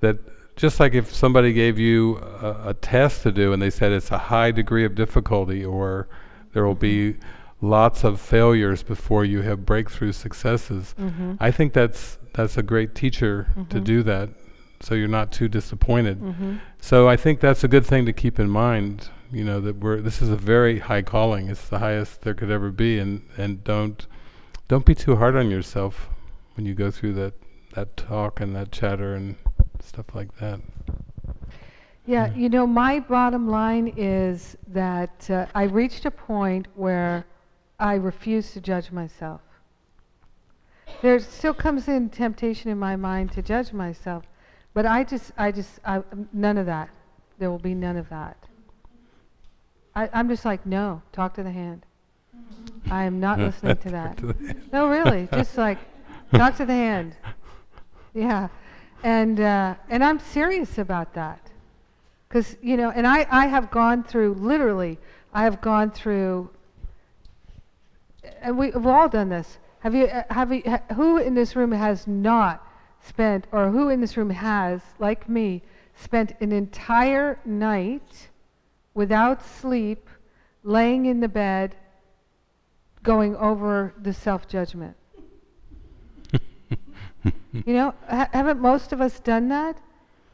that 0.00 0.18
just 0.56 0.80
like 0.80 0.94
if 0.94 1.14
somebody 1.14 1.52
gave 1.52 1.78
you 1.78 2.16
a, 2.42 2.70
a 2.70 2.74
test 2.74 3.22
to 3.22 3.32
do 3.32 3.52
and 3.52 3.62
they 3.62 3.70
said 3.70 3.92
it's 3.92 4.10
a 4.10 4.18
high 4.18 4.50
degree 4.50 4.84
of 4.84 4.94
difficulty 4.94 5.64
or 5.64 6.06
there 6.52 6.64
will 6.66 6.74
be 6.74 7.16
lots 7.60 8.04
of 8.04 8.20
failures 8.20 8.82
before 8.82 9.24
you 9.24 9.42
have 9.42 9.66
breakthrough 9.66 10.12
successes. 10.12 10.94
Mhm. 10.98 11.36
I 11.40 11.50
think 11.50 11.72
that's 11.72 12.18
that's 12.32 12.56
a 12.56 12.62
great 12.62 12.94
teacher 12.94 13.48
to 13.70 13.80
Mhm. 13.80 13.84
do 13.84 14.02
that 14.04 14.28
so 14.80 14.94
you're 14.94 15.08
not 15.08 15.32
too 15.32 15.48
disappointed. 15.48 16.20
Mhm. 16.20 16.60
So 16.80 17.08
I 17.08 17.16
think 17.16 17.40
that's 17.40 17.64
a 17.64 17.68
good 17.68 17.84
thing 17.84 18.06
to 18.06 18.12
keep 18.12 18.38
in 18.38 18.48
mind. 18.48 19.10
You 19.32 19.44
know 19.44 19.60
that 19.60 19.76
we're 19.76 20.00
this 20.00 20.22
is 20.22 20.28
a 20.30 20.36
very 20.36 20.78
high 20.78 21.02
calling. 21.02 21.48
It's 21.48 21.68
the 21.68 21.80
highest 21.80 22.22
there 22.22 22.34
could 22.34 22.50
ever 22.50 22.70
be, 22.70 22.98
and 22.98 23.22
and 23.36 23.62
don't 23.64 24.06
don't 24.68 24.86
be 24.86 24.94
too 24.94 25.16
hard 25.16 25.36
on 25.36 25.50
yourself 25.50 26.08
when 26.54 26.66
you 26.66 26.74
go 26.74 26.90
through 26.90 27.12
that 27.14 27.34
that 27.74 27.96
talk 27.96 28.40
and 28.40 28.54
that 28.56 28.72
chatter 28.72 29.14
and 29.14 29.36
stuff 29.80 30.06
like 30.14 30.36
that. 30.38 30.60
Yeah, 32.06 32.32
you 32.34 32.48
know, 32.48 32.66
my 32.66 32.98
bottom 33.00 33.48
line 33.48 33.92
is 33.96 34.56
that 34.68 35.28
uh, 35.30 35.46
I 35.54 35.64
reached 35.64 36.06
a 36.06 36.10
point 36.10 36.66
where 36.74 37.24
I 37.80 37.94
refuse 37.94 38.52
to 38.52 38.60
judge 38.60 38.92
myself. 38.92 39.40
There 41.02 41.18
still 41.18 41.54
comes 41.54 41.88
in 41.88 42.10
temptation 42.10 42.70
in 42.70 42.78
my 42.78 42.94
mind 42.94 43.32
to 43.32 43.42
judge 43.42 43.72
myself, 43.72 44.24
but 44.74 44.84
I 44.84 45.02
just, 45.02 45.32
I 45.38 45.50
just, 45.50 45.80
I, 45.84 46.02
none 46.32 46.58
of 46.58 46.66
that. 46.66 46.90
There 47.38 47.50
will 47.50 47.58
be 47.58 47.74
none 47.74 47.96
of 47.96 48.08
that. 48.10 48.36
I, 49.96 50.10
I'm 50.12 50.28
just 50.28 50.44
like, 50.44 50.66
no, 50.66 51.00
talk 51.10 51.34
to 51.34 51.42
the 51.42 51.50
hand. 51.50 51.86
I 52.90 53.04
am 53.04 53.18
not 53.18 53.38
listening 53.46 53.78
to 53.78 53.90
that. 53.90 54.22
No, 54.72 54.88
really, 54.88 55.28
just 55.32 55.56
like 55.56 55.78
talk 56.32 56.56
to 56.56 56.66
the 56.66 56.74
hand. 56.74 57.16
Yeah, 58.14 58.48
and 59.02 59.40
uh, 59.40 59.74
and 59.88 60.04
I'm 60.04 60.18
serious 60.18 60.78
about 60.78 61.14
that, 61.14 61.40
because 62.28 62.56
you 62.60 62.76
know, 62.76 62.90
and 62.90 63.06
I 63.06 63.26
I 63.30 63.46
have 63.46 63.70
gone 63.70 64.04
through 64.04 64.34
literally, 64.34 64.98
I 65.32 65.44
have 65.44 65.60
gone 65.60 65.90
through, 65.90 66.50
and 68.42 68.58
we, 68.58 68.70
we've 68.70 68.86
all 68.86 69.08
done 69.08 69.28
this. 69.28 69.58
Have 69.80 69.94
you 69.94 70.06
uh, 70.06 70.22
have 70.30 70.52
you 70.52 70.62
ha, 70.66 70.80
who 70.94 71.18
in 71.18 71.34
this 71.34 71.56
room 71.56 71.72
has 71.72 72.06
not 72.06 72.66
spent, 73.02 73.46
or 73.52 73.70
who 73.70 73.88
in 73.88 74.00
this 74.00 74.16
room 74.16 74.30
has, 74.30 74.80
like 74.98 75.28
me, 75.28 75.62
spent 75.94 76.32
an 76.40 76.52
entire 76.52 77.38
night 77.44 78.28
without 78.94 79.44
sleep, 79.44 80.08
laying 80.62 81.06
in 81.06 81.20
the 81.20 81.28
bed, 81.28 81.76
going 83.02 83.36
over 83.36 83.94
the 84.00 84.12
self 84.12 84.48
judgment? 84.48 84.96
You 87.52 87.74
know, 87.74 87.94
ha- 88.08 88.28
haven't 88.32 88.60
most 88.60 88.92
of 88.92 89.00
us 89.00 89.18
done 89.20 89.48
that? 89.48 89.76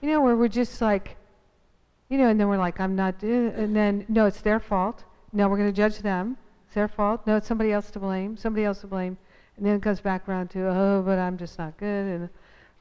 You 0.03 0.11
know, 0.11 0.21
where 0.21 0.37
we're 0.37 0.49
just 0.49 0.81
like, 0.81 1.17
you 2.11 2.19
know, 2.19 2.29
and 2.29 2.39
then 2.39 2.49
we're 2.49 2.59
like, 2.59 2.79
I'm 2.79 2.95
not, 2.95 3.23
and 3.23 3.75
then, 3.75 4.05
no, 4.09 4.27
it's 4.27 4.43
their 4.43 4.61
fault. 4.61 5.03
No, 5.33 5.49
we're 5.49 5.57
going 5.57 5.73
to 5.73 5.77
judge 5.77 5.99
them. 5.99 6.37
Their 6.77 6.89
fault. 6.89 7.27
No, 7.27 7.37
it's 7.37 7.47
somebody 7.47 7.73
else 7.73 7.91
to 7.93 7.99
blame. 7.99 8.37
Somebody 8.37 8.67
else 8.67 8.83
to 8.83 8.87
blame. 8.87 9.17
And 9.57 9.65
then 9.65 9.77
it 9.77 9.81
goes 9.81 9.99
back 9.99 10.29
around 10.29 10.51
to, 10.51 10.69
oh, 10.69 11.03
but 11.07 11.19
I'm 11.19 11.39
just 11.39 11.59
not 11.59 11.75
good. 11.79 12.07
And, 12.07 12.29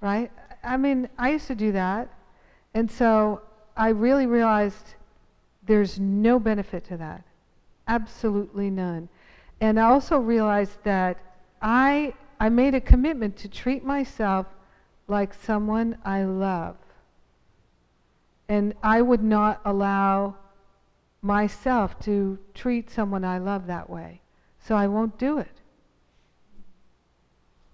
right? 0.02 0.30
I 0.66 0.76
mean, 0.76 1.08
I 1.18 1.32
used 1.32 1.48
to 1.48 1.56
do 1.56 1.72
that. 1.72 2.10
And 2.74 2.92
so 2.92 3.42
I 3.78 3.90
really 3.90 4.26
realized 4.26 4.96
there's 5.66 5.98
no 5.98 6.40
benefit 6.40 6.84
to 6.90 6.98
that. 6.98 7.24
Absolutely 7.88 8.70
none. 8.70 9.08
And 9.62 9.80
I 9.80 9.84
also 9.84 10.18
realized 10.20 10.84
that 10.84 11.18
I, 11.62 12.14
I 12.38 12.50
made 12.50 12.76
a 12.76 12.82
commitment 12.82 13.38
to 13.38 13.48
treat 13.48 13.86
myself 13.86 14.46
like 15.08 15.34
someone 15.34 15.98
I 16.04 16.26
love. 16.26 16.76
And 18.50 18.74
I 18.84 19.02
would 19.02 19.24
not 19.24 19.62
allow 19.64 20.36
myself 21.26 22.00
to 22.00 22.38
treat 22.54 22.88
someone 22.92 23.24
I 23.24 23.40
love 23.40 23.66
that 23.66 23.90
way. 23.90 24.22
So 24.60 24.76
I 24.76 24.86
won't 24.86 25.18
do 25.18 25.40
it. 25.40 25.62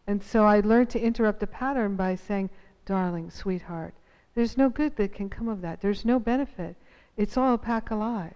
And 0.07 0.23
so 0.23 0.45
I 0.45 0.61
learned 0.61 0.89
to 0.91 1.01
interrupt 1.01 1.41
the 1.41 1.47
pattern 1.47 1.97
by 1.97 2.15
saying, 2.15 2.49
darling, 2.85 3.29
sweetheart, 3.29 3.93
there's 4.35 4.57
no 4.57 4.69
good 4.69 4.95
that 4.95 5.13
can 5.13 5.29
come 5.29 5.49
of 5.49 5.61
that. 5.61 5.81
There's 5.81 6.05
no 6.05 6.17
benefit. 6.17 6.77
It's 7.17 7.35
all 7.35 7.53
a 7.53 7.57
pack 7.57 7.91
of 7.91 7.99
lies. 7.99 8.31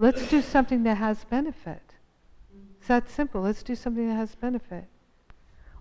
Let's 0.00 0.28
do 0.28 0.42
something 0.42 0.82
that 0.82 0.96
has 0.96 1.24
benefit. 1.24 1.94
It's 2.78 2.88
that 2.88 3.08
simple. 3.08 3.42
Let's 3.42 3.62
do 3.62 3.76
something 3.76 4.08
that 4.08 4.16
has 4.16 4.34
benefit. 4.34 4.86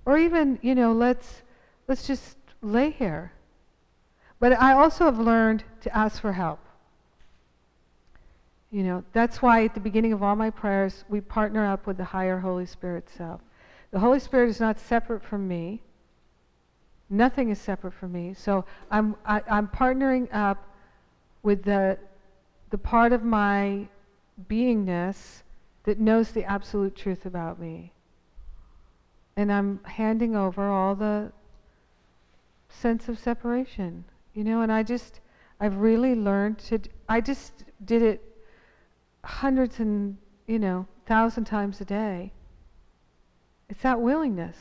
Or 0.05 0.17
even, 0.17 0.59
you 0.61 0.75
know, 0.75 0.93
let's 0.93 1.41
let's 1.87 2.05
just 2.05 2.37
lay 2.61 2.91
here. 2.91 3.31
But 4.39 4.53
I 4.53 4.73
also 4.73 5.05
have 5.05 5.17
learned 5.17 5.63
to 5.81 5.97
ask 5.97 6.21
for 6.21 6.33
help. 6.33 6.62
You 8.73 8.81
know, 8.81 9.03
that's 9.13 9.39
why 9.39 9.65
at 9.65 9.75
the 9.75 9.79
beginning 9.79 10.13
of 10.13 10.23
all 10.23 10.35
my 10.35 10.49
prayers, 10.49 11.05
we 11.07 11.21
partner 11.21 11.63
up 11.63 11.85
with 11.85 11.95
the 11.95 12.03
higher 12.03 12.39
Holy 12.39 12.65
Spirit 12.65 13.07
self. 13.07 13.39
The 13.91 13.99
Holy 13.99 14.19
Spirit 14.19 14.49
is 14.49 14.59
not 14.59 14.79
separate 14.79 15.23
from 15.23 15.47
me. 15.47 15.83
Nothing 17.07 17.51
is 17.51 17.61
separate 17.61 17.93
from 17.93 18.11
me. 18.11 18.33
So 18.33 18.65
I'm, 18.89 19.15
I, 19.27 19.37
am 19.37 19.43
i 19.47 19.57
am 19.59 19.67
partnering 19.67 20.27
up 20.33 20.67
with 21.43 21.61
the, 21.61 21.99
the 22.71 22.79
part 22.79 23.13
of 23.13 23.23
my 23.23 23.87
beingness 24.49 25.43
that 25.83 25.99
knows 25.99 26.31
the 26.31 26.43
absolute 26.43 26.95
truth 26.95 27.27
about 27.27 27.59
me. 27.59 27.93
And 29.37 29.51
I'm 29.51 29.83
handing 29.83 30.35
over 30.35 30.67
all 30.67 30.95
the 30.95 31.31
sense 32.69 33.07
of 33.07 33.19
separation, 33.19 34.03
you 34.33 34.43
know, 34.43 34.61
and 34.61 34.71
I 34.71 34.81
just, 34.81 35.19
I've 35.59 35.77
really 35.77 36.15
learned 36.15 36.57
to, 36.69 36.79
I 37.07 37.21
just 37.21 37.65
did 37.85 38.01
it 38.01 38.32
hundreds 39.23 39.79
and, 39.79 40.17
you 40.47 40.59
know, 40.59 40.87
thousand 41.05 41.45
times 41.45 41.79
a 41.81 41.85
day. 41.85 42.31
It's 43.69 43.81
that 43.81 43.99
willingness. 44.01 44.57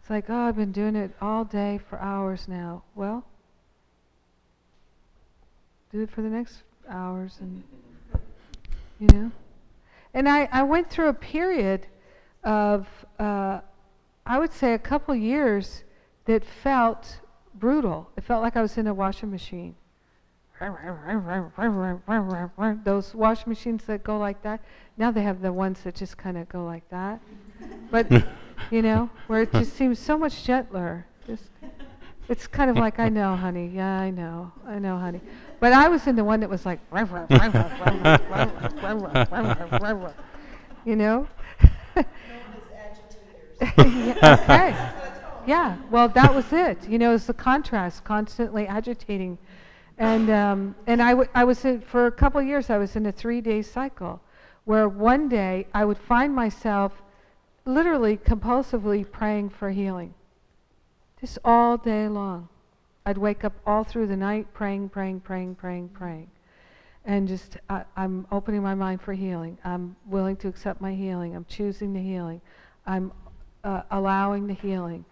It's 0.00 0.10
like, 0.10 0.28
oh, 0.28 0.48
I've 0.48 0.56
been 0.56 0.72
doing 0.72 0.96
it 0.96 1.12
all 1.20 1.44
day 1.44 1.80
for 1.88 1.98
hours 2.00 2.48
now. 2.48 2.82
Well, 2.94 3.24
do 5.92 6.00
it 6.00 6.10
for 6.10 6.22
the 6.22 6.28
next 6.28 6.62
hours 6.88 7.38
and, 7.40 7.62
you 8.98 9.08
know. 9.12 9.30
And 10.14 10.28
I, 10.28 10.48
I 10.52 10.62
went 10.62 10.90
through 10.90 11.08
a 11.08 11.14
period 11.14 11.86
of, 12.44 12.86
uh, 13.18 13.60
I 14.26 14.38
would 14.38 14.52
say, 14.52 14.74
a 14.74 14.78
couple 14.78 15.14
years 15.14 15.84
that 16.26 16.44
felt 16.44 17.20
brutal. 17.54 18.10
It 18.16 18.24
felt 18.24 18.42
like 18.42 18.56
I 18.56 18.62
was 18.62 18.76
in 18.76 18.86
a 18.86 18.94
washing 18.94 19.30
machine. 19.30 19.74
Those 22.84 23.14
wash 23.14 23.46
machines 23.46 23.84
that 23.84 24.02
go 24.04 24.18
like 24.18 24.42
that. 24.42 24.60
Now 24.96 25.10
they 25.10 25.22
have 25.22 25.40
the 25.40 25.52
ones 25.52 25.80
that 25.82 25.94
just 25.94 26.16
kind 26.16 26.36
of 26.38 26.48
go 26.48 26.64
like 26.64 26.88
that. 26.90 27.20
But, 27.90 28.10
you 28.70 28.82
know, 28.82 29.10
where 29.26 29.42
it 29.42 29.52
just 29.52 29.74
seems 29.74 29.98
so 29.98 30.16
much 30.16 30.44
gentler. 30.44 31.06
Just, 31.26 31.50
it's 32.28 32.46
kind 32.46 32.70
of 32.70 32.76
like, 32.76 32.98
I 32.98 33.08
know, 33.08 33.36
honey. 33.36 33.70
Yeah, 33.74 34.00
I 34.00 34.10
know. 34.10 34.52
I 34.66 34.78
know, 34.78 34.98
honey. 34.98 35.20
But 35.60 35.72
I 35.72 35.88
was 35.88 36.06
in 36.06 36.16
the 36.16 36.24
one 36.24 36.40
that 36.40 36.50
was 36.50 36.66
like, 36.66 36.80
you 40.84 40.96
know? 40.96 41.28
yeah, 43.78 44.38
okay. 44.42 44.76
Yeah, 45.46 45.76
well, 45.90 46.08
that 46.08 46.34
was 46.34 46.52
it. 46.52 46.88
You 46.88 46.98
know, 46.98 47.14
it's 47.14 47.26
the 47.26 47.34
contrast, 47.34 48.04
constantly 48.04 48.66
agitating. 48.66 49.38
And, 49.98 50.30
um, 50.30 50.74
and 50.86 51.02
I, 51.02 51.14
I 51.34 51.44
was 51.44 51.64
in, 51.64 51.80
for 51.80 52.06
a 52.06 52.12
couple 52.12 52.40
of 52.40 52.46
years, 52.46 52.70
I 52.70 52.78
was 52.78 52.96
in 52.96 53.06
a 53.06 53.12
three 53.12 53.40
day 53.40 53.62
cycle 53.62 54.20
where 54.64 54.88
one 54.88 55.28
day 55.28 55.66
I 55.74 55.84
would 55.84 55.98
find 55.98 56.34
myself 56.34 57.02
literally 57.64 58.16
compulsively 58.16 59.08
praying 59.10 59.50
for 59.50 59.70
healing. 59.70 60.14
Just 61.20 61.38
all 61.44 61.76
day 61.76 62.08
long. 62.08 62.48
I'd 63.04 63.18
wake 63.18 63.44
up 63.44 63.52
all 63.66 63.84
through 63.84 64.06
the 64.06 64.16
night 64.16 64.46
praying, 64.54 64.88
praying, 64.90 65.20
praying, 65.20 65.56
praying, 65.56 65.88
praying. 65.90 66.30
And 67.04 67.26
just, 67.26 67.56
I, 67.68 67.84
I'm 67.96 68.26
opening 68.30 68.62
my 68.62 68.74
mind 68.74 69.02
for 69.02 69.12
healing. 69.12 69.58
I'm 69.64 69.96
willing 70.06 70.36
to 70.36 70.48
accept 70.48 70.80
my 70.80 70.94
healing. 70.94 71.34
I'm 71.34 71.44
choosing 71.46 71.92
the 71.92 72.00
healing. 72.00 72.40
I'm 72.86 73.12
uh, 73.64 73.82
allowing 73.90 74.46
the 74.46 74.54
healing. 74.54 75.04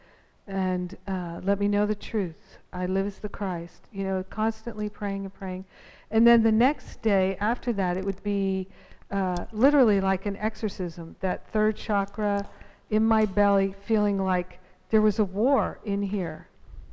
And 0.47 0.97
uh, 1.09 1.41
let 1.43 1.59
me 1.59 1.67
know 1.67 1.87
the 1.87 1.97
truth. 1.97 2.59
I 2.73 2.87
live 2.87 3.07
as 3.07 3.19
the 3.19 3.29
Christ. 3.29 3.89
You 3.93 4.05
know, 4.05 4.25
constantly 4.31 4.89
praying 4.89 5.25
and 5.25 5.35
praying. 5.35 5.65
And 6.11 6.27
then 6.27 6.43
the 6.43 6.53
next 6.53 7.03
day 7.03 7.37
after 7.41 7.73
that, 7.75 7.97
it 7.97 8.05
would 8.05 8.23
be 8.23 8.69
uh, 9.11 9.45
literally 9.53 10.01
like 10.01 10.27
an 10.27 10.37
exorcism. 10.37 11.17
That 11.21 11.49
third 11.51 11.77
chakra 11.77 12.49
in 12.91 13.05
my 13.05 13.27
belly, 13.27 13.75
feeling 13.87 14.19
like 14.19 14.59
there 14.91 15.01
was 15.01 15.19
a 15.19 15.25
war 15.25 15.79
in 15.85 16.03
here 16.03 16.49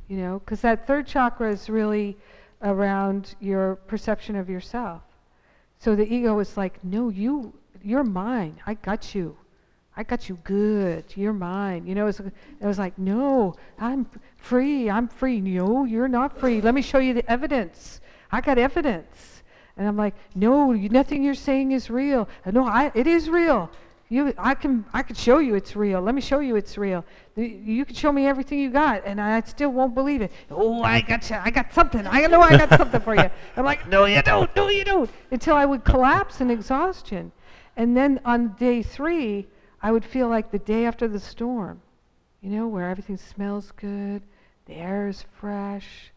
you 0.08 0.16
know, 0.16 0.40
because 0.40 0.62
that 0.62 0.86
third 0.86 1.06
chakra 1.06 1.52
is 1.52 1.68
really 1.68 2.16
around 2.62 3.34
your 3.40 3.76
perception 3.76 4.34
of 4.36 4.48
yourself. 4.48 5.02
So 5.78 5.94
the 5.94 6.12
ego 6.12 6.38
is 6.40 6.56
like, 6.56 6.82
no, 6.82 7.10
you, 7.10 7.52
you're 7.84 8.04
mine. 8.04 8.58
I 8.66 8.74
got 8.74 9.14
you. 9.14 9.36
I 9.98 10.04
got 10.04 10.28
you 10.28 10.38
good. 10.44 11.04
You're 11.16 11.32
mine. 11.32 11.84
You 11.84 11.96
know, 11.96 12.04
it 12.04 12.06
was, 12.06 12.20
it 12.20 12.32
was 12.64 12.78
like, 12.78 12.96
no, 13.00 13.56
I'm 13.80 14.06
free. 14.36 14.88
I'm 14.88 15.08
free. 15.08 15.40
No, 15.40 15.84
you're 15.86 16.06
not 16.06 16.38
free. 16.38 16.60
Let 16.60 16.72
me 16.72 16.82
show 16.82 16.98
you 16.98 17.14
the 17.14 17.28
evidence. 17.28 18.00
I 18.30 18.40
got 18.40 18.58
evidence. 18.58 19.42
And 19.76 19.88
I'm 19.88 19.96
like, 19.96 20.14
no, 20.36 20.70
nothing 20.70 21.24
you're 21.24 21.34
saying 21.34 21.72
is 21.72 21.90
real. 21.90 22.28
Uh, 22.46 22.52
no, 22.52 22.64
I, 22.64 22.92
it 22.94 23.08
is 23.08 23.28
real. 23.28 23.68
You, 24.08 24.32
I 24.38 24.54
can, 24.54 24.84
I 24.92 25.02
can 25.02 25.16
show 25.16 25.38
you 25.38 25.56
it's 25.56 25.74
real. 25.74 26.00
Let 26.00 26.14
me 26.14 26.20
show 26.20 26.38
you 26.38 26.54
it's 26.54 26.78
real. 26.78 27.04
You 27.34 27.84
can 27.84 27.96
show 27.96 28.12
me 28.12 28.24
everything 28.26 28.60
you 28.60 28.70
got, 28.70 29.02
and 29.04 29.20
I 29.20 29.40
still 29.40 29.70
won't 29.70 29.96
believe 29.96 30.22
it. 30.22 30.30
Oh, 30.48 30.80
I 30.80 31.00
got 31.00 31.28
you. 31.28 31.36
I 31.42 31.50
got 31.50 31.74
something. 31.74 32.06
I 32.06 32.24
know 32.28 32.40
I 32.40 32.56
got 32.56 32.70
something 32.78 33.00
for 33.00 33.16
you. 33.16 33.28
I'm 33.56 33.64
like, 33.64 33.88
no, 33.88 34.04
you 34.04 34.22
don't. 34.22 34.54
No, 34.54 34.68
you 34.68 34.84
don't. 34.84 35.10
Until 35.32 35.56
I 35.56 35.66
would 35.66 35.84
collapse 35.84 36.40
in 36.40 36.52
exhaustion, 36.52 37.32
and 37.76 37.96
then 37.96 38.20
on 38.24 38.54
day 38.58 38.82
three, 38.82 39.48
I 39.80 39.92
would 39.92 40.04
feel 40.04 40.28
like 40.28 40.50
the 40.50 40.58
day 40.58 40.86
after 40.86 41.06
the 41.08 41.20
storm. 41.20 41.80
You 42.40 42.50
know, 42.50 42.68
where 42.68 42.88
everything 42.88 43.16
smells 43.16 43.72
good, 43.72 44.22
the 44.66 44.74
air 44.74 45.08
is 45.08 45.24
fresh. 45.40 46.12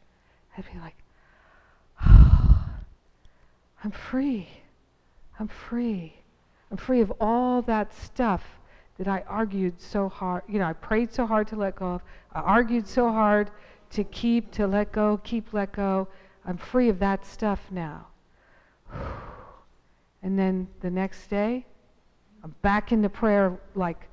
I'd 0.57 0.65
be 0.71 0.79
like, 0.79 0.95
oh, 2.05 2.65
I'm 3.83 3.91
free. 3.91 4.47
I'm 5.39 5.47
free. 5.47 6.13
I'm 6.69 6.77
free 6.77 7.01
of 7.01 7.11
all 7.19 7.61
that 7.63 7.93
stuff 7.93 8.43
that 8.97 9.07
I 9.07 9.23
argued 9.27 9.81
so 9.81 10.09
hard. 10.09 10.43
You 10.47 10.59
know, 10.59 10.65
I 10.65 10.73
prayed 10.73 11.11
so 11.11 11.25
hard 11.25 11.47
to 11.47 11.55
let 11.55 11.75
go 11.75 11.93
of. 11.93 12.01
I 12.33 12.41
argued 12.41 12.87
so 12.87 13.11
hard 13.11 13.49
to 13.91 14.03
keep, 14.03 14.51
to 14.51 14.67
let 14.67 14.91
go, 14.91 15.19
keep, 15.23 15.53
let 15.53 15.71
go. 15.71 16.07
I'm 16.45 16.57
free 16.57 16.89
of 16.89 16.99
that 16.99 17.25
stuff 17.25 17.59
now. 17.71 18.07
And 20.23 20.37
then 20.37 20.67
the 20.81 20.91
next 20.91 21.31
day, 21.31 21.65
I'm 22.43 22.55
back 22.61 22.91
into 22.91 23.09
prayer 23.09 23.59
like, 23.75 24.07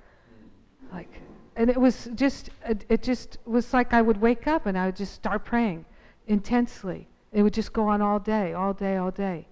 like, 0.93 1.21
and 1.57 1.71
it 1.71 1.81
was 1.81 2.09
just, 2.15 2.51
it, 2.89 3.03
just 3.03 3.39
was 3.47 3.73
like 3.73 3.93
I 3.93 4.03
would 4.03 4.21
wake 4.21 4.47
up 4.47 4.67
and 4.67 4.79
I 4.79 4.87
would 4.87 4.97
just 4.97 5.15
start 5.15 5.45
praying 5.45 5.85
intensely. 6.27 7.09
It 7.33 7.43
would 7.43 7.55
just 7.55 7.73
go 7.73 7.89
on 7.89 8.01
all 8.01 8.19
day, 8.19 8.53
all 8.53 8.73
day, 8.73 8.97
all 8.97 9.11
day. 9.11 9.47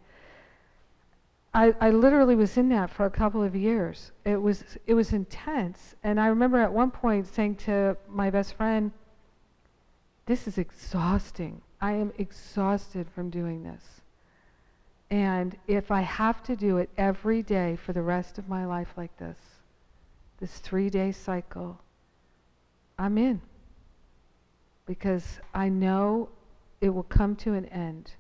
I, 1.57 1.75
I 1.81 1.91
literally 1.91 2.35
was 2.35 2.59
in 2.59 2.69
that 2.69 2.91
for 2.91 3.07
a 3.07 3.11
couple 3.11 3.43
of 3.43 3.57
years. 3.57 4.13
It 4.27 4.41
was 4.41 4.63
it 4.87 4.93
was 4.93 5.15
intense, 5.15 5.95
and 6.03 6.21
I 6.21 6.27
remember 6.27 6.59
at 6.59 6.71
one 6.71 6.91
point 6.91 7.27
saying 7.27 7.55
to 7.65 7.97
my 8.11 8.29
best 8.29 8.53
friend, 8.55 8.93
"This 10.27 10.47
is 10.47 10.59
exhausting. 10.59 11.63
I 11.81 11.93
am 11.93 12.13
exhausted 12.19 13.09
from 13.09 13.31
doing 13.31 13.63
this. 13.63 13.96
And 15.11 15.57
if 15.69 15.91
I 15.91 16.01
have 16.01 16.43
to 16.45 16.57
do 16.57 16.79
it 16.79 16.91
every 16.99 17.43
day 17.43 17.77
for 17.77 17.93
the 17.93 18.03
rest 18.03 18.39
of 18.39 18.49
my 18.49 18.67
life 18.67 18.89
like 18.97 19.17
this, 19.19 19.39
this 20.41 20.59
three-day 20.59 21.13
cycle, 21.13 21.81
I'm 22.99 23.17
in. 23.17 23.41
Because 24.85 25.39
I 25.55 25.69
know 25.69 26.29
it 26.81 26.91
will 26.91 27.05
come 27.05 27.37
to 27.37 27.55
an 27.55 27.67
end. 27.67 28.13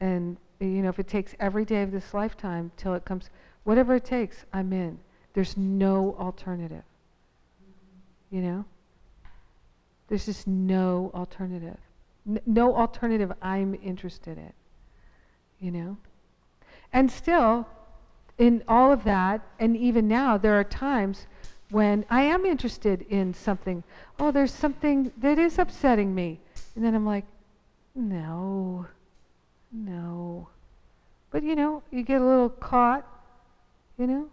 And 0.00 0.36
you 0.60 0.82
know, 0.82 0.88
if 0.88 0.98
it 0.98 1.08
takes 1.08 1.34
every 1.40 1.64
day 1.64 1.82
of 1.82 1.92
this 1.92 2.14
lifetime 2.14 2.70
till 2.76 2.94
it 2.94 3.04
comes, 3.04 3.30
whatever 3.64 3.94
it 3.94 4.04
takes, 4.04 4.44
I'm 4.52 4.72
in. 4.72 4.98
There's 5.34 5.56
no 5.56 6.16
alternative. 6.18 6.82
You 8.30 8.42
know? 8.42 8.64
There's 10.08 10.26
just 10.26 10.46
no 10.46 11.10
alternative. 11.14 11.78
N- 12.28 12.40
no 12.46 12.74
alternative 12.74 13.32
I'm 13.40 13.78
interested 13.82 14.36
in. 14.38 14.52
You 15.60 15.70
know? 15.70 15.96
And 16.92 17.10
still, 17.10 17.66
in 18.38 18.62
all 18.68 18.92
of 18.92 19.04
that, 19.04 19.42
and 19.58 19.76
even 19.76 20.08
now, 20.08 20.38
there 20.38 20.58
are 20.58 20.64
times 20.64 21.26
when 21.70 22.04
I 22.08 22.22
am 22.22 22.46
interested 22.46 23.02
in 23.10 23.34
something. 23.34 23.82
Oh, 24.18 24.30
there's 24.30 24.52
something 24.52 25.12
that 25.18 25.38
is 25.38 25.58
upsetting 25.58 26.14
me. 26.14 26.40
And 26.74 26.84
then 26.84 26.94
I'm 26.94 27.04
like, 27.04 27.24
no, 27.94 28.86
no. 29.72 30.48
But 31.30 31.42
you 31.42 31.56
know, 31.56 31.82
you 31.90 32.02
get 32.02 32.22
a 32.22 32.24
little 32.24 32.48
caught, 32.48 33.06
you 33.98 34.06
know? 34.06 34.28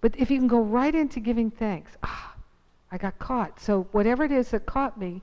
But 0.00 0.14
if 0.18 0.30
you 0.30 0.38
can 0.38 0.48
go 0.48 0.60
right 0.60 0.94
into 0.94 1.20
giving 1.20 1.50
thanks, 1.50 1.92
ah, 2.02 2.34
I 2.90 2.98
got 2.98 3.18
caught. 3.18 3.60
So 3.60 3.88
whatever 3.92 4.24
it 4.24 4.32
is 4.32 4.50
that 4.50 4.66
caught 4.66 4.98
me, 4.98 5.22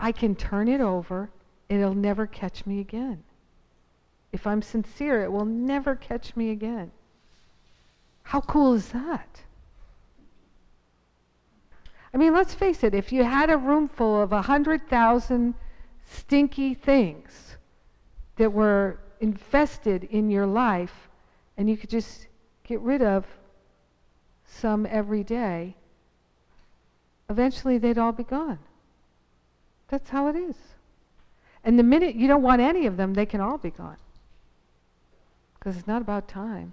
I 0.00 0.12
can 0.12 0.34
turn 0.34 0.68
it 0.68 0.80
over. 0.80 1.30
It'll 1.68 1.94
never 1.94 2.26
catch 2.26 2.66
me 2.66 2.80
again. 2.80 3.22
If 4.32 4.46
I'm 4.46 4.62
sincere, 4.62 5.22
it 5.22 5.32
will 5.32 5.44
never 5.44 5.94
catch 5.94 6.36
me 6.36 6.50
again. 6.50 6.90
How 8.22 8.40
cool 8.40 8.74
is 8.74 8.88
that? 8.88 9.42
I 12.12 12.18
mean, 12.18 12.34
let's 12.34 12.54
face 12.54 12.82
it, 12.82 12.94
if 12.94 13.12
you 13.12 13.24
had 13.24 13.50
a 13.50 13.56
room 13.56 13.88
full 13.88 14.20
of 14.20 14.32
a 14.32 14.36
100,000 14.36 15.54
stinky 16.10 16.74
things 16.74 17.56
that 18.36 18.52
were 18.52 18.98
infested 19.20 20.04
in 20.04 20.30
your 20.30 20.46
life, 20.46 21.08
and 21.56 21.68
you 21.68 21.76
could 21.76 21.90
just 21.90 22.26
get 22.64 22.80
rid 22.80 23.02
of 23.02 23.26
some 24.46 24.86
every 24.86 25.22
day, 25.24 25.76
eventually 27.28 27.78
they'd 27.78 27.98
all 27.98 28.12
be 28.12 28.24
gone. 28.24 28.58
That's 29.88 30.10
how 30.10 30.28
it 30.28 30.36
is. 30.36 30.56
And 31.64 31.78
the 31.78 31.82
minute 31.82 32.14
you 32.14 32.28
don't 32.28 32.42
want 32.42 32.60
any 32.60 32.86
of 32.86 32.96
them, 32.96 33.14
they 33.14 33.26
can 33.26 33.40
all 33.40 33.58
be 33.58 33.70
gone. 33.70 33.96
Because 35.66 35.78
it's 35.78 35.88
not 35.88 36.00
about 36.00 36.28
time. 36.28 36.72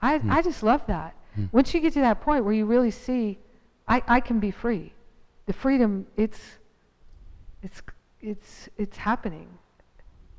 I, 0.00 0.18
Hmm. 0.18 0.30
I 0.30 0.42
just 0.42 0.62
love 0.62 0.86
that. 0.86 1.16
Hmm. 1.34 1.46
Once 1.50 1.74
you 1.74 1.80
get 1.80 1.92
to 1.94 2.00
that 2.00 2.20
point 2.20 2.44
where 2.44 2.54
you 2.54 2.66
really 2.66 2.92
see, 2.92 3.36
I, 3.88 4.00
I 4.06 4.20
can 4.20 4.38
be 4.38 4.52
free. 4.52 4.92
The 5.46 5.52
freedom, 5.52 6.06
it's, 6.16 6.38
it's, 7.60 7.82
it's, 8.20 8.68
it's 8.78 8.96
happening. 8.96 9.48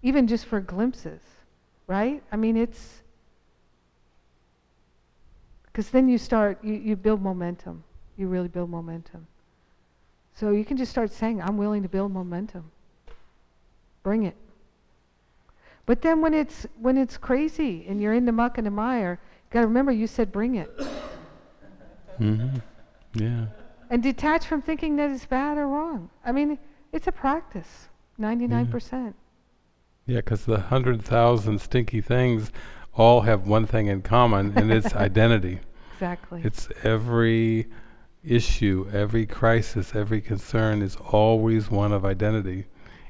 Even 0.02 0.28
just 0.28 0.46
for 0.46 0.62
glimpses, 0.62 1.20
right? 1.88 2.24
I 2.32 2.38
mean, 2.38 2.56
it's, 2.56 3.02
because 5.66 5.90
then 5.90 6.08
you 6.08 6.18
start, 6.18 6.64
you, 6.64 6.76
you 6.76 6.96
build 6.96 7.22
momentum. 7.22 7.84
You 8.16 8.30
really 8.30 8.48
build 8.48 8.70
momentum. 8.70 9.28
So 10.36 10.52
you 10.52 10.64
can 10.64 10.78
just 10.78 10.92
start 10.92 11.12
saying, 11.12 11.42
I'm 11.42 11.58
willing 11.58 11.84
to 11.84 11.90
build 11.90 12.14
momentum. 12.14 12.72
Bring 14.04 14.24
it. 14.24 14.38
But 15.86 16.02
then 16.02 16.22
when 16.22 16.34
it's 16.34 16.66
when 16.80 16.98
it's 16.98 17.18
crazy 17.18 17.86
and 17.88 18.02
you're 18.02 18.14
in 18.14 18.26
the 18.26 18.32
muck 18.32 18.58
and 18.58 18.66
the 18.66 18.72
mire, 18.72 19.20
you 19.22 19.50
gotta 19.50 19.68
remember 19.68 19.92
you 19.92 20.08
said 20.08 20.32
bring 20.32 20.56
it. 20.56 20.76
mm-hmm. 22.20 22.58
Yeah. 23.14 23.46
And 23.90 24.02
detach 24.02 24.46
from 24.46 24.62
thinking 24.62 24.96
that 24.96 25.12
it's 25.12 25.26
bad 25.26 25.58
or 25.58 25.68
wrong. 25.68 26.10
I 26.26 26.32
mean, 26.32 26.58
it's 26.92 27.08
a 27.08 27.12
practice. 27.12 27.90
Ninety-nine 28.18 28.68
percent. 28.68 29.16
Yeah, 30.06 30.18
because 30.18 30.46
the 30.46 30.60
hundred 30.60 31.02
thousand 31.02 31.60
stinky 31.60 32.02
things 32.02 32.52
all 32.94 33.22
have 33.22 33.48
one 33.48 33.66
thing 33.66 33.88
in 33.88 34.02
common, 34.02 34.54
and 34.56 34.72
it's 34.72 34.94
identity. 34.96 35.60
Exactly. 35.94 36.42
It's 36.44 36.70
every 36.84 37.68
issue, 38.24 38.90
every 38.94 39.26
crisis, 39.26 39.96
every 39.96 40.22
concern 40.22 40.82
is 40.82 40.96
always 40.96 41.70
one 41.70 41.92
of 41.92 42.06
identity. 42.06 42.66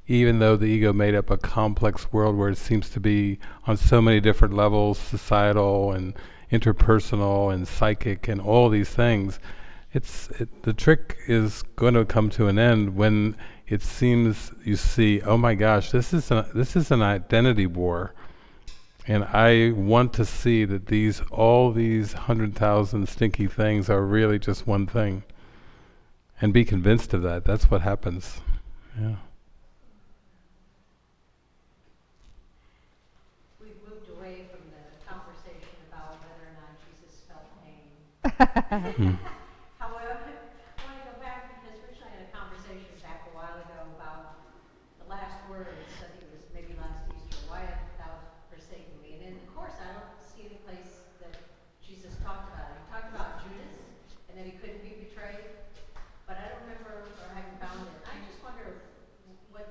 Even 0.08 0.40
though 0.40 0.58
the 0.58 0.66
ego 0.66 0.92
made 0.92 1.16
up 1.16 1.30
a 1.30 1.38
complex 1.38 2.12
world 2.12 2.36
where 2.36 2.50
it 2.50 2.58
seems 2.58 2.90
to 2.90 3.00
be 3.00 3.40
on 3.66 3.78
so 3.78 4.02
many 4.02 4.20
different 4.20 4.54
levels, 4.54 4.98
societal 4.98 5.92
and 5.92 6.14
interpersonal 6.52 7.54
and 7.54 7.68
psychic 7.68 8.28
and 8.28 8.42
all 8.42 8.70
these 8.70 8.90
things, 8.90 9.40
it's 9.94 10.30
it, 10.40 10.64
the 10.64 10.74
trick 10.74 11.18
is 11.28 11.64
going 11.76 11.94
to 11.94 12.04
come 12.04 12.30
to 12.32 12.48
an 12.48 12.60
end 12.60 12.96
when 12.96 13.36
it 13.68 13.82
seems 13.82 14.52
you 14.64 14.76
see, 14.76 15.22
oh 15.22 15.38
my 15.38 15.56
gosh, 15.56 15.92
this 15.92 16.14
is 16.14 16.30
a, 16.32 16.50
this 16.54 16.76
is 16.76 16.92
an 16.92 17.02
identity 17.02 17.66
war. 17.66 18.14
And 19.08 19.24
I 19.26 19.72
want 19.72 20.14
to 20.14 20.26
see 20.26 20.64
that 20.66 20.88
these 20.88 21.22
all 21.32 21.72
these 21.72 22.14
hundred 22.14 22.56
thousand 22.56 23.10
stinky 23.10 23.48
things 23.48 23.90
are 23.90 24.02
really 24.02 24.40
just 24.40 24.68
one 24.68 24.86
thing. 24.86 25.24
And 26.42 26.54
be 26.54 26.66
convinced 26.66 27.14
of 27.14 27.22
that. 27.24 27.46
That's 27.46 27.72
what 27.72 27.82
happens. 27.82 28.42
Yeah. 29.00 29.16
We've 33.62 33.80
moved 33.88 34.10
away 34.10 34.46
from 34.52 34.62
the 34.72 34.84
conversation 35.08 35.78
about 35.92 36.20
whether 36.20 36.52
or 36.52 36.56
not 36.60 36.76
Jesus 36.84 37.22
felt 37.28 37.48
pain. 38.24 38.94
Mm. 38.94 39.18
However, 39.80 40.16
I 40.16 40.82
want 40.88 40.98
to 41.00 41.06
go 41.06 41.16
back 41.22 41.60
because 41.60 41.78
Rich 41.88 42.02
and 42.02 42.08
I 42.08 42.12
had 42.18 42.24
a 42.28 42.32
conversation 42.34 42.90
back 43.04 43.28
a 43.28 43.34
while 43.36 43.60
ago 43.62 43.80
about 43.96 44.44
the 45.00 45.08
last 45.12 45.44
words, 45.50 45.70
I 46.00 46.08
think 46.12 46.26
it 46.26 46.32
was 46.32 46.46
maybe 46.56 46.74
last 46.80 47.04
Easter, 47.12 47.44
why 47.52 47.64
hast 47.68 47.94
thou 48.00 48.14
forsaken 48.50 48.96
me? 49.04 49.20
And 49.20 49.34
in 49.34 49.36
the 49.44 49.48
course, 49.52 49.76
I 49.80 49.92
don't 49.94 50.14
see 50.20 50.48
any 50.48 50.60
place 50.64 51.04
that 51.20 51.36
Jesus 51.84 52.16
talked 52.24 52.50
about 52.52 52.72
it. 52.72 52.80
He 52.80 52.86
talked 52.90 53.12
about 53.12 53.44
Judas 53.44 53.76
and 54.32 54.40
that 54.40 54.46
he 54.48 54.56
couldn't 54.58 54.82
be 54.82 54.98
betrayed, 55.04 55.54
but 56.26 56.40
I 56.40 56.50
don't 56.50 56.64
remember 56.66 57.06
or 57.12 57.28
haven't 57.36 57.60
found 57.60 57.86
it. 57.86 58.00
I 58.08 58.16
just 58.26 58.40
wonder 58.42 58.88
what 59.52 59.70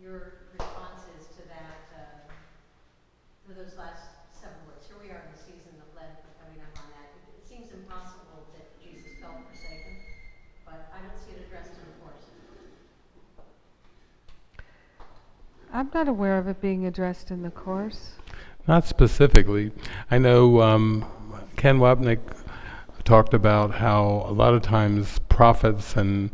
your 0.00 0.48
response 0.54 1.04
is 1.18 1.28
to 1.36 1.42
that, 1.50 1.80
uh, 1.92 2.18
for 3.44 3.52
those 3.58 3.74
last 3.76 4.18
seven 4.32 4.56
words. 4.70 4.86
Here 4.86 4.96
we 5.02 5.10
are 5.10 5.20
in 5.20 5.30
the 5.34 5.42
season 5.42 5.74
of 5.82 5.88
Lent, 5.98 6.14
we're 6.22 6.38
coming 6.38 6.62
up 6.62 6.72
on 6.78 6.88
that. 6.94 7.10
It, 7.18 7.42
it 7.42 7.44
seems 7.44 7.68
impossible 7.74 8.46
that 8.54 8.70
Jesus 8.78 9.18
felt 9.18 9.42
forsaken, 9.50 9.98
but 10.64 10.88
I 10.94 11.02
don't 11.02 11.18
see 11.18 11.34
it 11.34 11.42
addressed 11.44 11.74
in 11.74 11.84
the 11.84 11.96
course. 12.00 12.24
I'm 15.78 15.90
not 15.94 16.08
aware 16.08 16.38
of 16.38 16.48
it 16.48 16.60
being 16.60 16.86
addressed 16.86 17.30
in 17.30 17.42
the 17.42 17.52
course. 17.52 18.14
Not 18.66 18.84
specifically. 18.84 19.70
I 20.10 20.18
know 20.18 20.60
um, 20.60 21.04
Ken 21.56 21.78
Wapnick 21.78 22.18
talked 23.04 23.32
about 23.32 23.76
how 23.76 24.26
a 24.26 24.32
lot 24.32 24.54
of 24.54 24.62
times 24.62 25.20
prophets 25.28 25.94
and 25.94 26.30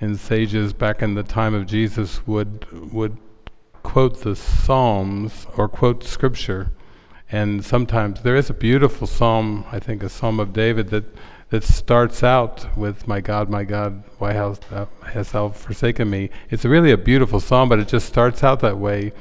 and 0.00 0.18
sages 0.18 0.72
back 0.72 1.02
in 1.02 1.14
the 1.14 1.22
time 1.22 1.54
of 1.54 1.66
Jesus 1.66 2.26
would 2.26 2.92
would 2.92 3.16
quote 3.84 4.22
the 4.22 4.34
Psalms 4.34 5.46
or 5.56 5.68
quote 5.68 6.02
scripture. 6.02 6.72
And 7.30 7.64
sometimes 7.64 8.22
there 8.22 8.34
is 8.34 8.50
a 8.50 8.54
beautiful 8.54 9.06
psalm, 9.06 9.66
I 9.70 9.78
think 9.78 10.02
a 10.02 10.08
psalm 10.08 10.40
of 10.40 10.52
David 10.52 10.88
that 10.88 11.04
that 11.50 11.64
starts 11.64 12.22
out 12.22 12.76
with 12.76 13.06
"My 13.06 13.20
God, 13.20 13.48
my 13.48 13.64
God, 13.64 14.02
why 14.18 14.32
hast 14.32 14.68
thou, 14.70 14.88
hast 15.02 15.32
forsaken 15.56 16.08
me?" 16.08 16.30
It's 16.48 16.64
really 16.64 16.92
a 16.92 16.98
beautiful 16.98 17.40
song, 17.40 17.68
but 17.68 17.78
it 17.78 17.88
just 17.88 18.06
starts 18.06 18.42
out 18.42 18.60
that 18.60 18.78
way. 18.78 19.12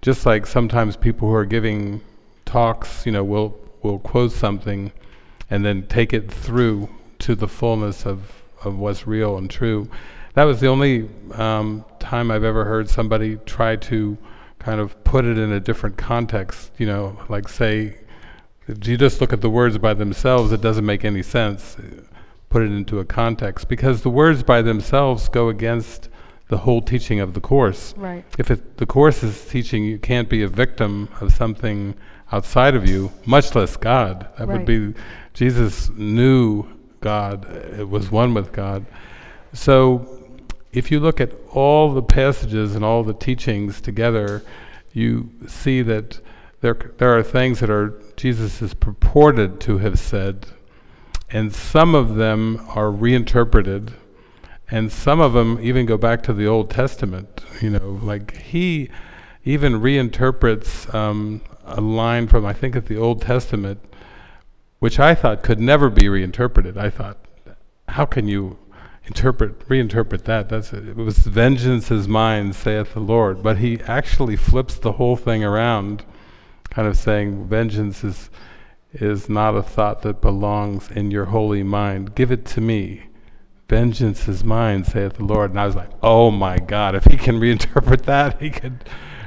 Just 0.00 0.26
like 0.26 0.46
sometimes 0.46 0.96
people 0.96 1.28
who 1.28 1.34
are 1.34 1.44
giving 1.44 2.00
talks, 2.44 3.04
you 3.04 3.12
know, 3.12 3.24
will 3.24 3.58
will 3.82 3.98
quote 3.98 4.32
something 4.32 4.92
and 5.50 5.64
then 5.64 5.86
take 5.86 6.12
it 6.12 6.30
through 6.30 6.88
to 7.18 7.34
the 7.34 7.48
fullness 7.48 8.06
of 8.06 8.42
of 8.64 8.78
what's 8.78 9.06
real 9.06 9.36
and 9.36 9.50
true. 9.50 9.88
That 10.34 10.44
was 10.44 10.60
the 10.60 10.68
only 10.68 11.08
um, 11.32 11.84
time 11.98 12.30
I've 12.30 12.44
ever 12.44 12.64
heard 12.64 12.88
somebody 12.88 13.36
try 13.46 13.76
to 13.76 14.18
kind 14.58 14.80
of 14.80 15.02
put 15.04 15.24
it 15.24 15.38
in 15.38 15.52
a 15.52 15.60
different 15.60 15.96
context. 15.96 16.72
You 16.78 16.86
know, 16.86 17.18
like 17.28 17.48
say, 17.48 17.96
if 18.68 18.86
you 18.86 18.96
just 18.96 19.20
look 19.20 19.32
at 19.32 19.40
the 19.40 19.50
words 19.50 19.78
by 19.78 19.94
themselves, 19.94 20.52
it 20.52 20.60
doesn't 20.60 20.84
make 20.84 21.04
any 21.04 21.22
sense. 21.22 21.76
Put 22.48 22.62
it 22.62 22.72
into 22.72 22.98
a 22.98 23.04
context 23.04 23.68
because 23.68 24.02
the 24.02 24.10
words 24.10 24.42
by 24.42 24.62
themselves 24.62 25.28
go 25.28 25.48
against 25.48 26.08
the 26.48 26.58
whole 26.58 26.80
teaching 26.80 27.20
of 27.20 27.34
the 27.34 27.40
course. 27.40 27.94
Right. 27.96 28.24
If 28.38 28.50
it, 28.50 28.76
the 28.76 28.86
course 28.86 29.22
is 29.22 29.46
teaching 29.46 29.84
you 29.84 29.98
can't 29.98 30.28
be 30.28 30.42
a 30.42 30.48
victim 30.48 31.08
of 31.20 31.32
something 31.32 31.94
outside 32.32 32.74
of 32.74 32.88
you, 32.88 33.12
much 33.24 33.54
less 33.54 33.76
God. 33.76 34.28
That 34.38 34.48
would 34.48 34.64
be 34.64 34.94
Jesus 35.34 35.90
knew 35.90 36.66
God, 37.00 37.44
it 37.78 37.88
was 37.88 38.10
one 38.10 38.34
with 38.34 38.52
God. 38.52 38.86
So 39.52 40.28
if 40.72 40.90
you 40.90 41.00
look 41.00 41.20
at 41.20 41.32
all 41.52 41.92
the 41.92 42.02
passages 42.02 42.74
and 42.74 42.84
all 42.84 43.02
the 43.02 43.14
teachings 43.14 43.80
together, 43.80 44.42
you 44.92 45.30
see 45.46 45.82
that 45.82 46.20
there 46.60 46.92
there 46.98 47.16
are 47.16 47.22
things 47.22 47.60
that 47.60 47.70
are 47.70 48.00
Jesus 48.16 48.62
is 48.62 48.74
purported 48.74 49.60
to 49.60 49.78
have 49.78 49.98
said, 49.98 50.46
and 51.30 51.54
some 51.54 51.94
of 51.94 52.14
them 52.14 52.64
are 52.68 52.90
reinterpreted, 52.90 53.92
and 54.70 54.90
some 54.90 55.20
of 55.20 55.32
them 55.32 55.58
even 55.60 55.86
go 55.86 55.96
back 55.96 56.22
to 56.24 56.32
the 56.32 56.46
Old 56.46 56.70
Testament. 56.70 57.42
You 57.60 57.70
know, 57.70 58.00
like 58.02 58.36
he 58.36 58.90
even 59.44 59.74
reinterprets 59.74 60.92
um, 60.92 61.40
a 61.64 61.80
line 61.80 62.26
from 62.26 62.44
I 62.44 62.52
think 62.52 62.74
of 62.74 62.88
the 62.88 62.96
Old 62.96 63.22
Testament, 63.22 63.80
which 64.78 64.98
I 64.98 65.14
thought 65.14 65.42
could 65.42 65.60
never 65.60 65.88
be 65.88 66.08
reinterpreted. 66.08 66.76
I 66.76 66.90
thought, 66.90 67.18
how 67.88 68.04
can 68.06 68.28
you 68.28 68.58
interpret 69.04 69.60
reinterpret 69.68 70.24
that? 70.24 70.48
That's 70.48 70.72
it. 70.72 70.88
it 70.88 70.96
was 70.96 71.18
vengeance 71.18 71.90
is 71.90 72.08
mine, 72.08 72.52
saith 72.52 72.94
the 72.94 73.00
Lord. 73.00 73.42
But 73.42 73.58
he 73.58 73.80
actually 73.82 74.36
flips 74.36 74.74
the 74.76 74.92
whole 74.92 75.16
thing 75.16 75.44
around, 75.44 76.04
kind 76.70 76.88
of 76.88 76.96
saying 76.96 77.48
vengeance 77.48 78.04
is 78.04 78.30
is 78.92 79.28
not 79.28 79.56
a 79.56 79.62
thought 79.62 80.02
that 80.02 80.20
belongs 80.20 80.90
in 80.90 81.10
your 81.10 81.26
holy 81.26 81.62
mind. 81.62 82.14
Give 82.14 82.32
it 82.32 82.44
to 82.46 82.60
me. 82.60 83.06
Vengeance 83.68 84.28
is 84.28 84.44
mine, 84.44 84.84
saith 84.84 85.14
the 85.14 85.24
Lord. 85.24 85.50
And 85.50 85.60
I 85.60 85.66
was 85.66 85.76
like, 85.76 85.90
oh 86.02 86.30
my 86.30 86.58
God, 86.58 86.94
if 86.94 87.04
he 87.04 87.16
can 87.16 87.38
reinterpret 87.40 88.02
that, 88.04 88.40
he 88.40 88.50
could 88.50 88.84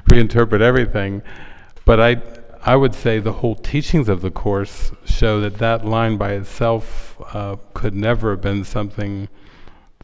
reinterpret 0.09 0.61
everything. 0.61 1.21
But 1.85 1.99
I, 1.99 2.21
I 2.63 2.75
would 2.75 2.95
say 2.95 3.19
the 3.19 3.33
whole 3.33 3.55
teachings 3.55 4.09
of 4.09 4.21
the 4.21 4.31
Course 4.31 4.91
show 5.05 5.41
that 5.41 5.57
that 5.57 5.85
line 5.85 6.17
by 6.17 6.33
itself 6.33 7.21
uh, 7.33 7.57
could 7.73 7.93
never 7.93 8.31
have 8.31 8.41
been 8.41 8.63
something 8.63 9.27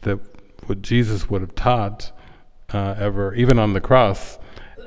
that 0.02 0.20
what 0.66 0.82
Jesus 0.82 1.30
would 1.30 1.40
have 1.40 1.54
taught 1.54 2.12
uh, 2.72 2.94
ever, 2.98 3.34
even 3.34 3.58
on 3.58 3.72
the 3.72 3.80
cross. 3.80 4.38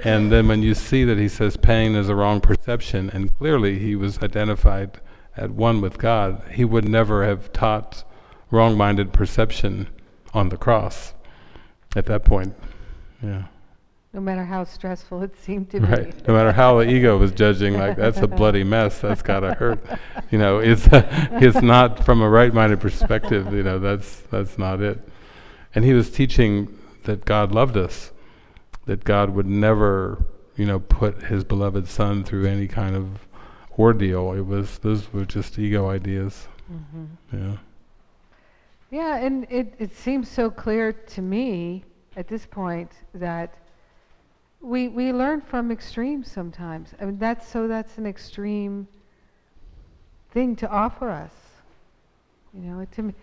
And 0.03 0.31
then 0.31 0.47
when 0.47 0.63
you 0.63 0.73
see 0.73 1.03
that 1.03 1.17
he 1.17 1.27
says 1.27 1.57
pain 1.57 1.95
is 1.95 2.09
a 2.09 2.15
wrong 2.15 2.41
perception, 2.41 3.09
and 3.09 3.35
clearly 3.37 3.79
he 3.79 3.95
was 3.95 4.19
identified 4.19 4.99
at 5.35 5.51
one 5.51 5.81
with 5.81 5.97
God, 5.97 6.41
he 6.51 6.65
would 6.65 6.87
never 6.87 7.25
have 7.25 7.51
taught 7.53 8.03
wrong-minded 8.51 9.13
perception 9.13 9.87
on 10.33 10.49
the 10.49 10.57
cross 10.57 11.13
at 11.95 12.05
that 12.07 12.23
point. 12.23 12.55
Yeah. 13.21 13.43
No 14.13 14.21
matter 14.21 14.43
how 14.43 14.63
stressful 14.63 15.21
it 15.21 15.35
seemed 15.37 15.69
to 15.69 15.81
be. 15.81 15.85
Right. 15.85 16.27
No 16.27 16.33
matter 16.33 16.51
how 16.51 16.79
the 16.79 16.89
ego 16.89 17.17
was 17.17 17.31
judging, 17.31 17.77
like 17.77 17.95
that's 17.95 18.17
a 18.17 18.27
bloody 18.27 18.63
mess. 18.63 18.99
That's 18.99 19.21
gotta 19.21 19.53
hurt. 19.53 19.79
You 20.31 20.39
know, 20.39 20.57
it's 20.57 20.87
it's 20.91 21.61
not 21.61 22.03
from 22.03 22.21
a 22.21 22.29
right-minded 22.29 22.79
perspective. 22.79 23.53
You 23.53 23.61
know, 23.61 23.77
that's 23.77 24.21
that's 24.31 24.57
not 24.57 24.81
it. 24.81 24.99
And 25.75 25.85
he 25.85 25.93
was 25.93 26.09
teaching 26.09 26.75
that 27.03 27.23
God 27.23 27.51
loved 27.51 27.77
us, 27.77 28.11
that 28.89 29.03
God 29.03 29.29
would 29.35 29.45
never, 29.45 30.25
you 30.57 30.65
know, 30.65 30.79
put 30.79 31.21
His 31.21 31.43
beloved 31.43 31.87
Son 31.87 32.23
through 32.23 32.47
any 32.47 32.67
kind 32.67 32.95
of 32.95 33.27
ordeal. 33.77 34.33
It 34.33 34.47
was 34.47 34.79
those 34.79 35.13
were 35.13 35.25
just 35.25 35.59
ego 35.59 35.87
ideas. 35.87 36.47
Mm-hmm. 36.73 37.05
Yeah. 37.37 37.57
Yeah, 38.89 39.17
and 39.17 39.45
it, 39.51 39.75
it 39.77 39.95
seems 39.95 40.27
so 40.27 40.49
clear 40.49 40.91
to 40.91 41.21
me 41.21 41.83
at 42.17 42.27
this 42.27 42.47
point 42.47 42.91
that 43.13 43.53
we 44.59 44.87
we 44.87 45.13
learn 45.13 45.41
from 45.41 45.71
extremes 45.71 46.31
sometimes. 46.31 46.95
I 46.99 47.05
mean 47.05 47.19
that's 47.19 47.47
so 47.47 47.67
that's 47.67 47.99
an 47.99 48.07
extreme 48.07 48.87
thing 50.31 50.55
to 50.55 50.67
offer 50.67 51.11
us. 51.11 51.33
You 52.55 52.61
know, 52.61 52.87
to 52.93 53.03
me, 53.03 53.13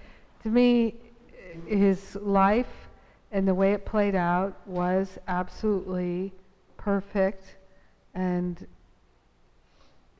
to 0.44 0.48
me 0.48 0.94
his 1.66 2.14
life 2.14 2.85
and 3.32 3.46
the 3.46 3.54
way 3.54 3.72
it 3.72 3.84
played 3.84 4.14
out 4.14 4.56
was 4.66 5.18
absolutely 5.28 6.32
perfect 6.76 7.56
and 8.14 8.66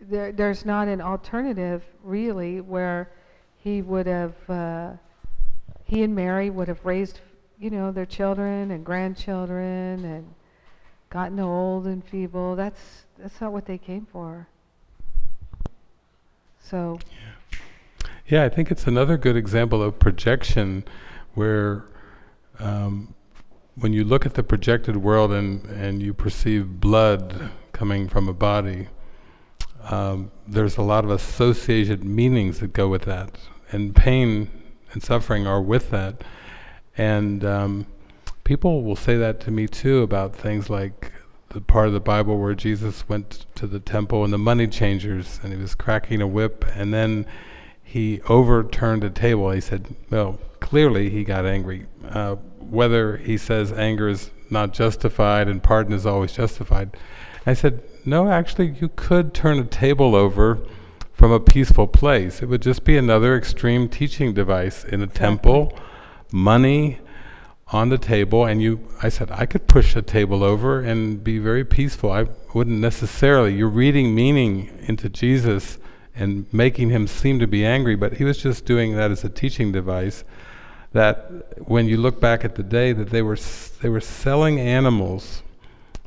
there, 0.01 0.33
there's 0.33 0.65
not 0.65 0.89
an 0.89 1.01
alternative 1.01 1.83
really 2.03 2.61
where 2.61 3.11
he 3.57 3.83
would 3.83 4.07
have 4.07 4.35
uh, 4.51 4.93
he 5.85 6.03
and 6.03 6.15
Mary 6.15 6.51
would 6.51 6.69
have 6.69 6.85
raised, 6.85 7.21
you 7.59 7.71
know, 7.71 7.93
their 7.93 8.07
children 8.07 8.71
and 8.71 8.85
grandchildren 8.85 10.05
and 10.05 10.35
gotten 11.11 11.39
old 11.39 11.87
and 11.87 12.05
feeble. 12.05 12.57
That's 12.57 13.07
that's 13.19 13.41
not 13.41 13.53
what 13.53 13.67
they 13.67 13.79
came 13.79 14.07
for. 14.13 14.47
So. 16.63 16.99
Yeah, 18.29 18.43
I 18.45 18.49
think 18.49 18.73
it's 18.73 18.89
another 18.89 19.17
good 19.17 19.37
example 19.37 19.81
of 19.81 20.01
projection, 20.01 20.85
where 21.35 21.85
um, 22.59 23.15
when 23.77 23.93
you 23.93 24.05
look 24.05 24.25
at 24.27 24.35
the 24.35 24.43
projected 24.43 24.97
world 24.97 25.33
and 25.33 25.65
and 25.67 26.03
you 26.03 26.15
perceive 26.15 26.81
blood 26.81 27.51
coming 27.73 28.09
from 28.09 28.29
a 28.29 28.33
body, 28.33 28.89
um, 29.85 30.31
there's 30.47 30.77
a 30.77 30.83
lot 30.83 31.05
of 31.05 31.11
associated 31.11 32.05
meanings 32.05 32.61
that 32.61 32.73
go 32.73 32.89
with 32.89 33.03
that, 33.03 33.39
and 33.71 33.95
pain 33.95 34.51
and 34.93 35.03
suffering 35.03 35.47
are 35.47 35.61
with 35.61 35.91
that. 35.91 36.25
And 36.97 37.45
um, 37.45 37.87
people 38.45 38.83
will 38.83 38.97
say 38.97 39.17
that 39.17 39.41
to 39.41 39.51
me 39.51 39.67
too 39.67 40.03
about 40.03 40.35
things 40.35 40.71
like 40.71 41.13
the 41.51 41.61
part 41.61 41.87
of 41.87 41.93
the 41.93 42.01
Bible 42.01 42.39
where 42.39 42.55
Jesus 42.55 43.09
went 43.09 43.47
to 43.55 43.67
the 43.67 43.81
temple 43.81 44.25
and 44.25 44.33
the 44.33 44.39
money 44.39 44.67
changers 44.67 45.41
and 45.43 45.53
he 45.53 45.59
was 45.59 45.75
cracking 45.75 46.21
a 46.21 46.27
whip 46.27 46.65
and 46.75 46.93
then 46.93 47.27
he 47.83 48.21
overturned 48.29 49.05
a 49.05 49.11
table. 49.11 49.51
He 49.51 49.61
said, 49.61 49.95
well, 50.11 50.39
clearly 50.67 51.09
he 51.09 51.23
got 51.23 51.47
angry. 51.47 51.87
Uh, 52.09 52.35
whether 52.59 53.19
he 53.19 53.39
says 53.39 53.71
anger 53.73 54.09
is 54.09 54.33
not 54.51 54.73
justified 54.73 55.47
and 55.47 55.63
pardon 55.63 55.95
is 55.95 56.05
always 56.05 56.33
justified. 56.33 56.97
I 57.47 57.55
said, 57.55 57.85
no, 58.05 58.29
actually 58.29 58.75
you 58.81 58.89
could 58.97 59.33
turn 59.33 59.61
a 59.61 59.65
table 59.65 60.17
over 60.17 60.59
from 61.13 61.31
a 61.31 61.39
peaceful 61.39 61.87
place. 61.87 62.43
It 62.43 62.47
would 62.47 62.63
just 62.63 62.83
be 62.83 62.97
another 62.97 63.37
extreme 63.37 63.89
teaching 63.89 64.35
device 64.35 64.83
in 64.83 65.03
a 65.03 65.07
temple, 65.07 65.73
money 66.33 66.99
on 67.69 67.89
the 67.89 67.99
table, 67.99 68.45
and 68.45 68.61
you, 68.61 68.89
I 69.01 69.09
said, 69.09 69.31
I 69.31 69.47
could 69.47 69.69
push 69.69 69.95
a 69.95 70.03
table 70.03 70.43
over 70.43 70.81
and 70.81 71.23
be 71.23 71.39
very 71.39 71.65
peaceful. 71.65 72.11
I 72.11 72.27
wouldn't 72.55 72.81
necessarily, 72.81 73.55
you're 73.55 73.69
reading 73.69 74.17
meaning 74.17 74.77
into 74.89 75.09
Jesus 75.09 75.79
and 76.17 76.53
making 76.53 76.91
him 76.91 77.07
seem 77.07 77.39
to 77.39 77.47
be 77.47 77.65
angry, 77.65 77.95
but 77.95 78.15
he 78.15 78.25
was 78.25 78.39
just 78.39 78.65
doing 78.65 78.97
that 78.97 79.13
as 79.13 79.23
a 79.23 79.29
teaching 79.29 79.71
device 79.71 80.25
that 80.97 81.69
when 81.69 81.87
you 81.87 81.99
look 81.99 82.21
back 82.21 82.43
at 82.43 82.55
the 82.55 82.63
day 82.63 82.93
that 82.95 83.11
they 83.11 83.21
were 83.21 83.39
they 83.83 83.89
were 83.91 84.01
selling 84.01 84.59
animals 84.59 85.43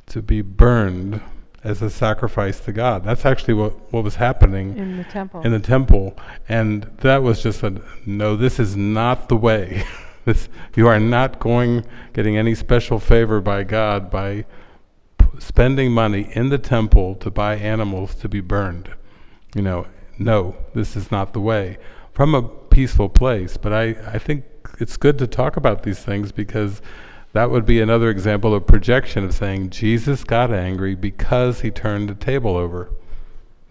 to 0.07 0.21
be 0.21 0.41
burned 0.41 1.21
as 1.63 1.81
a 1.81 1.89
sacrifice 1.89 2.59
to 2.61 2.71
God. 2.71 3.03
That's 3.03 3.23
actually 3.25 3.53
what, 3.53 3.93
what 3.93 4.03
was 4.03 4.15
happening 4.15 4.75
in 4.77 4.97
the 4.97 5.03
temple. 5.03 5.41
In 5.41 5.51
the 5.51 5.59
temple, 5.59 6.17
and 6.47 6.83
that 7.01 7.21
was 7.21 7.43
just 7.43 7.61
a 7.61 7.81
no. 8.05 8.35
This 8.35 8.59
is 8.59 8.75
not 8.75 9.29
the 9.29 9.35
way. 9.35 9.83
this 10.25 10.49
you 10.75 10.87
are 10.87 10.99
not 10.99 11.39
going 11.39 11.85
getting 12.13 12.35
any 12.35 12.55
special 12.55 12.99
favor 12.99 13.39
by 13.41 13.63
God 13.63 14.09
by 14.09 14.45
p- 15.19 15.27
spending 15.37 15.91
money 15.91 16.31
in 16.33 16.49
the 16.49 16.57
temple 16.57 17.13
to 17.15 17.29
buy 17.29 17.55
animals 17.57 18.15
to 18.15 18.27
be 18.27 18.41
burned. 18.41 18.89
You 19.53 19.61
know, 19.61 19.87
no, 20.17 20.55
this 20.73 20.95
is 20.95 21.11
not 21.11 21.33
the 21.33 21.41
way. 21.41 21.77
From 22.11 22.33
a 22.33 22.41
peaceful 22.41 23.09
place, 23.09 23.55
but 23.55 23.71
I 23.71 23.83
I 24.15 24.17
think 24.17 24.45
it's 24.79 24.97
good 24.97 25.17
to 25.17 25.27
talk 25.27 25.57
about 25.57 25.83
these 25.83 25.99
things 25.99 26.31
because 26.31 26.81
that 27.33 27.51
would 27.51 27.65
be 27.65 27.79
another 27.79 28.09
example 28.09 28.55
of 28.55 28.65
projection 28.65 29.23
of 29.23 29.33
saying 29.33 29.69
Jesus 29.69 30.23
got 30.23 30.51
angry 30.51 30.95
because 30.95 31.61
he 31.61 31.69
turned 31.69 32.09
the 32.09 32.15
table 32.15 32.57
over, 32.57 32.89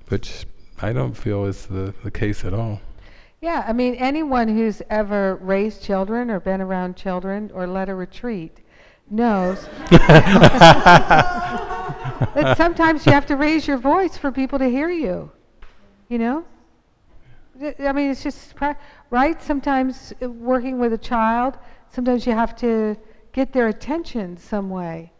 which 0.09 0.47
I 0.81 0.93
don't 0.93 1.15
feel 1.15 1.45
is 1.45 1.67
the, 1.67 1.95
the 2.05 2.11
case 2.11 2.45
at 2.45 2.55
all. 2.55 2.81
Yeah, 3.41 3.65
I 3.67 3.73
mean, 3.73 3.95
anyone 3.95 4.49
who's 4.49 4.83
ever 4.91 5.37
raised 5.37 5.83
children 5.83 6.31
or 6.31 6.41
been 6.41 6.61
around 6.61 6.97
children 6.97 7.51
or 7.55 7.67
led 7.67 7.89
a 7.89 7.95
retreat 7.95 8.59
knows 9.11 9.67
that 9.91 10.05
sometimes 12.57 13.07
you 13.07 13.13
have 13.13 13.27
to 13.27 13.37
raise 13.37 13.67
your 13.67 13.79
voice 13.79 14.17
for 14.17 14.31
people 14.31 14.59
to 14.59 14.69
hear 14.69 14.91
you. 14.91 15.31
You 16.09 16.19
know? 16.19 16.45
I 17.61 17.93
mean, 17.93 18.11
it's 18.11 18.23
just, 18.23 18.55
right? 19.11 19.43
Sometimes 19.43 20.13
uh, 20.23 20.31
working 20.31 20.79
with 20.79 20.93
a 20.93 20.99
child, 20.99 21.59
sometimes 21.91 22.27
you 22.27 22.33
have 22.33 22.55
to 22.57 22.97
get 23.33 23.53
their 23.53 23.69
attention 23.69 24.37
some 24.37 24.71
way 24.71 25.13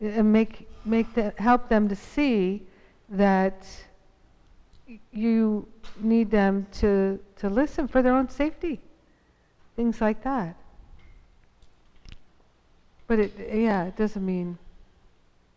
and 0.00 0.32
make 0.32 0.68
make 0.84 1.12
the, 1.14 1.32
help 1.36 1.68
them 1.68 1.88
to 1.88 1.96
see 1.96 2.62
that 3.10 3.66
you 5.12 5.66
need 6.00 6.30
them 6.30 6.66
to 6.72 7.18
to 7.36 7.48
listen 7.48 7.86
for 7.86 8.02
their 8.02 8.14
own 8.14 8.28
safety 8.28 8.80
things 9.76 10.00
like 10.00 10.22
that 10.24 10.56
but 13.06 13.18
it 13.18 13.32
yeah 13.52 13.84
it 13.84 13.96
doesn't 13.96 14.24
mean 14.24 14.56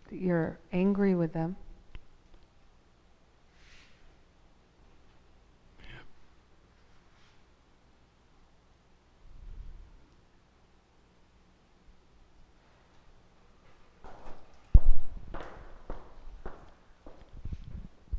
that 0.09 0.19
you're 0.19 0.57
angry 0.71 1.15
with 1.15 1.31
them 1.33 1.55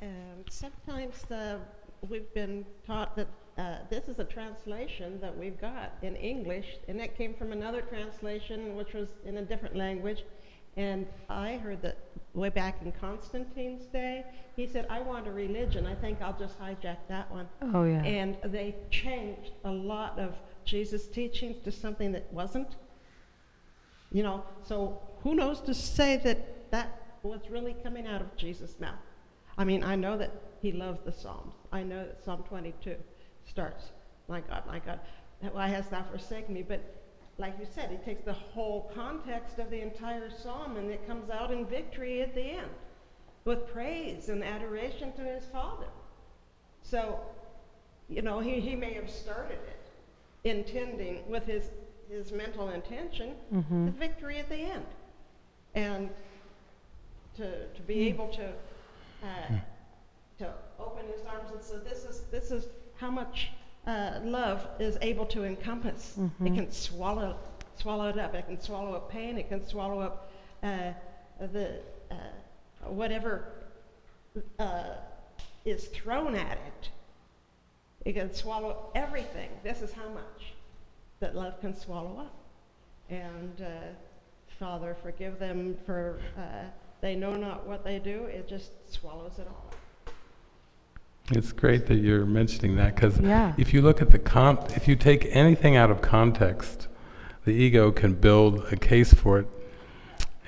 Um, 0.05 0.45
sometimes 0.65 1.31
uh, 1.31 1.59
we've 2.09 2.33
been 2.35 2.65
taught 2.87 3.17
that 3.17 3.29
uh, 3.59 3.77
this 3.91 4.09
is 4.09 4.19
a 4.19 4.25
translation 4.25 5.21
that 5.21 5.37
we've 5.37 5.61
got 5.61 5.93
in 6.03 6.17
English, 6.17 6.67
and 6.89 7.01
it 7.01 7.17
came 7.17 7.35
from 7.35 7.53
another 7.53 7.83
translation 7.83 8.75
which 8.75 8.95
was 8.95 9.09
in 9.25 9.39
a 9.39 9.43
different 9.43 9.77
language. 9.77 10.25
And 10.77 11.07
I 11.29 11.57
heard 11.57 11.83
that 11.83 11.99
way 12.33 12.49
back 12.49 12.83
in 12.83 12.91
Constantine's 12.93 13.87
day, 13.87 14.25
he 14.57 14.67
said, 14.67 14.87
I 14.91 15.01
want 15.01 15.29
a 15.29 15.31
religion. 15.31 15.87
I 15.87 15.95
think 15.95 16.21
I'll 16.21 16.37
just 16.37 16.59
hijack 16.59 16.97
that 17.09 17.31
one. 17.31 17.49
oh 17.63 17.85
yeah 17.85 18.03
And 18.03 18.37
they 18.45 18.75
changed 18.91 19.53
a 19.65 19.71
lot 19.71 20.19
of 20.19 20.35
Jesus' 20.65 21.07
teachings 21.07 21.63
to 21.65 21.71
something 21.71 22.11
that 22.13 22.33
wasn't. 22.33 22.75
You 24.11 24.25
know, 24.25 24.45
so 24.65 25.01
who 25.23 25.35
knows 25.35 25.61
to 25.63 25.75
say 25.75 26.17
that 26.25 26.71
that 26.73 27.03
was 27.23 27.41
really 27.51 27.77
coming 27.85 28.07
out 28.07 28.21
of 28.21 28.37
Jesus' 28.37 28.81
mouth? 28.81 28.99
I 29.57 29.65
mean, 29.65 29.85
I 29.85 29.97
know 29.97 30.17
that 30.19 30.31
he 30.61 30.73
loves 30.73 31.01
the 31.05 31.13
Psalms. 31.13 31.55
I 31.73 31.83
know 31.83 32.05
that 32.07 32.25
Psalm 32.25 32.43
22 32.49 32.97
starts, 33.49 33.91
My 34.29 34.41
God, 34.41 34.65
my 34.67 34.79
God, 34.79 35.01
why 35.53 35.69
hast 35.69 35.91
thou 35.91 36.03
forsaken 36.03 36.55
me? 36.55 36.63
But 36.63 36.81
like 37.39 37.55
you 37.59 37.67
said, 37.75 37.91
he 37.91 37.97
takes 37.99 38.25
the 38.25 38.33
whole 38.33 38.91
context 38.95 39.59
of 39.59 39.71
the 39.71 39.81
entire 39.81 40.31
psalm 40.31 40.77
and 40.77 40.91
it 40.91 41.07
comes 41.07 41.31
out 41.31 41.51
in 41.51 41.67
victory 41.67 42.23
at 42.23 42.35
the 42.35 42.43
end 42.43 42.71
with 43.45 43.67
praise 43.73 44.29
and 44.29 44.43
adoration 44.43 45.13
to 45.13 45.23
his 45.23 45.45
Father. 45.47 45.89
So, 46.83 47.19
you 48.09 48.23
know, 48.23 48.39
he, 48.41 48.61
he 48.61 48.75
may 48.77 48.95
have 48.95 49.11
started 49.11 49.59
it 49.67 49.81
intending 50.49 51.29
with 51.29 51.45
his, 51.45 51.65
his 52.09 52.31
mental 52.33 52.71
intention 52.71 53.35
Mhm. 53.53 53.87
the 53.87 53.93
victory 53.93 54.39
at 54.39 54.49
the 54.49 54.57
end. 54.57 54.87
And 55.75 56.11
to, 57.37 57.67
to 57.67 57.83
be 57.83 58.09
able 58.09 58.29
to, 58.29 58.53
uh, 59.25 59.55
to 60.39 60.53
open 60.79 61.05
his 61.07 61.25
arms 61.27 61.51
and 61.53 61.63
say, 61.63 61.77
this 61.89 62.05
is, 62.05 62.23
this 62.31 62.51
is 62.51 62.67
how 62.97 63.11
much 63.11 63.51
uh, 63.87 64.21
love 64.23 64.67
is 64.79 64.97
able 65.03 65.27
to 65.27 65.45
encompass. 65.45 66.17
It 66.19 66.43
Mhm. 66.45 66.55
can 66.55 66.71
swallow, 66.71 67.37
swallow 67.77 68.09
it 68.09 68.19
up. 68.19 68.35
It 68.35 68.47
can 68.47 68.61
swallow 68.61 68.95
up 68.95 69.11
pain. 69.11 69.37
It 69.39 69.49
can 69.49 69.67
swallow 69.67 70.01
up 70.01 70.31
uh, 70.63 70.93
the 71.53 71.81
uh, 72.11 72.15
whatever 72.89 73.45
uh, 74.59 74.95
is 75.65 75.87
thrown 75.89 76.35
at 76.35 76.59
it. 76.67 76.91
It 78.05 78.13
can 78.15 78.33
swallow 78.35 78.91
everything. 78.95 79.51
This 79.63 79.83
is 79.83 79.93
how 79.93 80.09
much 80.11 80.55
that 81.21 81.35
love 81.35 81.61
can 81.61 81.75
swallow 81.77 82.19
up. 82.21 82.35
And 83.11 83.61
uh, 83.61 83.69
Father, 84.59 84.97
forgive 85.03 85.39
them 85.39 85.77
for 85.87 86.21
uh, 86.39 86.65
they 87.05 87.15
know 87.15 87.35
not 87.35 87.67
what 87.67 87.85
they 87.85 87.99
do. 87.99 88.25
It 88.25 88.49
just 88.49 88.71
swallows 88.91 89.39
it 89.39 89.47
all 89.47 89.71
up. 89.71 90.11
It's 91.33 91.53
great 91.53 91.87
that 91.89 91.97
you're 91.97 92.25
mentioning 92.25 92.77
that 92.77 92.95
because 92.95 93.21
Yeah. 93.21 93.53
if 93.59 93.75
you 93.75 93.83
look 93.83 94.01
at 94.01 94.11
the 94.11 94.19
comp, 94.19 94.75
if 94.75 94.89
you 94.89 94.97
take 94.97 95.27
anything 95.31 95.77
out 95.77 95.91
of 95.91 96.01
context, 96.01 96.89
the 97.45 97.53
ego 97.53 97.93
can 97.93 98.15
build 98.15 98.65
a 98.73 98.77
case 98.77 99.13
for 99.13 99.39
it. 99.39 99.47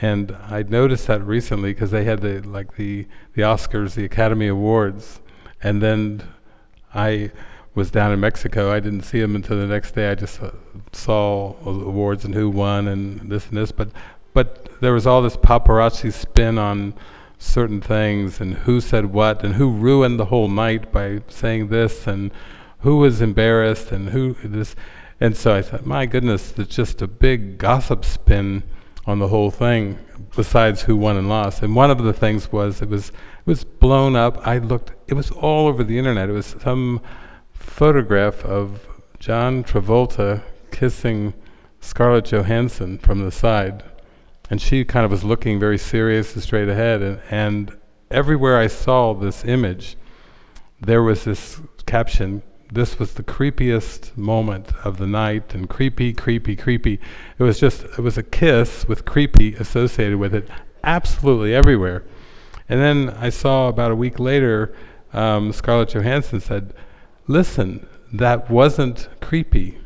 And 0.01 0.35
I 0.49 0.63
noticed 0.63 1.07
that 1.09 1.23
recently 1.23 1.75
because 1.75 1.91
they 1.91 2.05
had 2.05 2.23
the 2.23 2.41
like 2.41 2.77
the 2.77 3.07
the 3.35 3.43
Oscars, 3.43 3.95
the 3.95 4.07
Academy 4.07 4.49
Awards, 4.49 5.21
and 5.63 5.83
then 5.83 6.23
I 6.95 7.33
was 7.75 7.91
down 7.91 8.13
in 8.13 8.21
Mexico. 8.21 8.73
I 8.73 8.81
didn't 8.81 9.03
see 9.03 9.21
them 9.21 9.37
until 9.37 9.59
the 9.59 9.67
next 9.67 9.95
day. 9.95 10.11
I 10.11 10.15
just 10.15 10.43
uh, 10.43 10.53
saw 10.93 11.55
awards 11.67 12.25
and 12.25 12.35
who 12.35 12.49
won 12.49 12.89
and 12.89 13.31
this 13.31 13.49
and 13.49 13.59
this. 13.59 13.73
But 13.73 13.91
but 14.37 14.69
there 14.83 14.93
was 14.93 15.07
all 15.07 15.23
this 15.23 15.39
paparazzi 15.39 16.13
spin 16.13 16.59
on 16.59 16.93
certain 17.39 17.81
things 17.81 18.39
and 18.39 18.53
who 18.53 18.83
said 18.83 19.07
what 19.07 19.43
and 19.43 19.55
who 19.55 19.71
ruined 19.71 20.21
the 20.21 20.27
whole 20.27 20.47
night 20.47 20.93
by 20.93 21.23
saying 21.29 21.69
this 21.69 22.07
and 22.07 22.31
who 22.81 22.99
was 22.99 23.23
embarrassed 23.23 23.93
and 23.93 24.11
who 24.11 24.35
this. 24.45 24.77
And 25.23 25.35
so 25.35 25.55
I 25.55 25.63
thought, 25.63 25.87
my 25.87 26.05
goodness, 26.05 26.53
there's 26.53 26.69
just 26.69 27.01
a 27.01 27.07
big 27.07 27.57
gossip 27.57 28.05
spin 28.05 28.63
on 29.07 29.21
the 29.21 29.29
whole 29.29 29.51
thing 29.51 29.99
besides 30.37 30.83
who 30.83 30.97
won 30.97 31.17
and 31.17 31.31
lost. 31.31 31.63
And 31.63 31.75
one 31.75 31.91
of 31.91 32.03
the 32.03 32.13
things 32.13 32.53
was 32.53 32.83
it 32.83 32.91
was 32.91 33.09
it 33.09 33.47
was 33.47 33.65
blown 33.65 34.17
up. 34.17 34.47
I 34.47 34.59
looked 34.59 34.93
it 35.09 35.15
was 35.15 35.31
all 35.31 35.67
over 35.67 35.83
the 35.83 35.97
internet. 35.97 36.29
It 36.29 36.33
was 36.33 36.57
some 36.63 37.01
photograph 37.55 38.45
of 38.45 38.87
John 39.19 39.65
Travolta 39.65 40.43
kissing 40.71 41.33
Scarlett 41.81 42.27
Johansson 42.27 42.99
from 42.99 43.25
the 43.25 43.33
side. 43.33 43.83
And 44.51 44.61
she 44.61 44.85
kind 44.85 45.05
of 45.05 45.11
was 45.11 45.25
looking 45.25 45.59
very 45.59 45.79
serious 45.79 46.35
and 46.35 46.43
straight 46.43 46.69
ahead. 46.69 47.03
And, 47.03 47.21
and 47.31 47.79
everywhere 48.11 48.59
I 48.59 48.69
saw 48.69 49.15
this 49.15 49.45
image 49.45 49.97
there 50.81 51.03
was 51.03 51.25
this 51.25 51.61
caption. 51.87 52.43
This 52.73 52.99
was 52.99 53.15
the 53.15 53.23
creepiest 53.23 54.17
moment 54.17 54.73
of 54.85 54.99
the 54.99 55.07
night 55.07 55.55
and 55.55 55.69
creepy 55.69 56.13
creepy 56.13 56.57
creepy. 56.57 57.01
It 57.39 57.43
was 57.43 57.59
just 57.59 57.85
it 57.85 58.01
was 58.01 58.19
a 58.19 58.23
kiss 58.23 58.87
with 58.87 59.05
creepy 59.05 59.55
associated 59.55 60.19
with 60.19 60.35
it 60.35 60.49
absolutely 60.83 61.55
everywhere. 61.55 62.05
And 62.69 62.81
then 62.81 63.11
I 63.19 63.31
saw 63.31 63.69
about 63.69 63.93
a 63.93 63.97
week 63.97 64.19
later 64.19 64.75
um, 65.13 65.53
Scarlett 65.53 65.91
Johansson 65.91 66.41
said 66.41 66.75
listen 67.27 67.87
that 68.13 68.51
wasn't 68.51 69.09
creepy 69.21 69.79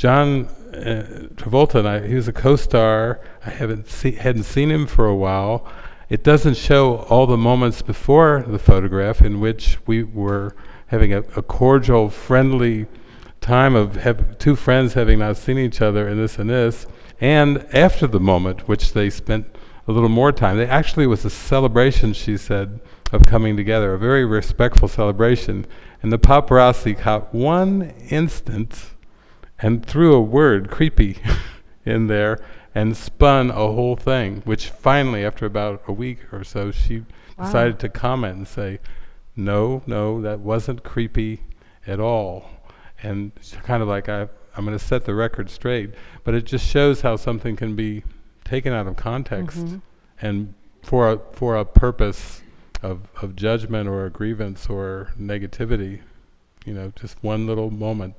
John 0.00 0.46
uh, 0.46 1.28
Travolta 1.34 1.74
and 1.74 1.86
I 1.86 2.06
he 2.06 2.14
was 2.14 2.26
a 2.26 2.32
co-star 2.32 3.20
I 3.44 3.50
haven't 3.50 3.86
see, 3.86 4.12
hadn't 4.12 4.44
seen 4.44 4.70
him 4.70 4.86
for 4.86 5.06
a 5.06 5.14
while 5.14 5.70
it 6.08 6.24
doesn't 6.24 6.56
show 6.56 7.00
all 7.10 7.26
the 7.26 7.36
moments 7.36 7.82
before 7.82 8.42
the 8.48 8.58
photograph 8.58 9.20
in 9.20 9.40
which 9.40 9.76
we 9.86 10.02
were 10.02 10.56
having 10.86 11.12
a, 11.12 11.18
a 11.36 11.42
cordial, 11.42 12.08
friendly 12.08 12.86
time 13.42 13.76
of 13.76 13.98
two 14.38 14.56
friends 14.56 14.94
having 14.94 15.18
not 15.18 15.36
seen 15.36 15.58
each 15.58 15.82
other 15.82 16.08
and 16.08 16.18
this 16.18 16.38
and 16.38 16.48
this, 16.48 16.86
and 17.20 17.58
after 17.74 18.06
the 18.06 18.18
moment, 18.18 18.66
which 18.66 18.94
they 18.94 19.10
spent 19.10 19.54
a 19.86 19.92
little 19.92 20.08
more 20.08 20.32
time. 20.32 20.56
They 20.56 20.66
actually 20.66 21.06
was 21.06 21.26
a 21.26 21.30
celebration, 21.30 22.14
she 22.14 22.38
said, 22.38 22.80
of 23.12 23.26
coming 23.26 23.54
together, 23.54 23.92
a 23.92 23.98
very 23.98 24.24
respectful 24.24 24.88
celebration. 24.88 25.66
And 26.02 26.10
the 26.10 26.18
paparazzi 26.18 26.98
caught 26.98 27.34
one 27.34 27.92
instant 28.08 28.90
and 29.62 29.84
threw 29.84 30.14
a 30.14 30.20
word, 30.20 30.70
creepy, 30.70 31.18
in 31.84 32.06
there 32.06 32.38
and 32.74 32.96
spun 32.96 33.50
a 33.50 33.54
whole 33.54 33.96
thing, 33.96 34.42
which 34.44 34.68
finally, 34.68 35.24
after 35.24 35.44
about 35.46 35.82
a 35.88 35.92
week 35.92 36.32
or 36.32 36.44
so, 36.44 36.70
she 36.70 37.00
Wow. 37.36 37.46
decided 37.46 37.78
to 37.80 37.88
comment 37.88 38.36
and 38.36 38.46
say, 38.48 38.78
no, 39.34 39.82
no, 39.86 40.20
that 40.20 40.40
wasn't 40.40 40.82
creepy 40.84 41.40
at 41.86 41.98
all. 41.98 42.50
And 43.02 43.32
kind 43.64 43.82
of 43.82 43.88
like, 43.88 44.08
I, 44.10 44.28
I'm 44.56 44.64
going 44.66 44.78
to 44.78 44.84
set 44.84 45.04
the 45.06 45.14
record 45.14 45.48
straight. 45.48 45.94
But 46.22 46.34
it 46.34 46.44
just 46.44 46.66
shows 46.66 47.00
how 47.00 47.16
something 47.16 47.56
can 47.56 47.74
be 47.74 48.04
taken 48.44 48.72
out 48.74 48.86
of 48.86 48.96
context 48.96 49.58
Mhm. 49.58 49.80
and 50.20 50.54
for 50.82 51.12
a, 51.12 51.18
for 51.32 51.56
a 51.56 51.64
purpose 51.64 52.42
of, 52.82 53.08
of 53.22 53.34
judgment 53.36 53.88
or 53.88 54.04
a 54.04 54.10
grievance 54.10 54.68
or 54.68 55.12
negativity. 55.18 56.00
You 56.66 56.74
know, 56.74 56.92
just 56.94 57.22
one 57.24 57.46
little 57.46 57.70
moment. 57.70 58.14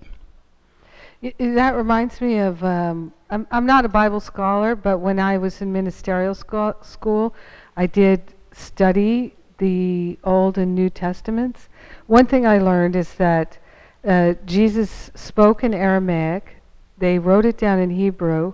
Y- 1.21 1.33
That 1.37 1.75
reminds 1.75 2.19
me 2.19 2.39
of, 2.39 2.63
um, 2.63 3.13
I'm, 3.29 3.45
I'm 3.51 3.65
not 3.65 3.85
a 3.85 3.89
Bible 3.89 4.19
scholar, 4.19 4.75
but 4.75 4.97
when 4.97 5.19
I 5.19 5.37
was 5.37 5.61
in 5.61 5.71
ministerial 5.71 6.33
scho- 6.33 6.77
school, 6.81 7.35
I 7.77 7.85
did 7.85 8.33
study 8.51 9.35
the 9.59 10.17
Old 10.23 10.57
and 10.57 10.73
New 10.73 10.89
Testaments. 10.89 11.69
One 12.07 12.25
thing 12.25 12.47
I 12.47 12.57
learned 12.57 12.95
is 12.95 13.13
that 13.15 13.59
uh, 14.03 14.33
Jesus 14.45 15.11
spoke 15.13 15.63
in 15.63 15.73
Aramaic, 15.75 16.55
they 16.97 17.19
wrote 17.19 17.45
it 17.45 17.57
down 17.57 17.79
in 17.79 17.91
Hebrew, 17.91 18.53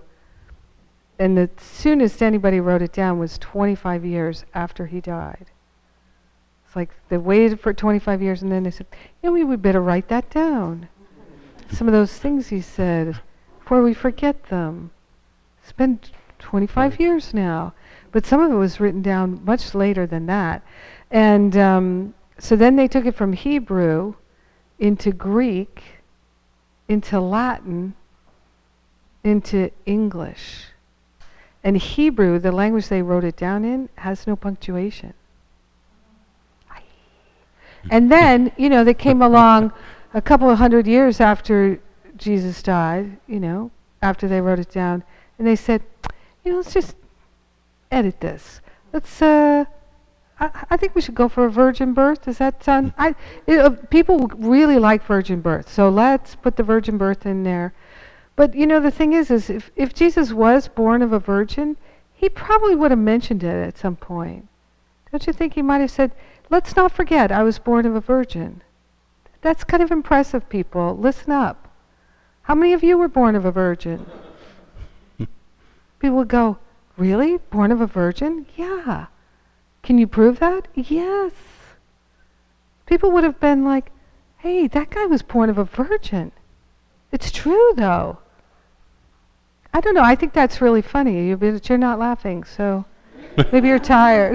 and 1.18 1.36
the 1.36 1.48
soonest 1.58 2.22
anybody 2.22 2.60
wrote 2.60 2.82
it 2.82 2.92
down 2.92 3.18
was 3.18 3.38
25 3.38 4.04
years 4.04 4.44
after 4.54 4.86
he 4.86 5.00
died. 5.00 5.46
It's 6.66 6.76
like 6.76 6.90
they 7.08 7.16
waited 7.16 7.60
for 7.60 7.72
25 7.72 8.22
years 8.22 8.42
and 8.42 8.52
then 8.52 8.62
they 8.62 8.70
said, 8.70 8.86
yeah, 9.22 9.30
we 9.30 9.42
would 9.42 9.62
better 9.62 9.80
write 9.80 10.08
that 10.08 10.30
down 10.30 10.88
some 11.70 11.86
of 11.86 11.92
those 11.92 12.12
things 12.12 12.48
he 12.48 12.60
said 12.60 13.20
before 13.60 13.82
we 13.82 13.94
forget 13.94 14.44
them. 14.44 14.90
It's 15.62 15.72
been 15.72 16.00
25 16.38 16.98
years 16.98 17.34
now, 17.34 17.74
but 18.12 18.24
some 18.24 18.40
of 18.40 18.50
it 18.50 18.54
was 18.54 18.80
written 18.80 19.02
down 19.02 19.44
much 19.44 19.74
later 19.74 20.06
than 20.06 20.26
that. 20.26 20.62
And 21.10 21.56
um, 21.56 22.14
so 22.38 22.56
then 22.56 22.76
they 22.76 22.88
took 22.88 23.04
it 23.04 23.14
from 23.14 23.32
Hebrew 23.32 24.14
into 24.78 25.12
Greek, 25.12 25.82
into 26.88 27.20
Latin, 27.20 27.94
into 29.24 29.70
English. 29.84 30.66
And 31.62 31.76
Hebrew, 31.76 32.38
the 32.38 32.52
language 32.52 32.88
they 32.88 33.02
wrote 33.02 33.24
it 33.24 33.36
down 33.36 33.64
in, 33.64 33.88
has 33.96 34.26
no 34.26 34.36
punctuation. 34.36 35.12
And 37.90 38.10
then, 38.10 38.50
you 38.56 38.68
know, 38.68 38.82
they 38.82 38.94
came 38.94 39.22
along 39.22 39.72
a 40.14 40.22
couple 40.22 40.48
of 40.48 40.58
hundred 40.58 40.86
years 40.86 41.20
after 41.20 41.80
Jesus 42.16 42.62
died, 42.62 43.18
you 43.26 43.40
know, 43.40 43.70
after 44.02 44.26
they 44.28 44.40
wrote 44.40 44.58
it 44.58 44.70
down, 44.70 45.04
and 45.38 45.46
they 45.46 45.56
said, 45.56 45.82
you 46.44 46.50
know, 46.52 46.58
let's 46.58 46.72
just 46.72 46.96
edit 47.90 48.20
this. 48.20 48.60
Let's, 48.92 49.20
uh, 49.20 49.64
I, 50.40 50.50
I 50.70 50.76
think 50.76 50.94
we 50.94 51.00
should 51.00 51.14
go 51.14 51.28
for 51.28 51.44
a 51.44 51.50
virgin 51.50 51.92
birth. 51.92 52.24
Does 52.24 52.38
that 52.38 52.64
sound? 52.64 52.92
I, 52.98 53.14
it, 53.46 53.58
uh, 53.58 53.70
people 53.70 54.28
really 54.36 54.78
like 54.78 55.04
virgin 55.04 55.40
birth, 55.40 55.72
so 55.72 55.88
let's 55.88 56.34
put 56.34 56.56
the 56.56 56.62
virgin 56.62 56.98
birth 56.98 57.26
in 57.26 57.42
there. 57.42 57.74
But 58.36 58.54
you 58.54 58.66
know, 58.66 58.80
the 58.80 58.90
thing 58.90 59.12
is, 59.12 59.30
is 59.30 59.50
if, 59.50 59.70
if 59.76 59.94
Jesus 59.94 60.32
was 60.32 60.68
born 60.68 61.02
of 61.02 61.12
a 61.12 61.18
virgin, 61.18 61.76
he 62.14 62.28
probably 62.28 62.74
would 62.74 62.90
have 62.90 62.98
mentioned 62.98 63.44
it 63.44 63.66
at 63.66 63.78
some 63.78 63.96
point. 63.96 64.48
Don't 65.10 65.26
you 65.26 65.32
think 65.32 65.54
he 65.54 65.62
might 65.62 65.78
have 65.78 65.90
said, 65.90 66.12
let's 66.50 66.76
not 66.76 66.92
forget 66.92 67.32
I 67.32 67.42
was 67.42 67.58
born 67.58 67.86
of 67.86 67.94
a 67.94 68.00
virgin? 68.00 68.62
That's 69.40 69.64
kind 69.64 69.82
of 69.82 69.90
impressive, 69.90 70.48
people. 70.48 70.96
Listen 70.96 71.32
up. 71.32 71.68
How 72.42 72.54
many 72.54 72.72
of 72.72 72.82
you 72.82 72.98
were 72.98 73.08
born 73.08 73.36
of 73.36 73.44
a 73.44 73.52
virgin? 73.52 74.06
people 76.00 76.16
would 76.16 76.28
go, 76.28 76.58
Really? 76.98 77.36
Born 77.36 77.70
of 77.70 77.80
a 77.80 77.86
virgin? 77.86 78.44
Yeah. 78.56 79.06
Can 79.84 79.98
you 79.98 80.08
prove 80.08 80.40
that? 80.40 80.66
Yes. 80.74 81.32
people 82.86 83.12
would 83.12 83.22
have 83.22 83.38
been 83.38 83.64
like, 83.64 83.92
hey, 84.38 84.66
that 84.66 84.90
guy 84.90 85.06
was 85.06 85.22
born 85.22 85.48
of 85.48 85.58
a 85.58 85.64
virgin. 85.64 86.32
It's 87.12 87.30
true, 87.30 87.72
though. 87.76 88.18
I 89.72 89.80
don't 89.80 89.94
know. 89.94 90.02
I 90.02 90.16
think 90.16 90.32
that's 90.32 90.60
really 90.60 90.82
funny. 90.82 91.28
You're 91.28 91.78
not 91.78 91.98
laughing, 92.00 92.42
so 92.42 92.84
maybe 93.52 93.68
you're 93.68 93.78
tired. 93.78 94.34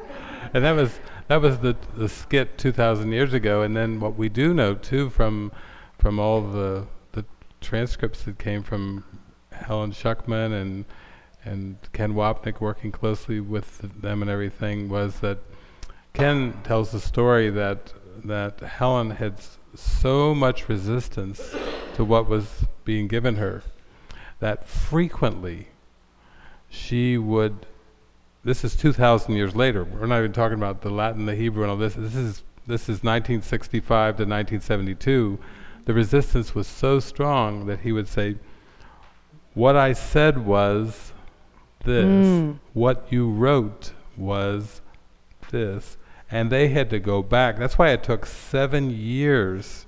and 0.54 0.64
that 0.64 0.72
was 0.72 0.98
that 1.30 1.40
was 1.40 1.60
the 1.60 1.76
the 1.96 2.08
skit 2.08 2.58
2,000 2.58 3.12
years 3.12 3.32
ago. 3.32 3.62
And 3.62 3.76
then 3.76 4.00
what 4.00 4.16
we 4.16 4.28
do 4.28 4.52
know 4.52 4.74
too 4.74 5.10
from 5.10 5.52
from 5.96 6.18
all 6.18 6.40
the 6.40 6.88
the 7.12 7.24
transcripts 7.60 8.24
that 8.24 8.40
came 8.40 8.64
from 8.64 9.04
Helen 9.52 9.92
Schucman 9.92 10.60
and 10.60 10.84
and 11.44 11.78
Ken 11.92 12.14
Wapnick 12.14 12.60
working 12.60 12.90
closely 12.90 13.38
with 13.38 13.78
them 14.02 14.22
and 14.22 14.30
everything 14.30 14.88
was 14.88 15.20
that 15.20 15.38
Ken 16.14 16.60
tells 16.64 16.90
the 16.90 16.98
story 16.98 17.48
that 17.48 17.92
that 18.24 18.58
Helen 18.58 19.10
had 19.12 19.34
so 19.72 20.34
much 20.34 20.68
resistance 20.68 21.54
to 21.94 22.04
what 22.04 22.28
was 22.28 22.66
being 22.84 23.06
given 23.06 23.36
her 23.36 23.62
that 24.40 24.66
frequently 24.66 25.68
she 26.68 27.16
would 27.16 27.66
this 28.44 28.64
is 28.64 28.74
2000 28.76 29.34
years 29.34 29.54
later 29.54 29.84
we're 29.84 30.06
not 30.06 30.18
even 30.20 30.32
talking 30.32 30.56
about 30.56 30.80
the 30.82 30.90
latin 30.90 31.26
the 31.26 31.34
hebrew 31.34 31.62
and 31.62 31.70
all 31.70 31.76
this 31.76 31.94
this 31.94 32.14
is 32.14 32.42
this 32.66 32.82
is 32.82 33.02
1965 33.02 34.16
to 34.16 34.22
1972 34.24 35.38
the 35.84 35.92
resistance 35.94 36.54
was 36.54 36.66
so 36.66 37.00
strong 37.00 37.66
that 37.66 37.80
he 37.80 37.92
would 37.92 38.08
say 38.08 38.36
what 39.54 39.76
i 39.76 39.92
said 39.92 40.44
was 40.46 41.12
this 41.84 42.26
Mm. 42.26 42.58
what 42.74 43.06
you 43.10 43.28
wrote 43.30 43.92
was 44.16 44.80
this 45.50 45.96
and 46.30 46.50
they 46.50 46.68
had 46.68 46.90
to 46.90 46.98
go 46.98 47.22
back 47.22 47.58
that's 47.58 47.78
why 47.78 47.88
it 47.90 48.02
took 48.02 48.26
7 48.26 48.90
years 48.90 49.86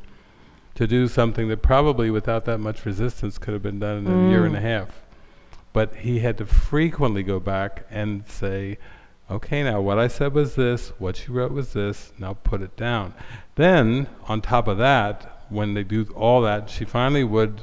to 0.74 0.86
do 0.86 1.06
something 1.06 1.48
that 1.48 1.60
probably 1.62 2.10
without 2.10 2.46
that 2.46 2.58
much 2.58 2.86
resistance 2.86 3.36
could 3.36 3.52
have 3.52 3.62
been 3.62 3.78
done 3.78 3.98
in 4.06 4.06
a 4.26 4.30
year 4.30 4.46
and 4.46 4.56
a 4.56 4.58
Mm. 4.58 4.62
half. 4.62 5.01
But 5.72 5.96
he 5.96 6.20
had 6.20 6.36
to 6.38 6.46
frequently 6.46 7.22
go 7.22 7.40
back 7.40 7.86
and 7.90 8.28
say, 8.28 8.78
okay, 9.30 9.62
now 9.62 9.80
what 9.80 9.98
I 9.98 10.08
said 10.08 10.34
was 10.34 10.54
this, 10.54 10.92
what 10.98 11.26
you 11.26 11.34
wrote 11.34 11.52
was 11.52 11.72
this, 11.72 12.12
now 12.18 12.34
put 12.34 12.60
it 12.60 12.76
down. 12.76 13.14
Then, 13.54 14.08
on 14.28 14.42
top 14.42 14.68
of 14.68 14.78
that, 14.78 15.44
when 15.48 15.74
they 15.74 15.84
do 15.84 16.06
all 16.14 16.42
that, 16.42 16.68
she 16.68 16.84
finally 16.84 17.24
would, 17.24 17.62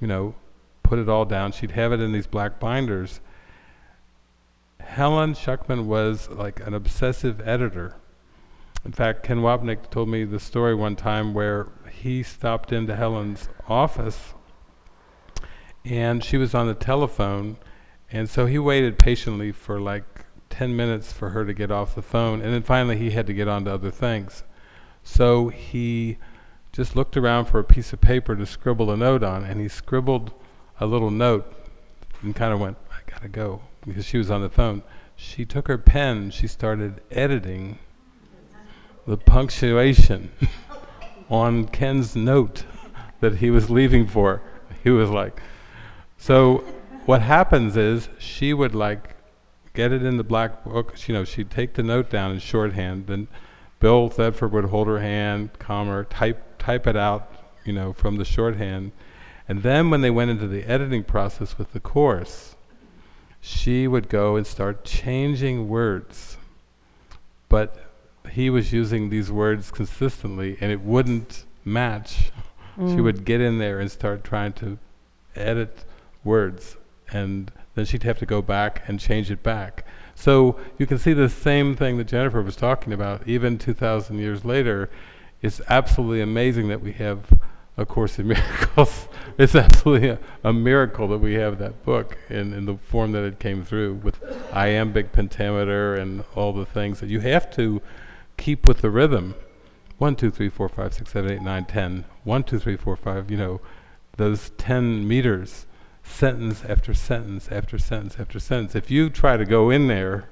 you 0.00 0.06
know, 0.06 0.34
put 0.82 0.98
it 0.98 1.08
all 1.08 1.24
down. 1.24 1.52
She'd 1.52 1.72
have 1.72 1.92
it 1.92 2.00
in 2.00 2.12
these 2.12 2.26
black 2.26 2.60
binders. 2.60 3.20
Helen 4.80 5.34
Schucman 5.34 5.86
was 5.86 6.28
like 6.28 6.60
an 6.66 6.74
obsessive 6.74 7.46
editor. 7.46 7.96
In 8.84 8.92
fact, 8.92 9.24
Ken 9.24 9.38
Wapnick 9.38 9.90
told 9.90 10.08
me 10.08 10.24
the 10.24 10.38
story 10.38 10.74
one 10.74 10.94
time 10.94 11.34
where 11.34 11.66
he 11.90 12.22
stopped 12.22 12.72
into 12.72 12.94
Helen's 12.94 13.48
office 13.68 14.34
and 15.86 16.24
she 16.24 16.36
was 16.36 16.54
on 16.54 16.66
the 16.66 16.74
telephone 16.74 17.56
and 18.10 18.28
so 18.28 18.46
he 18.46 18.58
waited 18.58 18.98
patiently 18.98 19.52
for 19.52 19.80
like 19.80 20.04
10 20.50 20.74
minutes 20.74 21.12
for 21.12 21.30
her 21.30 21.44
to 21.44 21.54
get 21.54 21.70
off 21.70 21.94
the 21.94 22.02
phone 22.02 22.40
and 22.40 22.52
then 22.52 22.62
finally 22.62 22.96
he 22.96 23.10
had 23.10 23.26
to 23.26 23.32
get 23.32 23.48
on 23.48 23.64
to 23.64 23.72
other 23.72 23.90
things. 23.90 24.42
So 25.02 25.48
he 25.48 26.18
just 26.72 26.96
looked 26.96 27.16
around 27.16 27.46
for 27.46 27.58
a 27.58 27.64
piece 27.64 27.92
of 27.92 28.00
paper 28.00 28.34
to 28.34 28.46
scribble 28.46 28.90
a 28.90 28.96
note 28.96 29.22
on 29.22 29.44
and 29.44 29.60
he 29.60 29.68
scribbled 29.68 30.32
a 30.80 30.86
little 30.86 31.10
note 31.10 31.52
and 32.22 32.34
kind 32.34 32.52
of 32.52 32.60
went, 32.60 32.76
I 32.90 33.08
gotta 33.10 33.28
go 33.28 33.62
because 33.86 34.04
she 34.04 34.18
was 34.18 34.30
on 34.30 34.42
the 34.42 34.50
phone. 34.50 34.82
She 35.14 35.44
took 35.44 35.68
her 35.68 35.78
pen, 35.78 36.30
she 36.30 36.46
started 36.46 37.00
editing 37.10 37.78
the 39.06 39.16
punctuation 39.16 40.32
on 41.30 41.68
Ken's 41.68 42.16
note 42.16 42.64
that 43.20 43.36
he 43.36 43.50
was 43.50 43.70
leaving 43.70 44.06
for. 44.06 44.42
He 44.82 44.90
was 44.90 45.10
like, 45.10 45.40
so 46.18 46.58
what 47.04 47.22
happens 47.22 47.76
is 47.76 48.08
she 48.18 48.52
would 48.52 48.74
like 48.74 49.14
get 49.74 49.92
it 49.92 50.02
in 50.02 50.16
the 50.16 50.24
black 50.24 50.64
book. 50.64 51.06
You 51.06 51.14
know, 51.14 51.24
she'd 51.24 51.50
take 51.50 51.74
the 51.74 51.82
note 51.82 52.10
down 52.10 52.32
in 52.32 52.38
shorthand. 52.38 53.06
Then 53.06 53.28
Bill 53.78 54.08
Thetford 54.08 54.52
would 54.52 54.64
hold 54.66 54.88
her 54.88 55.00
hand, 55.00 55.50
calm 55.58 55.88
her, 55.88 56.04
type 56.04 56.58
type 56.58 56.86
it 56.86 56.96
out, 56.96 57.30
you 57.64 57.72
know, 57.72 57.92
from 57.92 58.16
the 58.16 58.24
shorthand. 58.24 58.92
And 59.48 59.62
then 59.62 59.90
when 59.90 60.00
they 60.00 60.10
went 60.10 60.30
into 60.30 60.48
the 60.48 60.64
editing 60.64 61.04
process 61.04 61.56
with 61.58 61.72
the 61.72 61.78
course, 61.80 62.56
she 63.40 63.86
would 63.86 64.08
go 64.08 64.34
and 64.34 64.44
start 64.46 64.84
changing 64.84 65.68
words. 65.68 66.36
But 67.48 67.76
he 68.32 68.50
was 68.50 68.72
using 68.72 69.08
these 69.10 69.30
words 69.30 69.70
consistently 69.70 70.56
and 70.60 70.72
it 70.72 70.80
wouldn't 70.80 71.44
match. 71.64 72.32
She 72.76 72.82
Mm. 72.96 73.04
would 73.04 73.24
get 73.24 73.40
in 73.40 73.58
there 73.58 73.78
and 73.78 73.90
start 73.90 74.24
trying 74.24 74.52
to 74.54 74.78
edit 75.36 75.84
words 76.26 76.76
and 77.10 77.50
then 77.74 77.84
she'd 77.84 78.02
have 78.02 78.18
to 78.18 78.26
go 78.26 78.42
back 78.42 78.82
and 78.86 78.98
change 79.00 79.30
it 79.30 79.42
back. 79.42 79.84
So 80.14 80.58
you 80.78 80.86
can 80.86 80.98
see 80.98 81.12
the 81.12 81.28
same 81.28 81.76
thing 81.76 81.98
that 81.98 82.04
Jennifer 82.04 82.42
was 82.42 82.56
talking 82.56 82.92
about, 82.92 83.26
even 83.28 83.58
2,000 83.58 84.18
years 84.18 84.44
later. 84.44 84.90
It's 85.42 85.60
absolutely 85.68 86.22
amazing 86.22 86.68
that 86.68 86.80
we 86.80 86.92
have 86.92 87.26
A 87.76 87.84
Course 87.84 88.18
in 88.18 88.28
Miracles. 88.28 89.08
it's 89.38 89.54
absolutely 89.54 90.08
a, 90.08 90.18
a 90.42 90.52
miracle 90.52 91.06
that 91.08 91.18
we 91.18 91.34
have 91.34 91.58
that 91.58 91.84
book 91.84 92.16
in, 92.30 92.54
in 92.54 92.64
the 92.64 92.76
form 92.76 93.12
that 93.12 93.24
it 93.24 93.38
came 93.38 93.62
through 93.62 93.94
with 93.94 94.22
iambic 94.52 95.12
pentameter 95.12 95.94
and 95.94 96.24
all 96.34 96.52
the 96.52 96.66
things 96.66 97.00
that 97.00 97.10
you 97.10 97.20
have 97.20 97.50
to 97.54 97.82
keep 98.38 98.66
with 98.66 98.80
the 98.80 98.90
rhythm. 98.90 99.34
One, 99.98 100.16
two, 100.16 100.30
three, 100.30 100.48
four, 100.48 100.68
five, 100.68 100.94
six, 100.94 101.12
seven, 101.12 101.30
eight, 101.30 101.42
nine, 101.42 101.64
ten. 101.66 102.04
One, 102.24 102.42
two, 102.42 102.58
three, 102.58 102.76
four, 102.76 102.96
five. 102.96 103.30
You 103.30 103.36
know, 103.36 103.60
those 104.16 104.50
ten 104.58 105.06
meters, 105.06 105.66
sentence 106.06 106.64
after 106.64 106.94
sentence 106.94 107.48
after 107.50 107.78
sentence 107.78 108.16
after 108.18 108.40
sentence. 108.40 108.74
If 108.74 108.90
you 108.90 109.10
try 109.10 109.36
to 109.36 109.44
go 109.44 109.70
in 109.70 109.88
there 109.88 110.28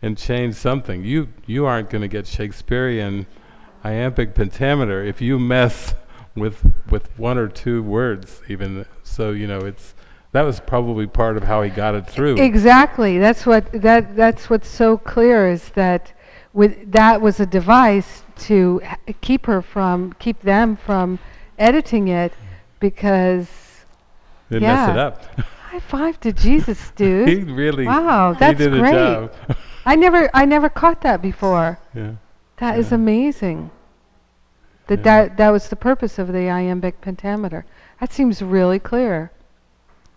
and 0.00 0.16
change 0.16 0.54
something, 0.54 1.04
you 1.04 1.28
you 1.46 1.66
aren't 1.66 1.90
going 1.90 2.02
to 2.02 2.08
get 2.08 2.26
Shakespearean 2.26 3.26
iambic 3.84 4.34
pentameter 4.34 5.02
if 5.04 5.20
you 5.20 5.38
mess 5.38 5.94
with 6.34 6.72
with 6.90 7.16
one 7.18 7.38
or 7.38 7.48
two 7.48 7.82
words. 7.82 8.42
Even 8.48 8.86
so, 9.02 9.30
you 9.30 9.46
know, 9.46 9.60
it's 9.60 9.94
that 10.32 10.42
was 10.42 10.60
probably 10.60 11.06
part 11.06 11.36
of 11.36 11.44
how 11.44 11.62
he 11.62 11.70
got 11.70 11.94
it 11.94 12.06
through. 12.06 12.36
Exactly. 12.36 13.18
That's 13.18 13.46
what 13.46 13.70
that 13.72 14.16
that's 14.16 14.50
what's 14.50 14.68
so 14.68 14.96
clear 14.96 15.48
is 15.48 15.70
that 15.70 16.12
with 16.52 16.92
that 16.92 17.20
was 17.20 17.40
a 17.40 17.46
device 17.46 18.22
to 18.36 18.82
keep 19.20 19.46
her 19.46 19.62
from 19.62 20.12
keep 20.14 20.40
them 20.40 20.76
from 20.76 21.18
editing 21.58 22.08
it 22.08 22.32
because 22.80 23.48
Didn't 24.50 24.62
mess 24.68 24.88
it 24.90 24.94
yeah. 24.96 25.02
up. 25.06 25.24
high 25.70 25.80
five 25.80 26.20
to 26.20 26.32
Jesus, 26.32 26.90
dude. 26.96 27.28
he 27.28 27.36
really 27.42 27.86
Wow, 27.86 28.34
that's 28.38 28.58
did 28.58 28.74
a 28.74 28.78
great. 28.78 28.92
job. 28.92 29.32
I 29.84 29.96
never 29.96 30.30
I 30.34 30.44
never 30.44 30.68
caught 30.68 31.00
that 31.02 31.20
before. 31.22 31.78
yeah. 31.94 32.12
That 32.58 32.78
is 32.78 32.90
Yeah. 32.90 32.94
amazing. 32.96 33.70
That, 34.86 34.98
Yeah. 35.00 35.02
that 35.04 35.36
that 35.36 35.50
was 35.50 35.68
the 35.68 35.76
purpose 35.76 36.18
of 36.18 36.32
the 36.32 36.48
iambic 36.48 37.00
pentameter. 37.00 37.64
That 38.00 38.12
seems 38.12 38.40
really 38.42 38.78
clear. 38.78 39.30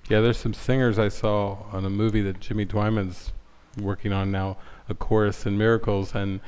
Yeah, 0.09 0.21
there's 0.21 0.37
some 0.37 0.53
singers 0.53 0.97
I 0.97 1.09
saw 1.09 1.57
on 1.71 1.85
a 1.85 1.89
movie 1.89 2.21
that 2.23 2.39
Jimmy 2.39 2.65
Twyman's 2.65 3.31
working 3.79 4.11
on 4.11 4.31
now, 4.31 4.57
a 4.89 4.93
chorus 4.95 5.45
in 5.45 5.57
miracles, 5.57 6.15
and 6.15 6.39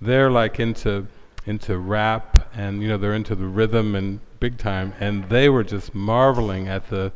they're 0.00 0.30
like 0.30 0.58
into 0.58 1.06
into 1.46 1.76
rap 1.78 2.48
and 2.54 2.82
you 2.82 2.88
know 2.88 2.96
they're 2.96 3.14
into 3.14 3.34
the 3.34 3.46
rhythm 3.46 3.94
and 3.94 4.20
big 4.40 4.58
time, 4.58 4.92
and 5.00 5.28
they 5.28 5.48
were 5.48 5.64
just 5.64 5.94
marveling 5.94 6.68
at 6.68 6.88
the 6.90 7.12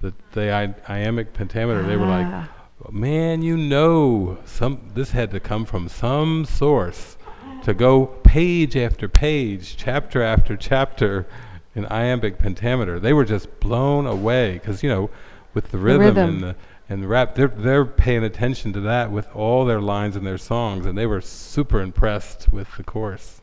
the, 0.00 0.14
the 0.32 0.52
I- 0.52 0.74
iambic 0.88 1.32
pentameter. 1.32 1.82
They 1.82 1.96
were 1.96 2.06
like, 2.06 2.26
Ah. 2.26 2.48
man, 2.90 3.42
you 3.42 3.56
know, 3.56 4.38
some 4.44 4.90
this 4.94 5.10
had 5.10 5.30
to 5.32 5.40
come 5.40 5.64
from 5.64 5.88
some 5.88 6.44
source 6.44 7.16
to 7.64 7.74
go 7.74 8.06
page 8.22 8.76
after 8.76 9.08
page, 9.08 9.76
chapter 9.76 10.22
after 10.22 10.56
chapter 10.56 11.26
in 11.74 11.84
iambic 11.86 12.38
pentameter. 12.38 13.00
They 13.00 13.12
were 13.12 13.24
just 13.24 13.58
blown 13.60 14.06
away 14.06 14.54
because 14.54 14.82
you 14.82 14.88
know, 14.88 15.10
with 15.54 15.70
the 15.72 15.78
rhythm, 15.78 16.00
rhythm. 16.02 16.28
and 16.30 16.42
the 16.42 16.56
and 16.90 17.02
the 17.02 17.08
rap, 17.08 17.34
they're 17.34 17.48
they're 17.48 17.84
paying 17.84 18.22
attention 18.24 18.72
to 18.74 18.80
that 18.82 19.10
with 19.10 19.28
all 19.34 19.64
their 19.64 19.80
lines 19.80 20.14
and 20.16 20.24
their 20.26 20.38
songs, 20.38 20.86
and 20.86 20.96
they 20.96 21.06
were 21.06 21.20
super 21.20 21.80
impressed 21.80 22.52
with 22.52 22.68
the 22.76 22.82
course. 22.84 23.37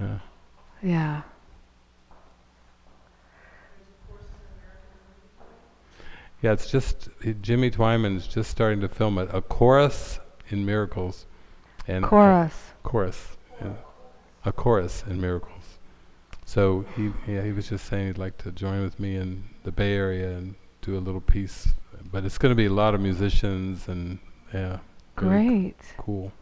Yeah. 0.00 0.18
Yeah. 0.82 1.22
Yeah, 6.40 6.52
it's 6.52 6.70
just 6.70 7.08
uh, 7.26 7.32
Jimmy 7.42 7.70
Twyman's 7.70 8.26
just 8.28 8.50
starting 8.50 8.80
to 8.80 8.88
film 8.88 9.18
it. 9.18 9.28
A 9.32 9.42
chorus 9.42 10.20
in 10.50 10.64
miracles, 10.64 11.26
and 11.88 12.04
Chorus. 12.04 12.54
chorus, 12.84 13.36
yeah. 13.60 13.72
a 14.44 14.52
chorus 14.52 15.02
in 15.08 15.20
miracles. 15.20 15.78
So 16.44 16.84
he, 16.96 17.10
yeah, 17.26 17.42
he 17.42 17.52
was 17.52 17.68
just 17.68 17.86
saying 17.86 18.06
he'd 18.06 18.18
like 18.18 18.38
to 18.38 18.52
join 18.52 18.82
with 18.82 19.00
me 19.00 19.16
in 19.16 19.44
the 19.64 19.72
Bay 19.72 19.94
Area 19.94 20.30
and 20.36 20.54
do 20.80 20.96
a 20.96 21.00
little 21.00 21.20
piece, 21.20 21.68
but 22.10 22.24
it's 22.24 22.38
going 22.38 22.52
to 22.52 22.56
be 22.56 22.66
a 22.66 22.72
lot 22.72 22.94
of 22.94 23.00
musicians 23.00 23.88
and 23.88 24.18
yeah, 24.54 24.78
Great. 25.16 25.74
cool. 25.98 26.32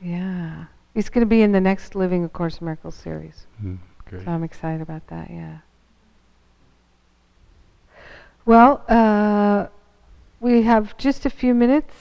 Yeah. 0.00 0.64
He's 0.94 1.08
going 1.08 1.20
to 1.20 1.28
be 1.28 1.42
in 1.42 1.52
the 1.52 1.60
next 1.60 1.94
Living 1.94 2.24
A 2.24 2.28
Course 2.28 2.58
in 2.58 2.66
Miracles 2.66 2.94
series. 2.94 3.46
Mm, 3.62 3.78
great. 4.04 4.24
So 4.24 4.30
I'm 4.30 4.44
excited 4.44 4.82
about 4.82 5.06
that, 5.08 5.30
yeah. 5.30 5.58
Well, 8.44 8.84
uh, 8.88 9.68
we 10.40 10.62
have 10.62 10.96
just 10.98 11.24
a 11.24 11.30
few 11.30 11.54
minutes. 11.54 11.94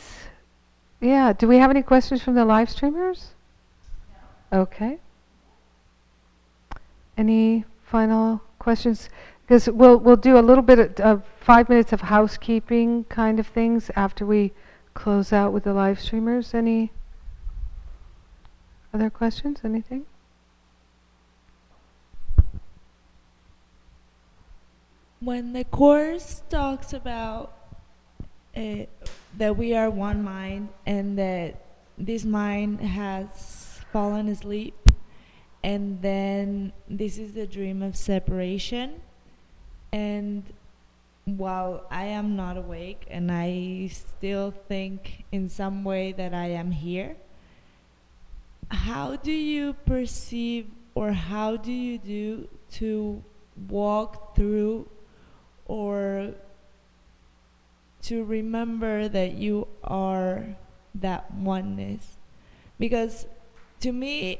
Yeah, 0.99 1.33
do 1.33 1.47
we 1.47 1.57
have 1.57 1.69
any 1.69 1.83
questions 1.83 2.21
from 2.21 2.35
the 2.35 2.43
live 2.43 2.69
streamers? 2.69 3.29
Okay. 4.51 4.99
Any 7.17 7.65
final 7.83 8.41
questions? 8.59 9.09
Because 9.43 9.69
we'll, 9.69 9.97
we'll 9.97 10.15
do 10.15 10.37
a 10.37 10.41
little 10.41 10.63
bit 10.63 10.79
of, 10.79 10.99
of 10.99 11.23
five 11.39 11.69
minutes 11.69 11.93
of 11.93 12.01
housekeeping 12.01 13.05
kind 13.05 13.39
of 13.39 13.47
things 13.47 13.89
after 13.95 14.25
we 14.25 14.51
close 14.93 15.31
out 15.31 15.53
with 15.53 15.63
the 15.63 15.73
live 15.73 15.99
streamers. 15.99 16.53
Any 16.53 16.91
other 18.93 19.09
questions? 19.09 19.59
Anything? 19.63 20.05
When 25.19 25.53
the 25.53 25.63
Course 25.63 26.41
talks 26.49 26.93
about 26.93 27.53
uh, 28.55 28.85
that 29.37 29.55
we 29.55 29.75
are 29.75 29.89
one 29.89 30.23
mind 30.23 30.69
and 30.85 31.17
that 31.17 31.63
this 31.97 32.25
mind 32.25 32.81
has 32.81 33.79
fallen 33.93 34.27
asleep, 34.27 34.75
and 35.63 36.01
then 36.01 36.73
this 36.89 37.17
is 37.17 37.33
the 37.33 37.45
dream 37.45 37.83
of 37.83 37.95
separation, 37.95 39.01
and 39.91 40.43
while 41.25 41.85
I 41.91 42.05
am 42.05 42.35
not 42.35 42.57
awake 42.57 43.05
and 43.09 43.31
I 43.31 43.89
still 43.93 44.51
think 44.67 45.23
in 45.31 45.49
some 45.49 45.83
way 45.83 46.11
that 46.13 46.33
I 46.33 46.47
am 46.47 46.71
here, 46.71 47.15
how 48.71 49.17
do 49.17 49.31
you 49.31 49.73
perceive 49.73 50.67
or 50.95 51.11
how 51.11 51.57
do 51.57 51.71
you 51.71 51.97
do 51.97 52.47
to 52.71 53.23
walk 53.69 54.35
through 54.35 54.89
or 55.65 56.33
to 58.03 58.23
remember 58.23 59.07
that 59.09 59.33
you 59.33 59.67
are 59.83 60.55
that 60.95 61.33
oneness? 61.33 62.17
Because 62.79 63.27
to 63.81 63.91
me, 63.91 64.39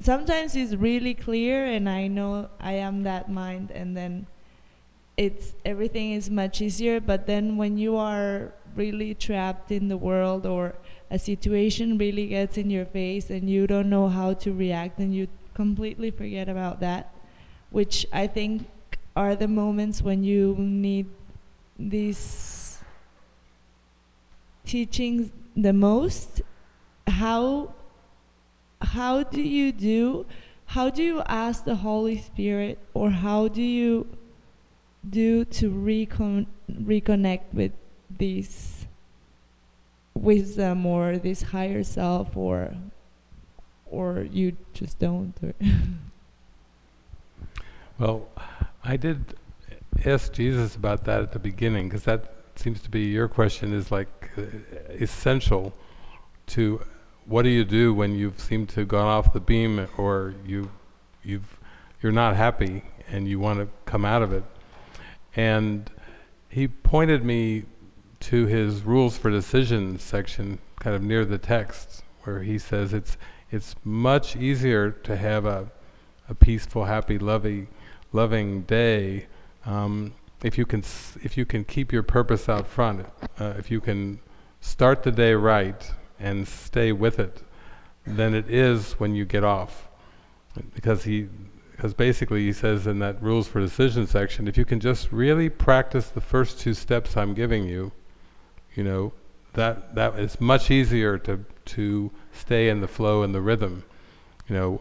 sometimes 0.00 0.56
it's 0.56 0.74
really 0.74 1.14
clear 1.14 1.64
and 1.64 1.88
I 1.88 2.08
know 2.08 2.50
I 2.58 2.72
am 2.72 3.04
that 3.04 3.30
mind 3.30 3.70
and 3.70 3.96
then 3.96 4.26
it's 5.16 5.54
everything 5.64 6.12
is 6.12 6.28
much 6.28 6.60
easier 6.60 7.00
but 7.00 7.28
then 7.28 7.56
when 7.56 7.78
you 7.78 7.96
are 7.96 8.52
really 8.74 9.14
trapped 9.14 9.70
in 9.70 9.86
the 9.86 9.96
world 9.96 10.44
or 10.44 10.74
a 11.10 11.18
situation 11.18 11.98
really 11.98 12.28
gets 12.28 12.56
in 12.56 12.70
your 12.70 12.84
face 12.84 13.30
and 13.30 13.48
you 13.48 13.66
don't 13.66 13.88
know 13.88 14.08
how 14.08 14.32
to 14.32 14.52
react 14.52 14.98
and 14.98 15.14
you 15.14 15.28
completely 15.54 16.10
forget 16.10 16.48
about 16.48 16.80
that 16.80 17.14
which 17.70 18.06
i 18.12 18.26
think 18.26 18.66
are 19.16 19.36
the 19.36 19.46
moments 19.46 20.02
when 20.02 20.24
you 20.24 20.56
need 20.58 21.06
these 21.78 22.78
teachings 24.64 25.30
the 25.56 25.72
most. 25.72 26.42
How 27.06 27.74
how 28.80 29.22
do 29.22 29.40
you 29.40 29.72
do 29.72 30.26
how 30.66 30.90
do 30.90 31.02
you 31.02 31.22
ask 31.26 31.64
the 31.64 31.76
holy 31.76 32.18
spirit 32.18 32.78
or 32.92 33.10
how 33.10 33.48
do 33.48 33.62
you 33.62 34.06
do 35.08 35.44
to 35.44 35.70
recon- 35.70 36.46
reconnect 36.70 37.44
with 37.52 37.72
this 38.10 38.73
wisdom 40.14 40.86
or 40.86 41.18
this 41.18 41.42
higher 41.42 41.82
self 41.82 42.36
or 42.36 42.74
or 43.86 44.26
you 44.30 44.56
just 44.72 44.98
don't 44.98 45.34
Well, 47.96 48.28
I 48.82 48.96
did 48.96 49.36
ask 50.04 50.32
Jesus 50.32 50.74
about 50.74 51.04
that 51.04 51.20
at 51.22 51.32
the 51.32 51.38
beginning 51.38 51.88
because 51.88 52.02
that 52.04 52.32
seems 52.56 52.80
to 52.82 52.90
be 52.90 53.02
your 53.02 53.28
question 53.28 53.72
is 53.72 53.92
like 53.92 54.30
uh, 54.36 54.42
essential 54.90 55.72
to 56.48 56.82
what 57.26 57.42
do 57.42 57.50
you 57.50 57.64
do 57.64 57.94
when 57.94 58.16
you've 58.16 58.40
seemed 58.40 58.68
to 58.70 58.84
gone 58.84 59.06
off 59.06 59.32
the 59.32 59.40
beam 59.40 59.86
or 59.96 60.34
you 60.44 60.70
you've 61.22 61.56
you're 62.02 62.12
not 62.12 62.36
happy 62.36 62.82
and 63.08 63.28
you 63.28 63.38
want 63.38 63.60
to 63.60 63.68
come 63.84 64.04
out 64.04 64.22
of 64.22 64.32
it? 64.32 64.44
And 65.36 65.88
he 66.48 66.66
pointed 66.66 67.24
me 67.24 67.64
to 68.24 68.46
his 68.46 68.82
rules 68.82 69.16
for 69.16 69.30
decision 69.30 69.98
section 69.98 70.58
kind 70.80 70.96
of 70.96 71.02
near 71.02 71.24
the 71.24 71.38
text 71.38 72.02
where 72.22 72.42
he 72.42 72.58
says 72.58 72.92
it's 72.92 73.16
it's 73.50 73.74
much 73.84 74.36
easier 74.36 74.90
to 74.90 75.16
have 75.16 75.44
a 75.46 75.70
a 76.28 76.34
peaceful 76.34 76.84
happy 76.86 77.18
loving 77.18 77.68
loving 78.12 78.62
day 78.62 79.26
um, 79.66 80.12
if 80.42 80.56
you 80.58 80.64
can 80.64 80.80
if 81.22 81.36
you 81.36 81.44
can 81.44 81.64
keep 81.64 81.92
your 81.92 82.02
purpose 82.02 82.48
out 82.48 82.66
front 82.66 83.06
uh, 83.38 83.54
if 83.58 83.70
you 83.70 83.80
can 83.80 84.18
start 84.60 85.02
the 85.02 85.12
day 85.12 85.34
right 85.34 85.92
and 86.18 86.48
stay 86.48 86.90
with 86.90 87.18
it 87.18 87.42
than 88.06 88.34
it 88.34 88.48
is 88.50 88.92
when 88.94 89.14
you 89.14 89.24
get 89.24 89.44
off. 89.44 89.88
Because 90.74 91.04
he 91.04 91.28
because 91.72 91.92
basically 91.92 92.42
he 92.44 92.52
says 92.52 92.86
in 92.86 93.00
that 93.00 93.20
rules 93.20 93.48
for 93.48 93.60
decision 93.60 94.06
section 94.06 94.46
if 94.46 94.56
you 94.56 94.64
can 94.64 94.78
just 94.78 95.10
really 95.10 95.48
practice 95.48 96.08
the 96.08 96.20
first 96.20 96.60
two 96.60 96.72
steps 96.72 97.16
I'm 97.16 97.34
giving 97.34 97.66
you 97.66 97.90
you 98.74 98.84
know 98.84 99.12
that 99.54 99.94
that 99.94 100.18
is 100.18 100.40
much 100.40 100.70
easier 100.70 101.18
to 101.18 101.44
to 101.64 102.10
stay 102.32 102.68
in 102.68 102.80
the 102.80 102.88
flow 102.88 103.22
and 103.22 103.34
the 103.34 103.40
rhythm 103.40 103.84
you 104.48 104.54
know 104.54 104.80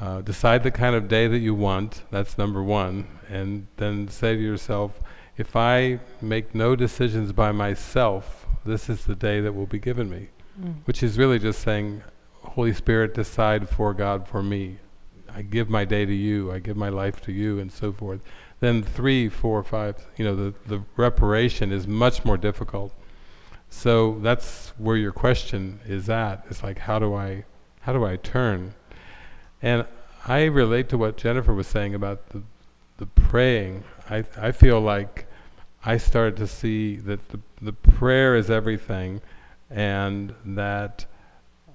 uh, 0.00 0.20
decide 0.20 0.62
the 0.62 0.70
kind 0.70 0.94
of 0.94 1.08
day 1.08 1.26
that 1.26 1.38
you 1.38 1.54
want 1.54 2.02
that's 2.10 2.38
number 2.38 2.62
one 2.62 3.06
and 3.28 3.66
then 3.76 4.08
say 4.08 4.34
to 4.34 4.42
yourself 4.42 5.00
if 5.36 5.54
I 5.54 6.00
make 6.22 6.54
no 6.54 6.76
decisions 6.76 7.32
by 7.32 7.52
myself 7.52 8.46
this 8.64 8.88
is 8.88 9.04
the 9.04 9.14
day 9.14 9.40
that 9.40 9.52
will 9.52 9.66
be 9.66 9.78
given 9.78 10.08
me 10.08 10.28
which 10.86 11.02
is 11.02 11.18
really 11.18 11.38
just 11.38 11.60
saying 11.60 12.02
Holy 12.42 12.72
Spirit 12.72 13.14
decide 13.14 13.68
for 13.68 13.92
God 13.92 14.26
for 14.26 14.42
me 14.42 14.78
I 15.36 15.42
give 15.42 15.68
my 15.68 15.84
day 15.84 16.06
to 16.06 16.14
you, 16.14 16.50
I 16.50 16.60
give 16.60 16.78
my 16.78 16.88
life 16.88 17.20
to 17.22 17.32
you, 17.32 17.58
and 17.58 17.70
so 17.70 17.92
forth. 17.92 18.20
Then 18.60 18.82
three, 18.82 19.28
four, 19.28 19.62
five, 19.62 20.06
you 20.16 20.24
know, 20.24 20.34
the, 20.34 20.54
the 20.66 20.82
reparation 20.96 21.72
is 21.72 21.86
much 21.86 22.24
more 22.24 22.38
difficult. 22.38 22.94
So 23.76 24.18
that's 24.22 24.72
where 24.78 24.96
your 24.96 25.12
question 25.12 25.80
is 25.86 26.08
at. 26.08 26.46
It's 26.48 26.62
like, 26.62 26.78
how 26.78 26.98
do 26.98 27.14
I, 27.14 27.44
how 27.82 27.92
do 27.92 28.06
I 28.06 28.16
turn? 28.16 28.72
And 29.60 29.84
I 30.26 30.44
relate 30.44 30.88
to 30.88 30.98
what 30.98 31.18
Jennifer 31.18 31.52
was 31.52 31.66
saying 31.66 31.94
about 31.94 32.30
the, 32.30 32.42
the 32.96 33.04
praying. 33.04 33.84
I, 34.08 34.24
I 34.38 34.52
feel 34.52 34.80
like 34.80 35.26
I 35.84 35.98
started 35.98 36.38
to 36.38 36.46
see 36.46 36.96
that 36.96 37.28
the, 37.28 37.40
the 37.60 37.74
prayer 37.74 38.34
is 38.34 38.50
everything, 38.50 39.20
and 39.68 40.34
that 40.46 41.04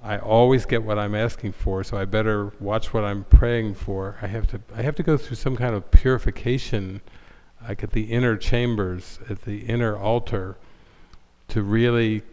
I 0.04 0.18
always 0.18 0.66
get 0.66 0.82
what 0.82 0.98
I'm 0.98 1.14
asking 1.14 1.52
for, 1.52 1.84
so 1.84 1.98
I 1.98 2.06
better 2.06 2.52
watch 2.60 2.96
what 2.96 3.04
I'm 3.04 3.26
praying 3.26 3.76
for. 3.76 4.18
I 4.24 4.28
have 4.28 4.48
to 4.48 4.62
I 4.76 4.82
have 4.82 4.96
to 4.96 5.04
go 5.04 5.18
through 5.18 5.36
some 5.36 5.56
kind 5.56 5.76
of 5.76 5.92
purification, 5.92 7.02
like 7.62 7.84
at 7.84 7.92
the 7.92 8.06
inner 8.06 8.38
chambers, 8.38 9.20
at 9.30 9.44
the 9.44 9.60
inner 9.60 9.96
altar, 9.96 10.58
to 11.52 11.62
really 11.62 12.24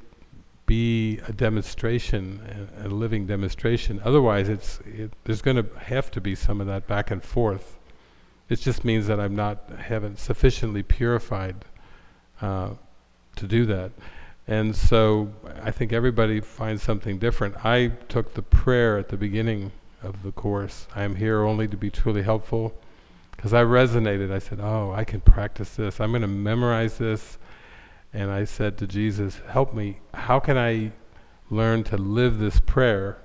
be 0.66 1.19
a 1.27 1.32
demonstration, 1.32 2.69
a, 2.82 2.86
a 2.86 2.89
living 2.89 3.27
demonstration. 3.27 4.01
Otherwise, 4.05 4.49
it's 4.49 4.81
it, 4.81 5.12
there's 5.24 5.43
going 5.43 5.57
to 5.57 5.66
have 5.78 6.11
to 6.12 6.20
be 6.20 6.35
some 6.35 6.61
of 6.61 6.66
that 6.66 6.86
back 6.86 7.11
and 7.11 7.23
forth. 7.23 7.77
It 8.49 8.61
just 8.61 8.85
means 8.85 9.07
that 9.09 9.19
I'm 9.19 9.35
not 9.35 9.70
haven't 9.78 10.19
sufficiently 10.19 10.82
purified 10.82 11.65
uh, 12.40 12.70
to 13.36 13.47
do 13.47 13.66
that. 13.66 13.90
And 14.47 14.74
so 14.74 15.32
I 15.62 15.70
think 15.70 15.93
everybody 15.93 16.40
finds 16.40 16.82
something 16.82 17.19
different. 17.19 17.65
I 17.65 17.89
took 18.09 18.35
the 18.35 18.43
prayer 18.43 18.99
at 18.99 19.09
the 19.09 19.16
beginning 19.16 19.73
of 20.03 20.23
the 20.23 20.32
course. 20.32 20.86
I 20.95 21.03
am 21.03 21.16
here 21.16 21.43
only 21.43 21.69
to 21.69 21.77
be 21.77 21.90
truly 21.90 22.23
helpful. 22.23 22.74
Because 23.32 23.53
I 23.53 23.62
resonated. 23.62 24.32
I 24.32 24.39
said, 24.39 24.59
oh, 24.61 24.93
I 24.97 25.05
can 25.05 25.20
practice 25.20 25.77
this. 25.77 26.01
I'm 26.01 26.11
going 26.11 26.23
to 26.23 26.28
memorize 26.28 26.99
this. 26.99 27.39
And 28.12 28.30
I 28.30 28.44
said 28.44 28.78
to 28.78 28.86
Jesus, 28.86 29.40
help 29.48 29.74
me. 29.74 30.01
How 30.14 30.40
can 30.40 30.56
I 30.56 30.93
learn 31.51 31.85
to 31.85 31.97
live 31.97 32.39
this 32.39 32.60
prayer? 32.60 33.18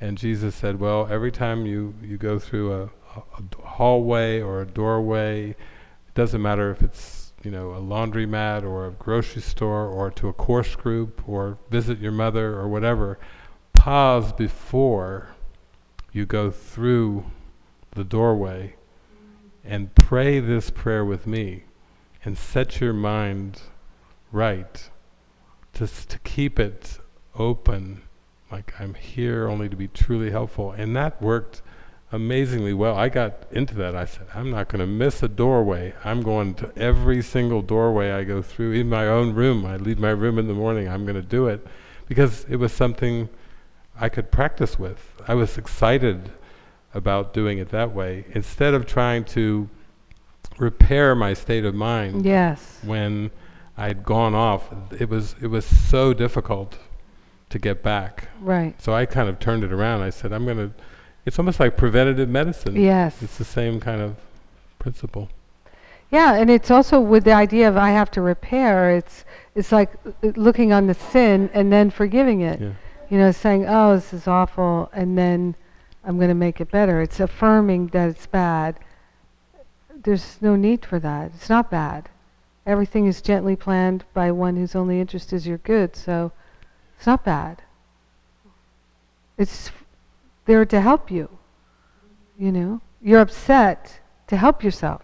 And 0.00 0.18
Jesus 0.18 0.54
said, 0.54 0.78
well, 0.78 1.08
every 1.10 1.32
time 1.32 1.64
you, 1.64 1.94
you 2.02 2.18
go 2.18 2.38
through 2.38 2.72
a, 2.72 2.82
a, 3.16 3.66
hallway 3.66 4.40
or 4.40 4.60
a 4.60 4.66
doorway, 4.66 5.50
it 5.50 6.14
doesn't 6.14 6.42
matter 6.42 6.70
if 6.70 6.82
it's 6.82 7.26
you 7.42 7.50
know, 7.50 7.72
a 7.72 7.80
laundromat 7.80 8.64
or 8.64 8.86
a 8.86 8.90
grocery 8.90 9.40
store 9.40 9.86
or 9.86 10.10
to 10.10 10.28
a 10.28 10.32
course 10.32 10.74
group 10.74 11.26
or 11.28 11.58
visit 11.70 12.00
your 12.00 12.12
mother 12.12 12.54
or 12.54 12.66
whatever, 12.66 13.18
pause 13.72 14.32
before 14.32 15.28
you 16.12 16.26
go 16.26 16.50
through 16.50 17.24
the 17.92 18.02
doorway 18.02 18.74
and 19.64 19.94
pray 19.94 20.40
this 20.40 20.70
prayer 20.70 21.04
with 21.04 21.26
me 21.26 21.62
and 22.24 22.36
set 22.36 22.80
your 22.80 22.92
mind 22.92 23.60
right 24.32 24.90
to, 25.74 25.86
to 25.86 26.18
keep 26.20 26.58
it 26.58 26.98
open 27.34 28.02
Like 28.50 28.72
I'm 28.80 28.94
here 28.94 29.48
only 29.48 29.68
to 29.68 29.76
be 29.76 29.88
truly 29.88 30.30
helpful. 30.30 30.72
And 30.72 30.94
that 30.96 31.20
worked 31.20 31.62
amazingly 32.12 32.72
well. 32.72 32.96
I 32.96 33.08
got 33.08 33.46
into 33.50 33.74
that. 33.74 33.96
I 33.96 34.04
said, 34.04 34.26
I'm 34.34 34.50
not 34.50 34.68
going 34.68 34.80
to 34.80 34.86
miss 34.86 35.22
a 35.22 35.28
doorway. 35.28 35.92
I'm 36.04 36.22
going 36.22 36.54
to 36.54 36.72
every 36.76 37.20
single 37.22 37.62
doorway 37.62 38.12
I 38.12 38.22
go 38.24 38.40
through, 38.42 38.72
in 38.72 38.88
my 38.88 39.06
own 39.08 39.34
room. 39.34 39.66
I 39.66 39.76
leave 39.76 39.98
my 39.98 40.10
room 40.10 40.38
in 40.38 40.46
the 40.46 40.54
morning. 40.54 40.88
I'm 40.88 41.04
going 41.04 41.16
to 41.16 41.28
do 41.28 41.48
it 41.48 41.66
because 42.06 42.46
it 42.48 42.56
was 42.56 42.72
something 42.72 43.28
I 44.00 44.08
could 44.08 44.30
practice 44.30 44.78
with. 44.78 45.00
I 45.26 45.34
was 45.34 45.58
excited 45.58 46.30
about 46.94 47.34
doing 47.34 47.58
it 47.58 47.70
that 47.70 47.92
way 47.92 48.24
instead 48.32 48.72
of 48.72 48.86
trying 48.86 49.24
to 49.24 49.68
repair 50.58 51.14
my 51.14 51.34
state 51.34 51.64
of 51.64 51.74
mind 51.74 52.24
Yes. 52.24 52.78
when 52.84 53.30
I'd 53.76 54.04
gone 54.04 54.34
off. 54.34 54.70
It 54.98 55.08
was 55.08 55.36
it 55.40 55.48
was 55.48 55.66
so 55.66 56.14
difficult 56.14 56.78
to 57.50 57.58
get 57.58 57.82
back. 57.82 58.28
Right. 58.40 58.80
So 58.80 58.94
I 58.94 59.06
kind 59.06 59.28
of 59.28 59.38
turned 59.38 59.64
it 59.64 59.72
around. 59.72 60.02
I 60.02 60.10
said, 60.10 60.32
I'm 60.32 60.44
going 60.44 60.56
to. 60.56 60.70
It's 61.24 61.38
almost 61.38 61.58
like 61.58 61.76
preventative 61.76 62.28
medicine. 62.28 62.76
Yes. 62.76 63.22
It's 63.22 63.38
the 63.38 63.44
same 63.44 63.80
kind 63.80 64.00
of 64.00 64.16
principle. 64.78 65.28
Yeah, 66.10 66.34
and 66.34 66.48
it's 66.50 66.70
also 66.70 67.00
with 67.00 67.24
the 67.24 67.32
idea 67.32 67.68
of 67.68 67.76
I 67.76 67.90
have 67.90 68.10
to 68.12 68.20
repair. 68.20 68.96
It's 68.96 69.24
it's 69.54 69.72
like 69.72 69.92
uh, 70.06 70.28
looking 70.36 70.72
on 70.72 70.86
the 70.86 70.94
sin 70.94 71.50
and 71.52 71.72
then 71.72 71.90
forgiving 71.90 72.42
it. 72.42 72.60
Yeah. 72.60 72.72
You 73.10 73.18
know, 73.18 73.32
saying, 73.32 73.66
"Oh, 73.68 73.96
this 73.96 74.12
is 74.12 74.28
awful," 74.28 74.88
and 74.92 75.18
then 75.18 75.56
I'm 76.04 76.16
going 76.16 76.28
to 76.28 76.34
make 76.34 76.60
it 76.60 76.70
better. 76.70 77.02
It's 77.02 77.18
affirming 77.18 77.88
that 77.88 78.08
it's 78.08 78.26
bad. 78.26 78.78
There's 79.94 80.38
no 80.40 80.54
need 80.54 80.84
for 80.84 81.00
that. 81.00 81.32
It's 81.34 81.48
not 81.48 81.70
bad. 81.70 82.08
Everything 82.66 83.06
is 83.06 83.22
gently 83.22 83.54
planned 83.54 84.04
by 84.12 84.32
one 84.32 84.56
whose 84.56 84.74
only 84.74 85.00
interest 85.00 85.32
is 85.32 85.46
your 85.46 85.58
good. 85.58 85.94
So 85.94 86.32
it's 86.96 87.06
not 87.06 87.24
bad. 87.24 87.62
It's 89.38 89.70
there 90.46 90.64
to 90.64 90.80
help 90.80 91.10
you. 91.10 91.28
You 92.36 92.50
know, 92.50 92.80
you're 93.00 93.20
upset 93.20 94.00
to 94.26 94.36
help 94.36 94.64
yourself. 94.64 95.02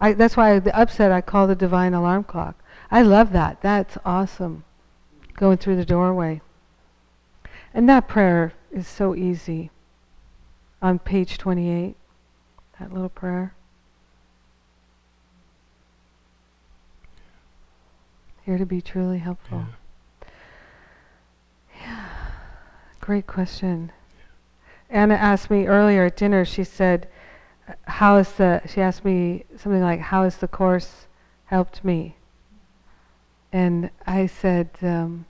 I, 0.00 0.12
that's 0.12 0.36
why 0.36 0.58
the 0.58 0.76
upset 0.78 1.10
I 1.10 1.22
call 1.22 1.46
the 1.46 1.54
divine 1.54 1.94
alarm 1.94 2.24
clock. 2.24 2.62
I 2.90 3.02
love 3.02 3.32
that. 3.32 3.62
That's 3.62 3.96
awesome. 4.04 4.64
Going 5.34 5.56
through 5.56 5.76
the 5.76 5.84
doorway. 5.84 6.42
And 7.72 7.88
that 7.88 8.06
prayer 8.06 8.52
is 8.70 8.86
so 8.86 9.14
easy. 9.14 9.70
On 10.82 10.98
page 10.98 11.38
28, 11.38 11.96
that 12.78 12.92
little 12.92 13.08
prayer. 13.08 13.54
Here 18.44 18.58
to 18.58 18.66
be 18.66 18.80
truly 18.80 19.18
helpful. 19.18 19.66
Yeah. 21.80 22.06
Great 23.00 23.26
question. 23.26 23.90
Anna 24.90 25.14
asked 25.14 25.50
me 25.50 25.66
earlier 25.66 26.04
at 26.04 26.16
dinner, 26.16 26.44
she 26.44 26.62
said, 26.64 27.08
how 27.86 28.16
is 28.16 28.32
the, 28.32 28.60
she 28.66 28.80
asked 28.80 29.04
me 29.04 29.44
something 29.56 29.80
like, 29.80 30.00
how 30.00 30.24
has 30.24 30.36
the 30.36 30.48
course 30.48 31.06
helped 31.46 31.84
me? 31.84 32.16
And 33.52 33.90
I 34.06 34.26
said, 34.26 34.68
um, 34.82 35.24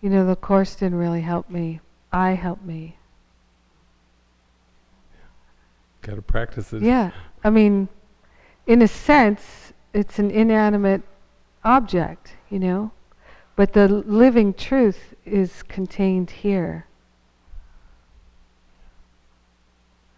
you 0.00 0.08
know, 0.08 0.26
the 0.26 0.36
course 0.36 0.74
didn't 0.74 0.98
really 0.98 1.20
help 1.20 1.50
me. 1.50 1.80
I 2.12 2.32
helped 2.32 2.64
me. 2.64 2.96
Got 6.00 6.16
to 6.16 6.22
practice 6.22 6.72
it. 6.72 6.82
Yeah. 6.82 7.10
I 7.44 7.50
mean, 7.50 7.88
in 8.66 8.82
a 8.82 8.88
sense, 8.88 9.72
it's 9.92 10.18
an 10.18 10.30
inanimate 10.30 11.02
object, 11.64 12.34
you 12.50 12.58
know, 12.58 12.92
but 13.56 13.72
the 13.72 13.88
living 13.88 14.54
truth 14.54 15.14
is 15.24 15.62
contained 15.64 16.30
here. 16.30 16.86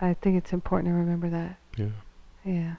I 0.00 0.14
think 0.14 0.36
it's 0.36 0.52
important 0.52 0.90
to 0.90 0.94
remember 0.94 1.30
that. 1.30 1.56
Yeah. 1.76 1.86
Yeah. 2.44 2.74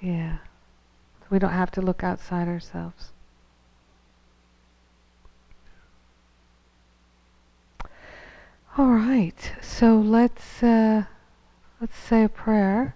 Yeah. 0.00 0.36
We 1.30 1.38
don't 1.38 1.50
have 1.50 1.70
to 1.72 1.80
look 1.80 2.04
outside 2.04 2.46
ourselves. 2.46 3.12
All 8.78 8.90
right. 8.90 9.52
So 9.62 9.98
let's 9.98 10.62
uh, 10.62 11.04
let's 11.80 11.96
say 11.96 12.24
a 12.24 12.28
prayer, 12.28 12.94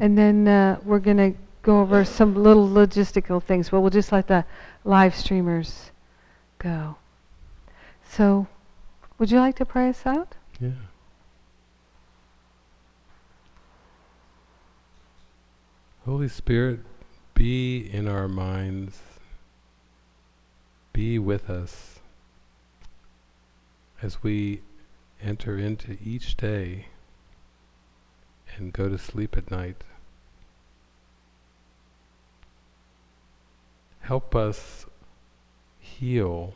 and 0.00 0.18
then 0.18 0.48
uh, 0.48 0.80
we're 0.84 0.98
gonna 0.98 1.34
go 1.62 1.80
over 1.80 2.04
some 2.04 2.34
little 2.34 2.68
logistical 2.68 3.42
things. 3.42 3.70
But 3.70 3.80
we'll 3.80 3.90
just 3.90 4.12
let 4.12 4.28
the 4.28 4.44
live 4.84 5.14
streamers 5.14 5.90
go. 6.58 6.96
So, 8.08 8.46
would 9.18 9.30
you 9.30 9.38
like 9.38 9.56
to 9.56 9.64
pray 9.64 9.88
us 9.88 10.06
out? 10.06 10.34
Yeah. 10.60 10.70
Holy 16.04 16.28
Spirit, 16.28 16.80
be 17.34 17.80
in 17.80 18.08
our 18.08 18.28
minds. 18.28 18.98
Be 20.94 21.18
with 21.18 21.50
us 21.50 22.00
as 24.00 24.22
we 24.22 24.62
enter 25.22 25.58
into 25.58 25.98
each 26.02 26.36
day 26.36 26.86
and 28.56 28.72
go 28.72 28.88
to 28.88 28.96
sleep 28.98 29.36
at 29.36 29.50
night. 29.50 29.84
Help 34.08 34.34
us 34.34 34.86
heal 35.78 36.54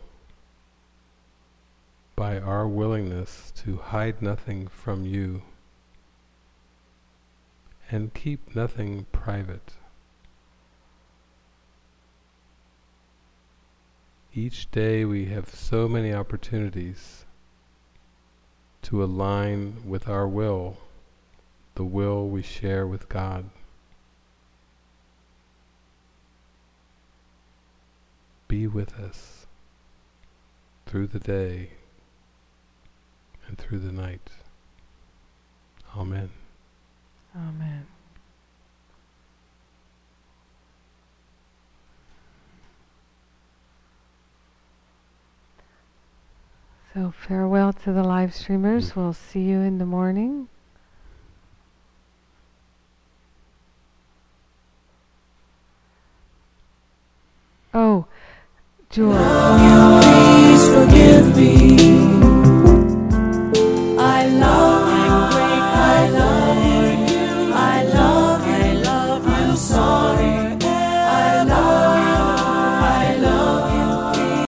by 2.17 2.39
our 2.39 2.67
willingness 2.67 3.53
to 3.55 3.77
hide 3.77 4.23
nothing 4.23 4.67
from 4.69 5.05
you 5.05 5.43
and 7.91 8.15
keep 8.15 8.57
nothing 8.57 9.05
private. 9.13 9.75
Each 14.33 14.71
day 14.71 15.05
we 15.05 15.27
have 15.27 15.55
so 15.55 15.87
many 15.87 16.11
opportunities 16.11 17.27
to 18.81 19.05
align 19.05 19.83
with 19.85 20.09
our 20.09 20.27
will, 20.27 20.79
the 21.75 21.85
will 21.85 22.27
we 22.27 22.41
share 22.41 22.87
with 22.87 23.11
God. 23.11 23.51
Be 28.53 28.67
with 28.67 28.93
us 28.99 29.47
through 30.85 31.07
the 31.07 31.19
day 31.19 31.71
and 33.49 33.57
through 33.57 33.79
the 33.79 33.91
night. 33.91 34.29
Amen. 35.97 36.29
Amen. 37.35 37.87
So 46.93 47.15
farewell 47.27 47.73
to 47.73 47.93
the 47.95 48.05
live 48.05 48.35
streamers. 48.35 48.91
Mm. 48.91 48.97
We'll 48.97 49.13
see 49.15 49.41
you 49.41 49.61
in 49.61 49.79
the 49.79 49.87
morning. 49.87 50.49
Oh, 57.73 58.05
Jewel. 58.93 59.17
Please 60.03 60.69
forgive 60.69 61.35
me. 61.35 62.22